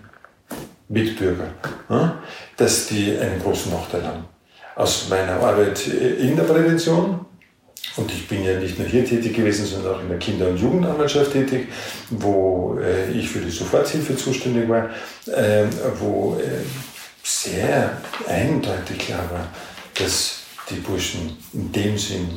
Mitbürger, 0.88 1.49
äh, 1.90 2.09
dass 2.57 2.86
die 2.86 3.18
einen 3.18 3.42
großen 3.42 3.70
Nachteil 3.70 4.07
haben 4.07 4.38
aus 4.78 5.08
meiner 5.10 5.40
Arbeit 5.40 5.88
in 5.88 6.36
der 6.36 6.44
Prävention. 6.44 7.26
Und 7.96 8.12
ich 8.12 8.28
bin 8.28 8.44
ja 8.44 8.58
nicht 8.60 8.78
nur 8.78 8.86
hier 8.86 9.04
tätig 9.04 9.34
gewesen, 9.34 9.66
sondern 9.66 9.96
auch 9.96 10.00
in 10.00 10.08
der 10.08 10.18
Kinder- 10.18 10.48
und 10.48 10.56
Jugendanwaltschaft 10.56 11.32
tätig, 11.32 11.66
wo 12.10 12.78
äh, 12.80 13.10
ich 13.10 13.28
für 13.28 13.40
die 13.40 13.50
Soforthilfe 13.50 14.16
zuständig 14.16 14.68
war, 14.68 14.88
äh, 15.26 15.64
wo 15.98 16.38
äh, 16.40 16.62
sehr 17.24 18.00
eindeutig 18.28 18.98
klar 18.98 19.28
war, 19.32 19.48
dass 19.94 20.42
die 20.70 20.76
Burschen 20.76 21.36
in 21.52 21.72
dem 21.72 21.98
Sinn 21.98 22.28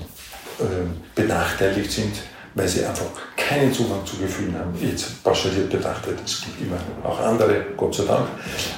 äh, 0.59 0.63
benachteiligt 1.13 1.91
sind, 1.91 2.13
weil 2.56 2.68
sie 2.68 2.86
einfach 2.86 3.06
keinen 3.36 3.74
Zugang 3.74 4.06
zu 4.06 4.18
Gefühlen 4.18 4.58
haben. 4.58 4.74
Jetzt 4.82 5.24
pauschaliert 5.24 5.70
betrachtet, 5.70 6.20
es 6.24 6.41
gibt 6.41 6.62
immer 6.62 6.78
auch 7.04 7.20
andere, 7.20 7.66
Gott 7.78 7.95
sei 7.95 8.04
Dank, 8.06 8.28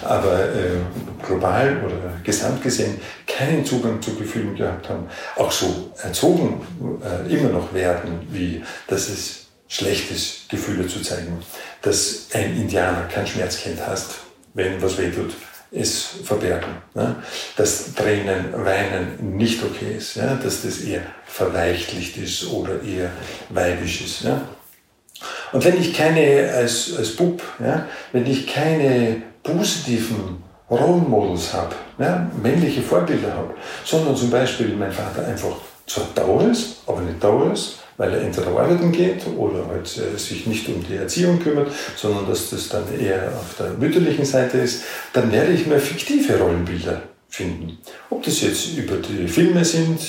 aber 0.03 0.39
äh, 0.39 1.25
global 1.25 1.81
oder 1.85 2.13
gesamt 2.23 2.61
gesehen 2.61 2.99
keinen 3.25 3.65
Zugang 3.65 4.01
zu 4.01 4.15
Gefühlen 4.15 4.55
gehabt 4.55 4.89
haben, 4.89 5.07
auch 5.37 5.51
so 5.51 5.91
erzogen 6.01 6.61
äh, 7.01 7.33
immer 7.33 7.49
noch 7.49 7.73
werden, 7.73 8.27
wie 8.31 8.63
dass 8.87 9.09
es 9.09 9.47
schlecht 9.67 10.11
ist, 10.11 10.49
Gefühle 10.49 10.87
zu 10.87 11.01
zeigen, 11.01 11.39
dass 11.81 12.27
ein 12.33 12.55
Indianer 12.55 13.05
kein 13.11 13.25
Schmerzkind 13.25 13.79
hast, 13.85 14.15
wenn 14.53 14.81
was 14.81 14.97
wehtut 14.97 15.33
es 15.73 16.05
verbergen. 16.23 16.75
Ne? 16.93 17.15
Dass 17.57 17.93
Tränen, 17.95 18.53
Weinen 18.53 19.37
nicht 19.37 19.63
okay 19.63 19.95
ist, 19.97 20.15
ja? 20.15 20.35
dass 20.35 20.61
das 20.61 20.81
eher 20.81 21.01
verweichlicht 21.25 22.17
ist 22.17 22.47
oder 22.51 22.81
eher 22.83 23.09
weibisch 23.49 24.01
ist. 24.01 24.21
Ja? 24.23 24.41
Und 25.51 25.63
wenn 25.63 25.79
ich 25.79 25.93
keine, 25.93 26.51
als, 26.53 26.95
als 26.97 27.15
Bub, 27.15 27.41
ja, 27.59 27.85
wenn 28.11 28.25
ich 28.25 28.47
keine 28.47 29.21
positiven 29.41 30.43
Role 30.69 31.01
Models 31.01 31.53
habe, 31.53 31.75
ja, 31.99 32.29
männliche 32.41 32.81
Vorbilder 32.81 33.33
habe, 33.33 33.53
sondern 33.85 34.15
zum 34.15 34.29
Beispiel 34.29 34.69
mein 34.69 34.91
Vater 34.91 35.25
einfach 35.25 35.55
zwar 35.85 36.05
Dauer 36.15 36.49
ist, 36.49 36.77
aber 36.87 37.01
nicht 37.01 37.23
Dauer 37.23 37.53
ist, 37.53 37.82
weil 37.97 38.13
er 38.13 38.21
entweder 38.21 38.47
arbeiten 38.47 38.91
geht 38.91 39.25
oder 39.37 39.67
halt 39.67 39.85
äh, 39.97 40.17
sich 40.17 40.47
nicht 40.47 40.67
um 40.69 40.83
die 40.87 40.95
Erziehung 40.95 41.39
kümmert, 41.39 41.71
sondern 41.95 42.27
dass 42.27 42.49
das 42.49 42.69
dann 42.69 42.83
eher 42.99 43.31
auf 43.37 43.55
der 43.57 43.71
mütterlichen 43.71 44.25
Seite 44.25 44.57
ist, 44.57 44.83
dann 45.13 45.31
werde 45.31 45.51
ich 45.51 45.67
mir 45.67 45.79
fiktive 45.79 46.37
Rollenbilder 46.37 47.01
finden. 47.29 47.77
Ob 48.09 48.23
das 48.23 48.41
jetzt 48.41 48.77
über 48.77 48.95
die 48.97 49.27
Filme 49.27 49.63
sind, 49.65 49.99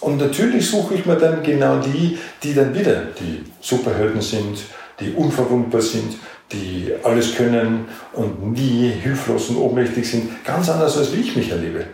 und 0.00 0.18
natürlich 0.18 0.68
suche 0.68 0.94
ich 0.94 1.06
mir 1.06 1.14
dann 1.14 1.44
genau 1.44 1.78
die, 1.78 2.18
die 2.42 2.54
dann 2.54 2.74
wieder 2.74 3.02
die 3.20 3.44
Superhelden 3.60 4.20
sind, 4.20 4.58
die 4.98 5.12
unverwundbar 5.12 5.80
sind, 5.80 6.16
die 6.50 6.92
alles 7.04 7.36
können 7.36 7.86
und 8.12 8.52
nie 8.52 8.90
hilflos 8.90 9.48
und 9.50 9.58
ohnmächtig 9.58 10.10
sind, 10.10 10.44
ganz 10.44 10.68
anders 10.68 10.98
als 10.98 11.14
wie 11.14 11.20
ich 11.20 11.36
mich 11.36 11.50
erlebe. 11.50 11.86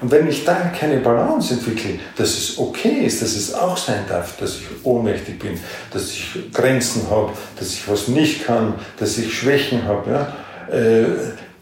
Und 0.00 0.10
wenn 0.10 0.28
ich 0.28 0.44
da 0.44 0.54
keine 0.78 0.98
Balance 0.98 1.54
entwickle, 1.54 1.98
dass 2.16 2.30
es 2.30 2.58
okay 2.58 3.04
ist, 3.04 3.20
dass 3.22 3.34
es 3.34 3.52
auch 3.54 3.76
sein 3.76 4.04
darf, 4.08 4.36
dass 4.36 4.56
ich 4.56 4.66
ohnmächtig 4.84 5.38
bin, 5.38 5.58
dass 5.92 6.10
ich 6.10 6.52
Grenzen 6.52 7.10
habe, 7.10 7.32
dass 7.58 7.72
ich 7.72 7.88
was 7.88 8.08
nicht 8.08 8.46
kann, 8.46 8.74
dass 8.98 9.18
ich 9.18 9.32
Schwächen 9.32 9.84
habe. 9.84 10.10
Ja? 10.10 10.74
Äh, 10.74 11.06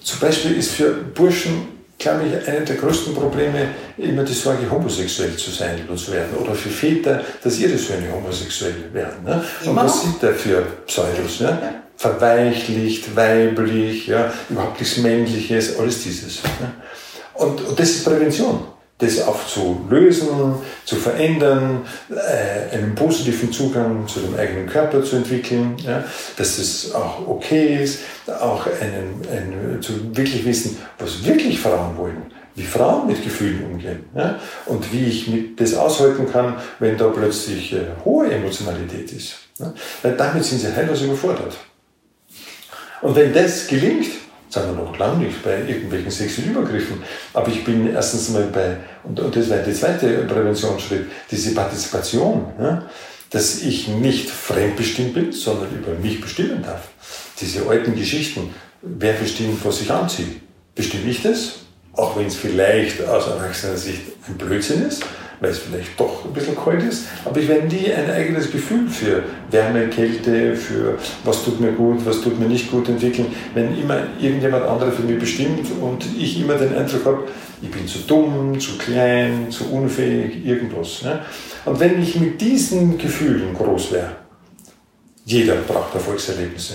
zum 0.02 0.20
Beispiel 0.20 0.56
ist 0.56 0.72
für 0.72 0.90
Burschen 0.92 1.76
glaube 1.98 2.24
ich, 2.26 2.48
eine 2.48 2.64
der 2.64 2.76
größten 2.76 3.14
Probleme 3.14 3.68
immer 3.96 4.22
die 4.22 4.34
Sorge, 4.34 4.70
homosexuell 4.70 5.34
zu 5.36 5.50
sein 5.50 5.80
oder 5.88 5.96
zu 5.96 6.12
werden. 6.12 6.36
Oder 6.36 6.54
für 6.54 6.68
Väter, 6.68 7.22
dass 7.42 7.58
ihre 7.58 7.78
Söhne 7.78 8.12
homosexuell 8.12 8.92
werden. 8.92 9.24
Ne? 9.24 9.42
Und 9.64 9.76
was 9.76 10.02
sind 10.02 10.22
da 10.22 10.28
für 10.32 10.62
Pseudos? 10.86 11.40
Ne? 11.40 11.82
Verweichlicht, 11.96 13.16
weiblich, 13.16 14.08
ja, 14.08 14.30
überhaupt 14.50 14.78
nichts 14.78 14.98
Männliches, 14.98 15.78
alles 15.78 16.02
dieses. 16.02 16.42
Ne? 16.42 16.72
Und, 17.38 17.60
und 17.60 17.78
das 17.78 17.90
ist 17.90 18.04
Prävention 18.04 18.60
das 18.98 19.20
aufzulösen, 19.20 20.54
zu 20.84 20.96
verändern, 20.96 21.82
äh, 22.10 22.74
einen 22.74 22.94
positiven 22.94 23.52
Zugang 23.52 24.08
zu 24.08 24.20
dem 24.20 24.34
eigenen 24.36 24.66
Körper 24.66 25.02
zu 25.04 25.16
entwickeln, 25.16 25.76
ja, 25.84 26.02
dass 26.36 26.58
es 26.58 26.94
auch 26.94 27.26
okay 27.28 27.82
ist, 27.82 28.00
auch 28.26 28.66
einen, 28.66 29.20
einen, 29.30 29.82
zu 29.82 30.16
wirklich 30.16 30.44
wissen, 30.46 30.78
was 30.98 31.24
wirklich 31.26 31.60
Frauen 31.60 31.96
wollen, 31.98 32.32
wie 32.54 32.64
Frauen 32.64 33.06
mit 33.06 33.22
Gefühlen 33.22 33.64
umgehen 33.70 34.04
ja, 34.14 34.38
und 34.64 34.90
wie 34.92 35.04
ich 35.04 35.28
mit 35.28 35.60
das 35.60 35.74
aushalten 35.74 36.30
kann, 36.32 36.56
wenn 36.78 36.96
da 36.96 37.08
plötzlich 37.08 37.74
äh, 37.74 37.80
hohe 38.02 38.30
Emotionalität 38.30 39.12
ist. 39.12 39.34
Ja, 39.58 39.74
weil 40.02 40.16
damit 40.16 40.44
sind 40.44 40.60
sie 40.60 40.74
heillos 40.74 41.02
überfordert. 41.02 41.56
Und 43.02 43.14
wenn 43.14 43.32
das 43.34 43.66
gelingt, 43.66 44.06
sagen 44.48 44.76
wir 44.76 44.84
noch 44.84 44.98
lange 44.98 45.24
nicht 45.24 45.42
bei 45.42 45.58
irgendwelchen 45.58 46.10
sexuellen 46.10 46.52
Übergriffen. 46.52 47.02
Aber 47.32 47.48
ich 47.48 47.64
bin 47.64 47.92
erstens 47.92 48.30
mal 48.30 48.44
bei, 48.52 48.76
und, 49.04 49.18
und 49.18 49.34
das 49.34 49.48
wäre 49.48 49.64
der 49.64 49.74
zweite 49.74 50.08
Präventionsschritt, 50.24 51.06
diese 51.30 51.54
Partizipation, 51.54 52.46
ja, 52.58 52.86
dass 53.30 53.62
ich 53.62 53.88
nicht 53.88 54.30
fremdbestimmt 54.30 55.14
bin, 55.14 55.32
sondern 55.32 55.68
über 55.76 55.92
mich 55.94 56.20
bestimmen 56.20 56.62
darf. 56.62 56.88
Diese 57.40 57.66
alten 57.68 57.94
Geschichten, 57.94 58.54
wer 58.82 59.14
bestimmt, 59.14 59.64
was 59.64 59.80
ich 59.80 59.90
anziehe? 59.90 60.28
Bestimme 60.74 61.10
ich 61.10 61.22
das? 61.22 61.60
Auch 61.92 62.16
wenn 62.16 62.26
es 62.26 62.36
vielleicht 62.36 63.04
aus 63.04 63.26
erwachsener 63.26 63.76
Sicht 63.76 64.02
ein 64.28 64.36
Blödsinn 64.36 64.86
ist, 64.86 65.02
weil 65.40 65.50
es 65.50 65.58
vielleicht 65.58 65.98
doch 65.98 66.24
ein 66.24 66.32
bisschen 66.32 66.56
kalt 66.56 66.82
ist. 66.82 67.06
Aber 67.24 67.38
ich 67.38 67.48
werde 67.48 67.66
nie 67.66 67.92
ein 67.92 68.10
eigenes 68.10 68.50
Gefühl 68.50 68.88
für 68.88 69.22
Wärme, 69.50 69.88
Kälte, 69.88 70.56
für 70.56 70.98
was 71.24 71.44
tut 71.44 71.60
mir 71.60 71.72
gut, 71.72 72.04
was 72.04 72.20
tut 72.20 72.38
mir 72.38 72.46
nicht 72.46 72.70
gut 72.70 72.88
entwickeln, 72.88 73.26
wenn 73.54 73.78
immer 73.78 73.98
irgendjemand 74.20 74.64
anderes 74.64 74.96
für 74.96 75.02
mich 75.02 75.18
bestimmt 75.18 75.66
und 75.80 76.04
ich 76.18 76.40
immer 76.40 76.54
den 76.54 76.74
Eindruck 76.74 77.04
habe, 77.04 77.28
ich 77.62 77.70
bin 77.70 77.86
zu 77.86 77.98
dumm, 78.00 78.58
zu 78.60 78.76
klein, 78.78 79.46
zu 79.50 79.70
unfähig, 79.70 80.44
irgendwas. 80.44 81.02
Ne? 81.02 81.20
Und 81.64 81.80
wenn 81.80 82.02
ich 82.02 82.18
mit 82.20 82.40
diesen 82.40 82.98
Gefühlen 82.98 83.54
groß 83.54 83.92
wäre, 83.92 84.16
jeder 85.24 85.56
braucht 85.56 85.94
Erfolgserlebnisse. 85.94 86.74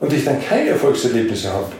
Und 0.00 0.12
ich 0.12 0.24
dann 0.24 0.42
keine 0.42 0.70
Erfolgserlebnisse 0.70 1.52
habe 1.52 1.72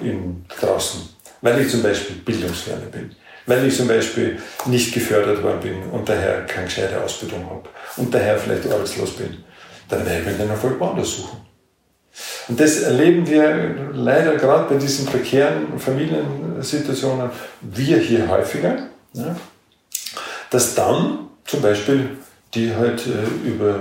draußen, 0.61 1.01
weil 1.41 1.61
ich 1.61 1.68
zum 1.68 1.83
Beispiel 1.83 2.16
bildungsferner 2.16 2.87
bin, 2.87 3.11
weil 3.47 3.66
ich 3.66 3.76
zum 3.76 3.88
Beispiel 3.88 4.38
nicht 4.66 4.92
gefördert 4.95 5.42
worden 5.42 5.61
bin 5.61 5.82
und 5.90 6.09
daher 6.09 6.47
keine 6.47 6.66
gescheite 6.66 7.03
Ausbildung 7.03 7.45
habe 7.49 7.68
und 7.97 8.12
daher 8.12 8.38
vielleicht 8.38 8.70
arbeitslos 8.70 9.11
bin, 9.12 9.45
dann 9.88 10.05
werde 10.07 10.20
ich 10.20 10.26
mir 10.26 10.32
den 10.32 10.51
Erfolg 10.51 10.80
woanders 10.80 11.16
suchen. 11.16 11.38
Und 12.49 12.61
das 12.61 12.80
erleben 12.80 13.26
wir 13.26 13.90
leider 13.92 14.36
gerade 14.36 14.72
bei 14.72 14.78
diesen 14.78 15.07
prekären 15.07 15.78
Familiensituationen, 15.78 17.30
wir 17.61 17.99
hier 17.99 18.28
häufiger, 18.28 18.88
ja, 19.14 19.36
dass 20.51 20.74
dann 20.74 21.28
zum 21.45 21.61
Beispiel 21.62 22.11
die 22.55 22.74
halt 22.74 23.03
äh, 23.07 23.49
über 23.49 23.80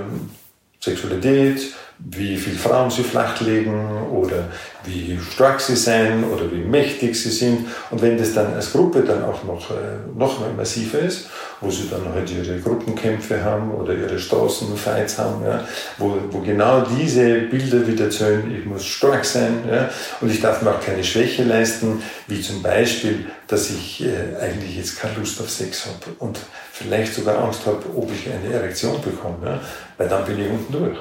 Sexualität, 0.80 1.72
wie 2.06 2.36
viel 2.36 2.54
Frauen 2.54 2.90
sie 2.90 3.02
flach 3.02 3.40
legen 3.40 4.06
oder 4.12 4.48
wie 4.84 5.18
stark 5.32 5.58
sie 5.58 5.76
sind 5.76 6.24
oder 6.24 6.52
wie 6.52 6.62
mächtig 6.62 7.16
sie 7.16 7.30
sind. 7.30 7.66
Und 7.90 8.02
wenn 8.02 8.18
das 8.18 8.34
dann 8.34 8.52
als 8.52 8.72
Gruppe 8.72 9.00
dann 9.00 9.24
auch 9.24 9.42
noch, 9.44 9.70
äh, 9.70 9.74
noch 10.14 10.38
mal 10.38 10.52
massiver 10.52 10.98
ist, 10.98 11.30
wo 11.62 11.70
sie 11.70 11.88
dann 11.88 12.12
halt 12.12 12.30
ihre 12.30 12.60
Gruppenkämpfe 12.60 13.42
haben 13.42 13.70
oder 13.72 13.94
ihre 13.94 14.18
Straßenfights 14.18 15.18
haben, 15.18 15.46
ja, 15.46 15.66
wo, 15.96 16.18
wo 16.30 16.40
genau 16.40 16.82
diese 16.82 17.38
Bilder 17.42 17.86
wieder 17.86 18.10
zählen, 18.10 18.54
ich 18.54 18.66
muss 18.66 18.84
stark 18.84 19.24
sein 19.24 19.64
ja, 19.70 19.88
und 20.20 20.30
ich 20.30 20.42
darf 20.42 20.60
mir 20.60 20.72
auch 20.72 20.80
keine 20.80 21.02
Schwäche 21.02 21.44
leisten, 21.44 22.02
wie 22.28 22.42
zum 22.42 22.62
Beispiel, 22.62 23.26
dass 23.46 23.70
ich 23.70 24.04
äh, 24.04 24.36
eigentlich 24.42 24.76
jetzt 24.76 25.00
keine 25.00 25.16
Lust 25.16 25.40
auf 25.40 25.48
Sex 25.48 25.86
habe 25.86 26.14
und 26.18 26.38
vielleicht 26.70 27.14
sogar 27.14 27.42
Angst 27.42 27.64
habe, 27.64 27.82
ob 27.96 28.10
ich 28.12 28.28
eine 28.30 28.52
Erektion 28.52 29.00
bekomme, 29.00 29.46
ja, 29.46 29.60
weil 29.96 30.08
dann 30.08 30.26
bin 30.26 30.38
ich 30.38 30.50
unten 30.50 30.72
durch. 30.72 30.98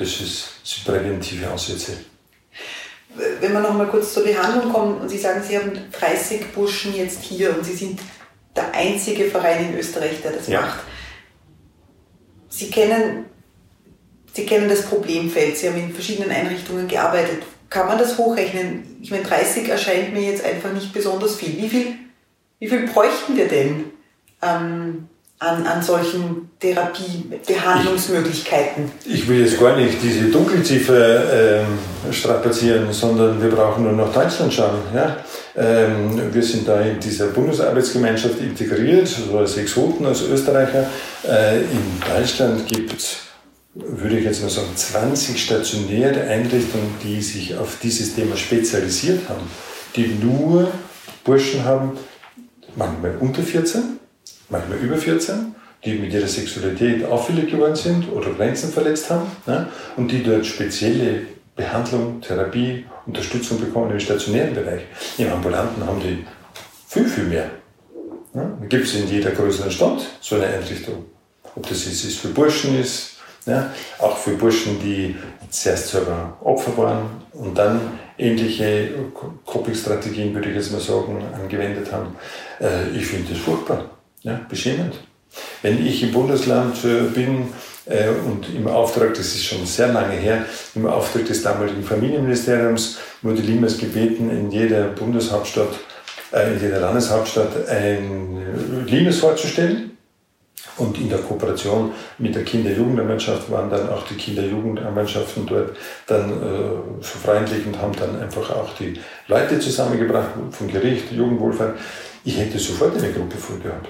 Das 0.00 0.18
ist 0.18 0.48
die 0.64 0.90
präventive 0.90 1.46
Ansätze. 1.46 1.92
Wenn 3.38 3.52
wir 3.52 3.60
noch 3.60 3.74
mal 3.74 3.86
kurz 3.86 4.14
zur 4.14 4.24
Behandlung 4.24 4.72
kommen 4.72 4.98
und 4.98 5.10
Sie 5.10 5.18
sagen, 5.18 5.42
Sie 5.46 5.58
haben 5.58 5.72
30 5.92 6.52
Burschen 6.54 6.96
jetzt 6.96 7.22
hier 7.22 7.54
und 7.54 7.66
Sie 7.66 7.74
sind 7.74 8.00
der 8.56 8.72
einzige 8.72 9.26
Verein 9.26 9.66
in 9.66 9.78
Österreich, 9.78 10.22
der 10.22 10.32
das 10.32 10.48
ja. 10.48 10.62
macht. 10.62 10.80
Sie 12.48 12.70
kennen, 12.70 13.26
Sie 14.32 14.46
kennen 14.46 14.70
das 14.70 14.86
Problemfeld, 14.86 15.58
Sie 15.58 15.68
haben 15.68 15.76
in 15.76 15.92
verschiedenen 15.92 16.30
Einrichtungen 16.30 16.88
gearbeitet. 16.88 17.42
Kann 17.68 17.86
man 17.86 17.98
das 17.98 18.16
hochrechnen? 18.16 18.96
Ich 19.02 19.10
meine, 19.10 19.24
30 19.24 19.68
erscheint 19.68 20.14
mir 20.14 20.22
jetzt 20.22 20.42
einfach 20.42 20.72
nicht 20.72 20.94
besonders 20.94 21.36
viel. 21.36 21.58
Wie 21.58 21.68
viel, 21.68 21.94
wie 22.58 22.68
viel 22.68 22.86
bräuchten 22.86 23.36
wir 23.36 23.48
denn? 23.48 23.92
Ähm, 24.40 25.09
an, 25.40 25.66
an 25.66 25.82
solchen 25.82 26.50
Therapiebehandlungsmöglichkeiten? 26.60 28.92
Ich, 29.04 29.14
ich 29.14 29.28
will 29.28 29.40
jetzt 29.40 29.58
gar 29.58 29.74
nicht 29.74 30.00
diese 30.02 30.26
Dunkelziffer 30.26 31.62
ähm, 31.62 31.78
strapazieren, 32.12 32.92
sondern 32.92 33.42
wir 33.42 33.50
brauchen 33.50 33.84
nur 33.84 33.92
nach 33.92 34.12
Deutschland 34.12 34.52
schauen. 34.52 34.80
Ja? 34.94 35.16
Ähm, 35.56 36.30
wir 36.32 36.42
sind 36.42 36.68
da 36.68 36.82
in 36.82 37.00
dieser 37.00 37.28
Bundesarbeitsgemeinschaft 37.28 38.38
integriert, 38.38 39.08
so 39.08 39.38
als 39.38 39.56
Exoten, 39.56 40.04
als 40.04 40.20
Österreicher. 40.22 40.86
Äh, 41.26 41.62
in 41.62 42.02
Deutschland 42.14 42.66
gibt 42.66 42.98
es 42.98 43.16
würde 43.72 44.18
ich 44.18 44.24
jetzt 44.24 44.42
mal 44.42 44.50
sagen, 44.50 44.74
20 44.74 45.40
stationäre 45.40 46.22
Einrichtungen, 46.22 46.92
die 47.04 47.22
sich 47.22 47.56
auf 47.56 47.78
dieses 47.80 48.16
Thema 48.16 48.36
spezialisiert 48.36 49.28
haben, 49.28 49.48
die 49.94 50.08
nur 50.08 50.72
Burschen 51.22 51.64
haben, 51.64 51.96
manchmal 52.74 53.16
unter 53.20 53.42
14, 53.42 53.99
manchmal 54.50 54.78
über 54.78 54.96
14, 54.96 55.54
die 55.84 55.94
mit 55.94 56.12
ihrer 56.12 56.26
Sexualität 56.26 57.04
auffällig 57.04 57.50
geworden 57.50 57.76
sind 57.76 58.10
oder 58.12 58.30
Grenzen 58.30 58.70
verletzt 58.70 59.10
haben 59.10 59.26
ne? 59.46 59.68
und 59.96 60.10
die 60.10 60.22
dort 60.22 60.44
spezielle 60.44 61.22
Behandlung, 61.56 62.20
Therapie, 62.20 62.84
Unterstützung 63.06 63.60
bekommen 63.60 63.90
im 63.90 64.00
stationären 64.00 64.54
Bereich. 64.54 64.82
Im 65.18 65.32
ambulanten 65.32 65.84
haben 65.86 66.00
die 66.00 66.24
viel, 66.88 67.06
viel 67.06 67.24
mehr. 67.24 67.50
Ne? 68.32 68.52
Gibt 68.68 68.86
es 68.86 68.94
in 68.94 69.08
jeder 69.08 69.30
größeren 69.30 69.70
Stadt 69.70 70.06
so 70.20 70.36
eine 70.36 70.46
Einrichtung. 70.46 71.06
Ob 71.56 71.68
das 71.68 71.84
jetzt 71.84 72.04
ist 72.04 72.18
für 72.18 72.28
Burschen 72.28 72.78
ist, 72.78 73.16
ja, 73.46 73.70
auch 73.98 74.16
für 74.16 74.32
Burschen, 74.32 74.78
die 74.80 75.16
zuerst 75.48 75.88
selber 75.88 76.36
Opfer 76.42 76.76
waren 76.76 77.10
und 77.32 77.56
dann 77.56 77.80
ähnliche 78.18 78.90
Coping-Strategien, 79.46 80.34
würde 80.34 80.50
ich 80.50 80.56
jetzt 80.56 80.72
mal 80.72 80.80
sagen, 80.80 81.22
angewendet 81.34 81.90
haben. 81.90 82.14
Äh, 82.60 82.90
ich 82.96 83.06
finde 83.06 83.32
das 83.32 83.40
furchtbar. 83.40 83.99
Ja, 84.22 84.40
beschämend. 84.48 84.94
Wenn 85.62 85.86
ich 85.86 86.02
im 86.02 86.12
Bundesland 86.12 86.84
äh, 86.84 87.02
bin 87.14 87.48
äh, 87.86 88.08
und 88.26 88.54
im 88.54 88.66
Auftrag, 88.66 89.14
das 89.14 89.28
ist 89.28 89.44
schon 89.44 89.64
sehr 89.64 89.88
lange 89.88 90.14
her, 90.14 90.44
im 90.74 90.86
Auftrag 90.86 91.24
des 91.26 91.42
damaligen 91.42 91.82
Familienministeriums 91.82 92.98
wurde 93.22 93.40
Limes 93.40 93.78
gebeten, 93.78 94.30
in 94.30 94.50
jeder 94.50 94.88
Bundeshauptstadt, 94.88 95.78
äh, 96.32 96.52
in 96.54 96.60
jeder 96.60 96.80
Landeshauptstadt 96.80 97.68
ein 97.68 98.86
Limes 98.86 99.18
vorzustellen. 99.18 99.86
Und 100.76 100.98
in 100.98 101.10
der 101.10 101.18
Kooperation 101.18 101.92
mit 102.18 102.34
der 102.34 102.44
Kinder-Jugendanwaltschaft 102.44 103.50
waren 103.50 103.68
dann 103.68 103.88
auch 103.90 104.06
die 104.06 104.14
Kinder-Jugendmannschaften 104.14 105.46
dort 105.46 105.76
dann 106.06 106.30
äh, 106.30 107.02
so 107.02 107.18
freundlich 107.22 107.66
und 107.66 107.78
haben 107.80 107.94
dann 107.96 108.20
einfach 108.20 108.50
auch 108.50 108.74
die 108.78 108.98
Leute 109.28 109.58
zusammengebracht 109.58 110.30
vom 110.50 110.68
Gericht, 110.68 111.12
Jugendwohlfahrt. 111.12 111.78
Ich 112.24 112.38
hätte 112.38 112.58
sofort 112.58 112.96
eine 112.96 113.12
Gruppe 113.12 113.36
voll 113.36 113.58
gehabt. 113.58 113.88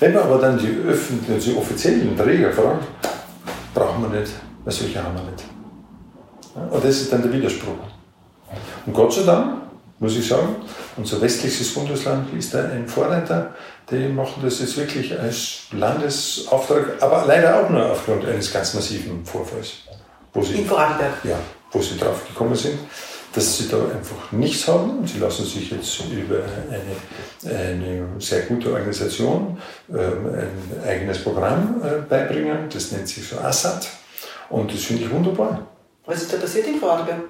Wenn 0.00 0.14
man 0.14 0.22
aber 0.24 0.38
dann 0.38 0.58
die, 0.58 0.82
öffentlichen, 0.86 1.40
die 1.40 1.56
offiziellen 1.56 2.16
Träger 2.16 2.52
fragt, 2.52 2.84
brauchen 3.74 4.10
wir 4.10 4.20
nicht, 4.20 4.32
weil 4.64 4.72
solche 4.72 5.02
haben 5.02 5.14
wir 5.14 5.22
nicht. 5.30 5.44
Und 6.72 6.84
das 6.84 7.00
ist 7.00 7.12
dann 7.12 7.22
der 7.22 7.32
Widerspruch. 7.32 7.74
Und 8.86 8.92
Gott 8.92 9.12
sei 9.12 9.22
Dank, 9.22 9.62
muss 9.98 10.16
ich 10.16 10.26
sagen, 10.26 10.56
unser 10.96 11.20
westliches 11.20 11.74
Bundesland 11.74 12.32
ist 12.34 12.54
da 12.54 12.64
ein 12.64 12.86
Vorreiter. 12.86 13.54
Die 13.90 14.08
machen 14.08 14.42
das 14.42 14.60
jetzt 14.60 14.76
wirklich 14.76 15.18
als 15.18 15.62
Landesauftrag, 15.72 17.00
aber 17.00 17.24
leider 17.26 17.60
auch 17.60 17.70
nur 17.70 17.90
aufgrund 17.90 18.24
eines 18.24 18.52
ganz 18.52 18.74
massiven 18.74 19.24
Vorfalls. 19.24 19.72
Wo 20.32 20.42
sie, 20.42 20.58
In 20.60 20.66
Vorarlberg? 20.66 21.24
Ja, 21.24 21.38
wo 21.72 21.80
sie 21.80 21.96
drauf 21.96 22.26
gekommen 22.28 22.54
sind 22.54 22.78
dass 23.34 23.58
sie 23.58 23.68
da 23.68 23.76
einfach 23.76 24.32
nichts 24.32 24.66
haben. 24.66 25.06
Sie 25.06 25.18
lassen 25.18 25.44
sich 25.44 25.70
jetzt 25.70 26.00
über 26.10 26.42
eine, 26.70 27.54
eine 27.54 28.08
sehr 28.18 28.42
gute 28.42 28.72
Organisation 28.72 29.58
ähm, 29.90 29.98
ein 30.34 30.88
eigenes 30.88 31.22
Programm 31.22 31.82
äh, 31.82 32.00
beibringen. 32.08 32.68
Das 32.72 32.92
nennt 32.92 33.08
sich 33.08 33.28
so 33.28 33.38
ASAT. 33.38 33.88
Und 34.48 34.72
das 34.72 34.84
finde 34.84 35.04
ich 35.04 35.10
wunderbar. 35.10 35.66
Was 36.06 36.22
ist 36.22 36.32
da 36.32 36.38
passiert 36.38 36.66
in 36.66 36.80
Vorarlberg? 36.80 37.20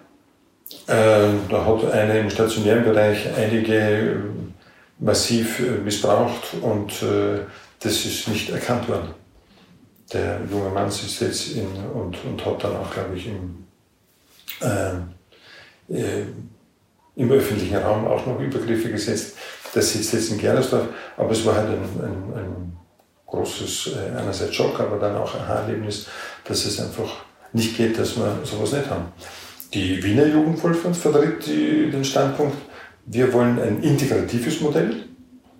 Äh, 0.86 1.32
da 1.50 1.64
hat 1.64 1.92
einer 1.92 2.14
im 2.14 2.30
stationären 2.30 2.84
Bereich 2.84 3.26
einige 3.36 3.74
äh, 3.74 4.16
massiv 4.98 5.60
äh, 5.60 5.78
missbraucht 5.82 6.54
und 6.60 7.02
äh, 7.02 7.40
das 7.80 8.04
ist 8.04 8.28
nicht 8.28 8.50
erkannt 8.50 8.88
worden. 8.88 9.14
Der 10.12 10.40
junge 10.50 10.70
Mann 10.70 10.90
sitzt 10.90 11.20
jetzt 11.20 11.52
in, 11.52 11.66
und, 11.94 12.16
und 12.24 12.44
hat 12.44 12.64
dann 12.64 12.76
auch, 12.76 12.90
glaube 12.90 13.16
ich, 13.16 13.26
im, 13.26 13.66
äh, 14.60 15.17
im 15.88 17.32
öffentlichen 17.32 17.76
Raum 17.76 18.06
auch 18.06 18.26
noch 18.26 18.40
Übergriffe 18.40 18.90
gesetzt. 18.90 19.36
Das 19.74 19.92
sitzt 19.92 20.12
jetzt 20.12 20.30
in 20.30 20.38
Gerlersdorf, 20.38 20.86
aber 21.16 21.30
es 21.30 21.44
war 21.44 21.56
halt 21.56 21.68
ein, 21.68 21.82
ein, 22.02 22.38
ein 22.38 22.76
großes, 23.26 23.94
äh, 23.94 24.18
einerseits 24.18 24.54
Schock, 24.54 24.80
aber 24.80 24.98
dann 24.98 25.16
auch 25.16 25.34
ein 25.34 25.48
Erlebnis, 25.48 26.06
dass 26.44 26.64
es 26.64 26.80
einfach 26.80 27.24
nicht 27.52 27.76
geht, 27.76 27.98
dass 27.98 28.16
wir 28.16 28.38
sowas 28.44 28.72
nicht 28.72 28.88
haben. 28.88 29.06
Die 29.74 30.02
Wiener 30.02 30.26
Jugendvolksbund 30.26 30.96
vertritt 30.96 31.46
die, 31.46 31.90
den 31.90 32.04
Standpunkt, 32.04 32.56
wir 33.06 33.32
wollen 33.32 33.60
ein 33.60 33.82
integratives 33.82 34.60
Modell. 34.60 35.04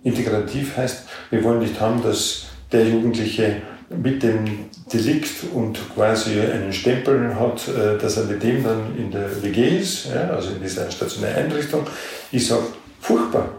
Integrativ 0.03 0.77
heißt, 0.77 1.03
wir 1.29 1.43
wollen 1.43 1.59
nicht 1.59 1.79
haben, 1.79 2.01
dass 2.01 2.45
der 2.71 2.87
Jugendliche 2.87 3.61
mit 3.89 4.23
dem 4.23 4.45
Delikt 4.91 5.29
und 5.53 5.79
quasi 5.93 6.39
einen 6.39 6.73
Stempel 6.73 7.35
hat, 7.35 7.67
äh, 7.67 7.97
dass 7.97 8.17
er 8.17 8.25
mit 8.25 8.41
dem 8.43 8.63
dann 8.63 8.95
in 8.97 9.11
der 9.11 9.41
WG 9.41 9.79
ist, 9.79 10.07
ja, 10.13 10.29
also 10.29 10.51
in 10.51 10.61
dieser 10.61 10.89
stationären 10.89 11.45
Einrichtung. 11.45 11.85
Ich 12.31 12.47
sage, 12.47 12.63
furchtbar. 13.01 13.49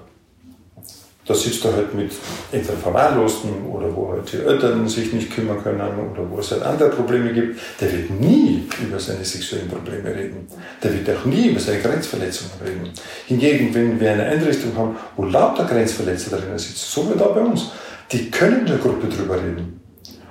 Da 1.27 1.37
sitzt 1.37 1.65
er 1.65 1.77
halt 1.77 1.95
mit 1.95 2.11
entweder 2.51 2.77
Verwahrlosten 2.79 3.65
oder 3.67 3.95
wo 3.95 4.11
halt 4.11 4.33
die 4.33 4.39
Eltern 4.39 4.89
sich 4.89 5.13
nicht 5.13 5.33
kümmern 5.33 5.63
können 5.63 5.81
oder 5.81 6.29
wo 6.29 6.41
es 6.41 6.51
halt 6.51 6.63
andere 6.63 6.89
Probleme 6.89 7.33
gibt. 7.33 7.61
Der 7.81 7.93
wird 7.93 8.11
nie 8.11 8.67
über 8.83 8.99
seine 8.99 9.25
sexuellen 9.25 9.69
Probleme 9.69 10.13
reden. 10.13 10.49
Der 10.83 10.93
wird 10.93 11.17
auch 11.17 11.25
nie 11.27 11.51
über 11.51 11.61
seine 11.61 11.79
Grenzverletzungen 11.79 12.55
reden. 12.65 12.91
Hingegen, 13.27 13.73
wenn 13.73 14.01
wir 14.01 14.11
eine 14.11 14.25
Einrichtung 14.25 14.77
haben, 14.77 14.97
wo 15.17 15.25
lauter 15.25 15.67
Grenzverletzer 15.67 16.37
drinnen 16.37 16.59
sitzen, 16.59 16.85
so 16.85 17.09
wie 17.09 17.17
da 17.17 17.27
bei 17.27 17.43
uns, 17.43 17.71
die 18.11 18.29
können 18.29 18.67
der 18.67 18.79
Gruppe 18.79 19.07
drüber 19.07 19.37
reden. 19.37 19.80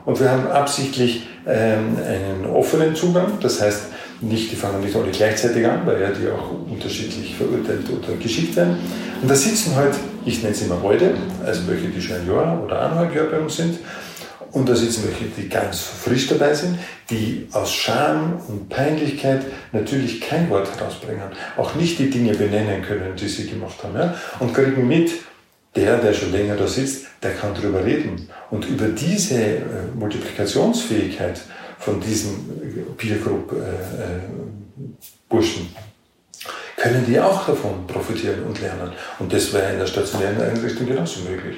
Und 0.10 0.20
wir 0.20 0.32
haben 0.32 0.47
absichtlich 0.47 1.28
ähm, 1.45 1.95
einen 2.03 2.47
offenen 2.51 2.95
Zugang, 2.95 3.34
das 3.41 3.62
heißt, 3.62 3.84
nicht, 4.22 4.51
die 4.51 4.55
fangen 4.55 4.82
nicht 4.82 4.95
alle 4.95 5.12
gleichzeitig 5.12 5.64
an, 5.68 5.86
weil 5.86 6.01
ja 6.01 6.10
die 6.10 6.28
auch 6.28 6.49
unterschiedlich 6.68 7.36
verurteilt 7.36 7.88
oder 7.88 8.18
geschickt 8.18 8.55
werden. 8.55 8.80
Und 9.22 9.30
da 9.30 9.36
sitzen 9.36 9.76
halt, 9.76 9.93
ich 10.26 10.41
nenne 10.41 10.55
es 10.55 10.64
immer 10.64 10.82
heute, 10.82 11.14
also 11.45 11.68
welche, 11.68 11.89
die 11.89 12.01
schon 12.01 12.16
ein 12.16 12.28
Jahr 12.28 12.60
oder 12.60 12.82
eineinhalb 12.82 13.14
Jahre 13.14 13.28
bei 13.28 13.39
uns 13.39 13.57
sind, 13.57 13.78
und 14.51 14.68
da 14.68 14.76
sitzen 14.76 15.03
welche, 15.05 15.26
die 15.26 15.47
ganz 15.47 15.82
frisch 15.82 16.28
dabei 16.28 16.55
sind, 16.55 16.80
die 17.12 17.47
aus 17.51 17.72
Scham 17.72 18.41
und 18.47 18.68
Peinlichkeit 18.68 19.43
natürlich 19.74 20.22
kein 20.22 20.49
Wort 20.49 20.76
herausbringen, 20.76 21.22
auch 21.55 21.76
nicht 21.76 21.99
die 21.99 22.10
Dinge 22.10 22.34
benennen 22.34 22.82
können, 22.82 23.16
die 23.16 23.28
sie 23.28 23.45
gemacht 23.45 23.78
haben, 23.84 23.95
ja? 23.95 24.16
und 24.39 24.55
kriegen 24.55 24.88
mit, 24.88 25.12
der, 25.76 25.97
der 25.97 26.14
schon 26.14 26.32
länger 26.32 26.55
da 26.55 26.66
sitzt, 26.68 27.05
der 27.22 27.34
kann 27.34 27.53
drüber 27.53 27.86
reden. 27.86 28.28
Und 28.52 28.68
über 28.68 28.88
diese 28.88 29.36
äh, 29.36 29.62
Multiplikationsfähigkeit 29.95 31.41
von 31.80 32.00
diesen 32.02 32.95
Peer 32.97 33.18
Group 33.18 33.54
äh, 33.54 33.56
äh, 33.56 34.20
Burschen 35.28 35.74
können 36.76 37.06
die 37.06 37.20
auch 37.20 37.45
davon 37.45 37.86
profitieren 37.88 38.43
und 38.43 38.62
lernen. 38.62 38.91
Und 39.20 39.32
das 39.32 39.54
wäre 39.54 39.74
in 39.74 39.80
der 39.80 39.88
stationären 39.88 40.41
Einrichtung 40.41 40.88
genauso 40.88 41.22
möglich. 41.22 41.58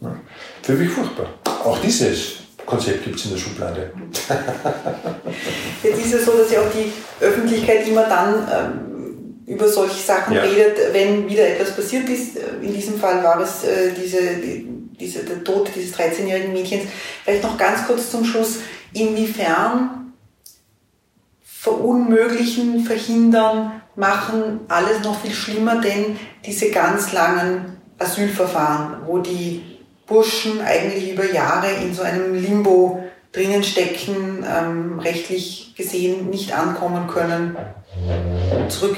Ja. 0.00 0.14
Für 0.62 0.74
mich 0.74 0.90
furchtbar. 0.90 1.26
Auch 1.64 1.78
dieses 1.78 2.40
Konzept 2.66 3.04
gibt 3.04 3.16
es 3.16 3.24
in 3.24 3.32
der 3.32 3.38
Schublade. 3.38 3.90
Jetzt 5.82 6.04
ist 6.04 6.14
es 6.14 6.24
so, 6.24 6.32
dass 6.36 6.50
ja 6.52 6.60
auch 6.60 6.70
die 6.70 6.92
Öffentlichkeit 7.24 7.88
immer 7.88 8.04
dann 8.04 8.46
ähm, 8.52 9.44
über 9.46 9.66
solche 9.66 10.00
Sachen 10.00 10.34
ja. 10.34 10.42
redet, 10.42 10.92
wenn 10.92 11.28
wieder 11.28 11.46
etwas 11.46 11.74
passiert 11.74 12.08
ist. 12.08 12.36
In 12.62 12.72
diesem 12.72 12.98
Fall 12.98 13.24
war 13.24 13.40
es 13.40 13.64
äh, 13.64 13.92
diese, 13.92 14.36
die, 14.36 14.68
diese, 15.00 15.24
der 15.24 15.42
Tod 15.42 15.70
dieses 15.74 15.96
13-jährigen 15.96 16.52
Mädchens. 16.52 16.84
Vielleicht 17.24 17.42
noch 17.42 17.58
ganz 17.58 17.86
kurz 17.86 18.10
zum 18.10 18.24
Schluss 18.24 18.58
inwiefern 18.92 20.12
verunmöglichen, 21.42 22.84
verhindern, 22.84 23.82
machen 23.94 24.60
alles 24.68 25.02
noch 25.04 25.20
viel 25.20 25.32
schlimmer, 25.32 25.80
denn 25.80 26.18
diese 26.46 26.70
ganz 26.70 27.12
langen 27.12 27.76
Asylverfahren, 27.98 29.06
wo 29.06 29.18
die 29.18 29.62
Burschen 30.06 30.60
eigentlich 30.62 31.12
über 31.12 31.30
Jahre 31.30 31.70
in 31.82 31.92
so 31.94 32.02
einem 32.02 32.34
Limbo 32.34 33.04
drinnen 33.32 33.62
stecken, 33.62 34.44
ähm, 34.48 34.98
rechtlich 35.00 35.74
gesehen 35.76 36.30
nicht 36.30 36.52
ankommen 36.52 37.06
können, 37.06 37.56
zurück 38.68 38.96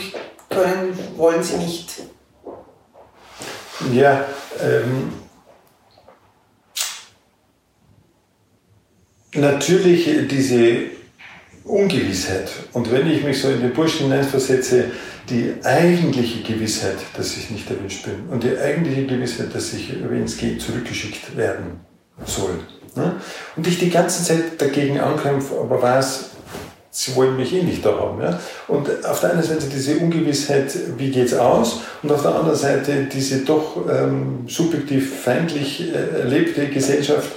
können, 0.49 0.97
wollen 1.17 1.43
sie 1.43 1.57
nicht. 1.57 2.03
Ja, 3.93 4.25
ähm, 4.63 5.13
natürlich 9.35 10.09
diese 10.29 10.93
Ungewissheit. 11.65 12.51
Und 12.73 12.91
wenn 12.91 13.11
ich 13.11 13.23
mich 13.23 13.41
so 13.41 13.49
in 13.49 13.61
den 13.61 13.73
Burschen 13.73 14.07
hineinversetze, 14.07 14.87
die 15.31 15.55
eigentliche 15.63 16.43
Gewissheit, 16.43 16.97
dass 17.17 17.37
ich 17.37 17.51
nicht 17.51 17.71
erwünscht 17.71 18.05
bin 18.05 18.29
und 18.31 18.43
die 18.43 18.59
eigentliche 18.59 19.07
Gewissheit, 19.07 19.55
dass 19.55 19.73
ich, 19.73 19.95
wenn 20.09 20.25
es 20.25 20.37
geht, 20.37 20.61
zurückgeschickt 20.61 21.37
werden 21.37 21.81
soll. 22.25 22.59
Ne? 22.97 23.15
Und 23.57 23.67
ich 23.67 23.79
die 23.79 23.91
ganze 23.91 24.25
Zeit 24.25 24.61
dagegen 24.61 24.99
ankämpfe, 24.99 25.55
aber 25.61 25.81
weiß, 25.81 26.31
sie 26.91 27.17
wollen 27.17 27.37
mich 27.37 27.55
eh 27.55 27.63
nicht 27.63 27.85
da 27.85 27.93
haben. 27.93 28.21
Und 28.69 29.05
auf 29.07 29.21
der 29.21 29.33
einen 29.33 29.43
Seite 29.43 29.67
diese 29.73 29.97
Ungewissheit, 29.97 30.77
wie 30.99 31.11
geht's 31.11 31.33
aus? 31.33 31.81
Und 32.03 32.13
auf 32.13 32.23
der 32.23 32.35
anderen 32.35 32.59
Seite 32.59 33.09
diese 33.11 33.39
doch 33.39 33.89
ähm, 33.89 34.45
subjektiv 34.47 35.21
feindlich 35.21 35.91
äh, 35.91 36.21
erlebte 36.21 36.67
Gesellschaft, 36.69 37.31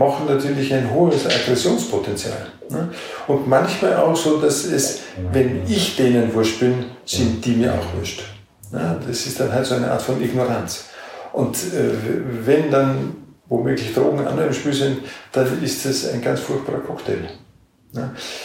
machen 0.00 0.26
natürlich 0.26 0.72
ein 0.72 0.90
hohes 0.90 1.26
Aggressionspotenzial. 1.26 2.46
Ne? 2.70 2.88
Und 3.26 3.46
manchmal 3.46 3.96
auch 3.96 4.16
so, 4.16 4.40
dass 4.40 4.64
es, 4.64 5.00
wenn 5.30 5.62
ich 5.68 5.94
denen 5.96 6.32
wurscht 6.32 6.58
bin, 6.58 6.86
sind 7.04 7.44
die 7.44 7.56
mir 7.56 7.74
auch 7.74 7.98
wurscht. 7.98 8.22
Das 8.72 9.26
ist 9.26 9.38
dann 9.38 9.52
halt 9.52 9.66
so 9.66 9.74
eine 9.74 9.90
Art 9.90 10.00
von 10.00 10.22
Ignoranz. 10.22 10.86
Und 11.34 11.54
äh, 11.56 11.90
wenn 12.46 12.70
dann 12.70 13.14
womöglich 13.48 13.92
Drogen 13.92 14.26
andere 14.26 14.46
im 14.46 14.54
Spiel 14.54 14.72
sind, 14.72 15.00
dann 15.32 15.62
ist 15.62 15.84
das 15.84 16.08
ein 16.08 16.22
ganz 16.22 16.40
furchtbarer 16.40 16.80
Cocktail. 16.80 17.28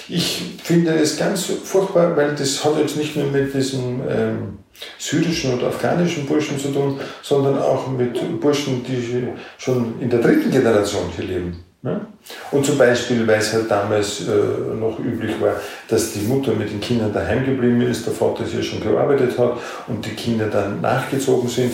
Ich 0.09 0.41
finde 0.63 0.95
es 0.95 1.17
ganz 1.17 1.45
furchtbar, 1.63 2.15
weil 2.17 2.33
das 2.35 2.63
hat 2.65 2.77
jetzt 2.79 2.97
nicht 2.97 3.15
nur 3.15 3.25
mit 3.27 3.53
diesem 3.53 4.01
ähm, 4.09 4.57
syrischen 4.97 5.53
oder 5.53 5.67
afghanischen 5.67 6.25
Burschen 6.25 6.59
zu 6.59 6.69
tun, 6.69 6.99
sondern 7.21 7.59
auch 7.59 7.87
mit 7.87 8.39
Burschen, 8.39 8.83
die 8.83 9.27
schon 9.57 9.99
in 9.99 10.09
der 10.09 10.19
dritten 10.19 10.49
Generation 10.49 11.03
hier 11.15 11.25
leben. 11.25 11.63
Ne? 11.83 12.01
Und 12.49 12.65
zum 12.65 12.79
Beispiel, 12.79 13.27
weil 13.27 13.37
es 13.37 13.53
halt 13.53 13.69
damals 13.69 14.21
äh, 14.21 14.75
noch 14.75 14.97
üblich 14.97 15.39
war, 15.39 15.53
dass 15.87 16.13
die 16.13 16.21
Mutter 16.21 16.53
mit 16.53 16.71
den 16.71 16.81
Kindern 16.81 17.13
daheim 17.13 17.45
geblieben 17.45 17.81
ist, 17.81 18.07
der 18.07 18.13
Vater 18.13 18.43
hier 18.43 18.63
schon 18.63 18.81
gearbeitet 18.81 19.37
hat 19.37 19.53
und 19.87 20.03
die 20.03 20.15
Kinder 20.15 20.47
dann 20.47 20.81
nachgezogen 20.81 21.47
sind. 21.47 21.71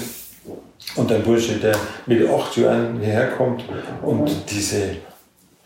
Und 0.96 1.12
ein 1.12 1.24
Bursche, 1.24 1.54
der 1.54 1.76
mit 2.08 2.28
acht 2.28 2.58
Jahren 2.58 3.00
hierher 3.00 3.28
kommt 3.28 3.64
und 4.02 4.30
diese 4.50 4.98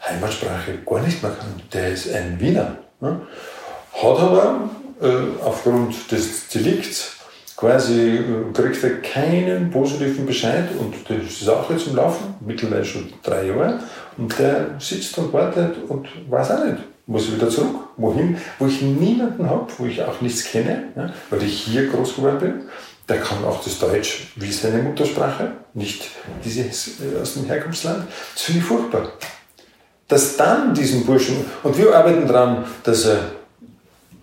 Heimatsprache 0.08 0.80
gar 0.86 1.02
nicht 1.02 1.22
mehr 1.22 1.32
kann, 1.32 1.62
der 1.74 1.90
ist 1.90 2.14
ein 2.14 2.40
Wiener. 2.40 2.78
Ne? 3.02 3.22
Hat 3.94 4.20
aber 4.20 4.70
äh, 5.02 5.44
aufgrund 5.44 6.12
des 6.12 6.48
Delikts 6.50 7.16
quasi 7.56 8.18
äh, 8.18 8.54
kriegt 8.54 8.84
er 8.84 9.02
keinen 9.02 9.72
positiven 9.72 10.26
Bescheid 10.26 10.66
und 10.80 10.94
das 11.08 11.42
ist 11.42 11.50
auch 11.50 11.70
jetzt 11.70 11.88
im 11.88 11.96
Laufen, 11.96 12.36
mittlerweile 12.46 12.86
schon 12.86 13.14
drei 13.24 13.48
Jahre 13.48 13.80
und 14.18 14.38
der 14.38 14.76
sitzt 14.80 15.18
und 15.18 15.32
wartet 15.34 15.78
und 15.88 16.08
weiß 16.30 16.52
auch 16.52 16.66
nicht, 16.66 16.84
muss 17.08 17.32
wieder 17.32 17.50
zurück, 17.50 17.76
wohin, 17.98 18.38
wo 18.60 18.68
ich 18.68 18.82
niemanden 18.82 19.50
habe, 19.50 19.68
wo 19.78 19.86
ich 19.86 20.02
auch 20.04 20.22
nichts 20.22 20.44
kenne, 20.44 20.86
ja, 20.96 21.14
weil 21.30 21.44
ich 21.44 21.64
hier 21.64 21.88
groß 21.88 22.16
geworden 22.16 22.40
bin. 22.40 22.62
Der 23.08 23.18
kann 23.18 23.46
auch 23.46 23.64
das 23.64 23.78
Deutsch 23.78 24.32
wie 24.36 24.52
seine 24.52 24.82
Muttersprache, 24.82 25.52
nicht 25.76 26.10
dieses 26.44 27.00
äh, 27.00 27.22
aus 27.22 27.36
dem 27.36 27.46
Herkunftsland. 27.46 28.08
Das 28.34 28.42
finde 28.42 28.62
ich 28.62 28.66
furchtbar. 28.66 29.10
Dass 30.08 30.38
dann 30.38 30.74
diesen 30.74 31.06
Burschen, 31.06 31.46
und 31.64 31.78
wir 31.78 31.96
arbeiten 31.96 32.28
daran, 32.28 32.64
dass 32.84 33.06
er 33.06 33.18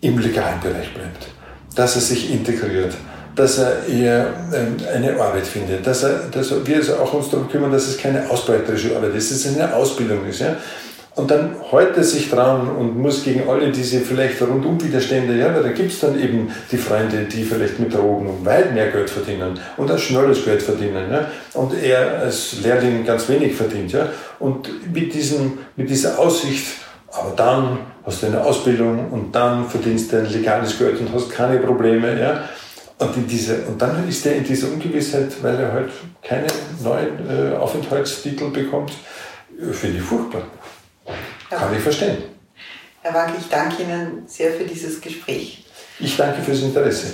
im 0.00 0.18
legalen 0.18 0.60
Bereich 0.60 0.92
bleibt, 0.94 1.28
dass 1.74 1.96
er 1.96 2.02
sich 2.02 2.32
integriert, 2.32 2.94
dass 3.34 3.58
er 3.58 3.86
eher 3.86 4.26
ähm, 4.52 4.76
eine 4.92 5.18
Arbeit 5.18 5.46
findet, 5.46 5.86
dass, 5.86 6.02
er, 6.02 6.24
dass 6.30 6.52
wir 6.66 6.76
also 6.76 6.96
auch 6.96 7.14
uns 7.14 7.30
darum 7.30 7.48
kümmern, 7.48 7.72
dass 7.72 7.88
es 7.88 7.96
keine 7.96 8.28
ausbeuterische 8.28 8.94
Arbeit 8.94 9.14
ist, 9.14 9.30
dass 9.30 9.38
es 9.38 9.56
eine 9.56 9.74
Ausbildung 9.74 10.26
ist. 10.26 10.40
Ja? 10.40 10.56
Und 11.14 11.30
dann 11.30 11.56
hält 11.70 11.96
er 11.96 12.04
sich 12.04 12.30
dran 12.30 12.70
und 12.70 12.98
muss 12.98 13.22
gegen 13.22 13.46
alle 13.46 13.70
diese 13.70 14.00
vielleicht 14.00 14.40
rundum 14.40 14.82
Widerstände, 14.82 15.36
ja, 15.36 15.50
da 15.50 15.68
gibt 15.68 15.92
es 15.92 16.00
dann 16.00 16.18
eben 16.18 16.50
die 16.70 16.78
Freunde, 16.78 17.24
die 17.24 17.44
vielleicht 17.44 17.78
mit 17.78 17.92
Drogen 17.92 18.44
weit 18.46 18.72
mehr 18.72 18.90
Geld 18.90 19.10
verdienen 19.10 19.60
und 19.76 19.90
ein 19.90 19.98
schnelles 19.98 20.42
Geld 20.42 20.62
verdienen. 20.62 21.10
Ja, 21.10 21.26
und 21.52 21.74
er 21.74 22.20
als 22.20 22.62
Lehrling 22.62 23.04
ganz 23.04 23.28
wenig 23.28 23.54
verdient. 23.54 23.92
Ja, 23.92 24.08
und 24.38 24.94
mit, 24.94 25.12
diesem, 25.12 25.58
mit 25.76 25.90
dieser 25.90 26.18
Aussicht, 26.18 26.78
aber 27.10 27.34
dann 27.36 27.78
hast 28.06 28.22
du 28.22 28.28
eine 28.28 28.42
Ausbildung 28.42 29.10
und 29.10 29.34
dann 29.34 29.68
verdienst 29.68 30.12
du 30.12 30.18
ein 30.18 30.32
legales 30.32 30.78
Geld 30.78 30.98
und 30.98 31.12
hast 31.12 31.30
keine 31.30 31.58
Probleme. 31.58 32.18
Ja? 32.18 32.44
Und, 32.98 33.16
in 33.16 33.26
diese, 33.26 33.56
und 33.68 33.80
dann 33.82 34.08
ist 34.08 34.24
er 34.24 34.36
in 34.36 34.44
dieser 34.44 34.68
Ungewissheit, 34.68 35.30
weil 35.42 35.56
er 35.56 35.72
halt 35.72 35.90
keine 36.22 36.46
neuen 36.82 37.52
äh, 37.52 37.54
Aufenthaltstitel 37.56 38.48
bekommt, 38.50 38.92
finde 39.72 39.98
ich 39.98 40.02
furchtbar. 40.02 40.42
Ja. 41.52 41.58
Kann 41.58 41.76
ich 41.76 41.82
verstehen. 41.82 42.16
Herr 43.02 43.12
Wankel, 43.12 43.36
ich 43.40 43.48
danke 43.48 43.82
Ihnen 43.82 44.26
sehr 44.26 44.52
für 44.52 44.64
dieses 44.64 45.00
Gespräch. 45.00 45.66
Ich 45.98 46.16
danke 46.16 46.40
fürs 46.40 46.62
Interesse. 46.62 47.08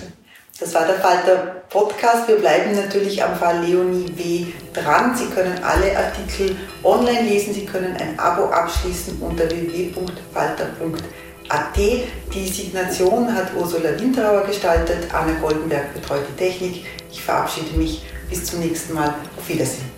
Das 0.61 0.75
war 0.75 0.87
der 0.87 0.97
Falter 0.97 1.37
Podcast. 1.69 2.29
Wir 2.29 2.37
bleiben 2.37 2.77
natürlich 2.77 3.23
am 3.23 3.37
Fall 3.37 3.65
Leonie 3.65 4.07
W. 4.17 4.47
dran. 4.73 5.17
Sie 5.17 5.27
können 5.27 5.59
alle 5.65 5.97
Artikel 5.97 6.55
online 6.85 7.23
lesen. 7.23 7.53
Sie 7.53 7.65
können 7.65 7.97
ein 7.97 8.19
Abo 8.19 8.45
abschließen 8.45 9.21
unter 9.21 9.51
www.falter.at. 9.51 11.77
Die 11.77 12.49
Signation 12.49 13.35
hat 13.35 13.49
Ursula 13.57 13.99
Winterauer 13.99 14.45
gestaltet. 14.45 15.13
Anna 15.13 15.33
Goldenberg 15.41 15.95
betreut 15.95 16.23
die 16.31 16.37
Technik. 16.37 16.87
Ich 17.11 17.23
verabschiede 17.23 17.77
mich. 17.77 18.03
Bis 18.31 18.45
zum 18.45 18.61
nächsten 18.61 18.95
Mal. 18.95 19.15
Auf 19.37 19.49
Wiedersehen. 19.49 19.98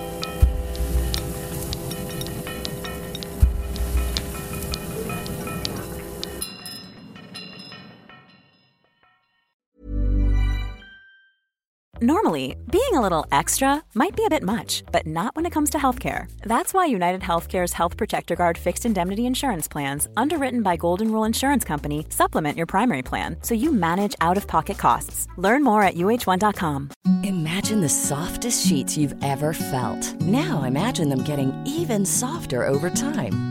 Normally, 12.03 12.55
being 12.71 12.93
a 12.93 12.99
little 12.99 13.27
extra 13.31 13.83
might 13.93 14.15
be 14.15 14.25
a 14.25 14.29
bit 14.29 14.41
much, 14.41 14.81
but 14.91 15.05
not 15.05 15.35
when 15.35 15.45
it 15.45 15.51
comes 15.51 15.69
to 15.69 15.77
healthcare. 15.77 16.25
That's 16.41 16.73
why 16.73 16.87
United 16.87 17.21
Healthcare's 17.21 17.73
Health 17.73 17.95
Protector 17.95 18.35
Guard 18.35 18.57
fixed 18.57 18.87
indemnity 18.87 19.27
insurance 19.27 19.67
plans, 19.67 20.07
underwritten 20.17 20.63
by 20.63 20.77
Golden 20.77 21.11
Rule 21.11 21.25
Insurance 21.25 21.63
Company, 21.63 22.07
supplement 22.09 22.57
your 22.57 22.65
primary 22.65 23.03
plan 23.03 23.35
so 23.43 23.53
you 23.53 23.71
manage 23.71 24.15
out 24.19 24.35
of 24.35 24.47
pocket 24.47 24.79
costs. 24.79 25.27
Learn 25.37 25.63
more 25.63 25.83
at 25.83 25.93
uh1.com. 25.93 26.89
Imagine 27.23 27.81
the 27.81 27.89
softest 27.89 28.65
sheets 28.65 28.97
you've 28.97 29.23
ever 29.23 29.53
felt. 29.53 30.19
Now 30.21 30.63
imagine 30.63 31.09
them 31.09 31.21
getting 31.21 31.53
even 31.67 32.03
softer 32.03 32.67
over 32.67 32.89
time. 32.89 33.50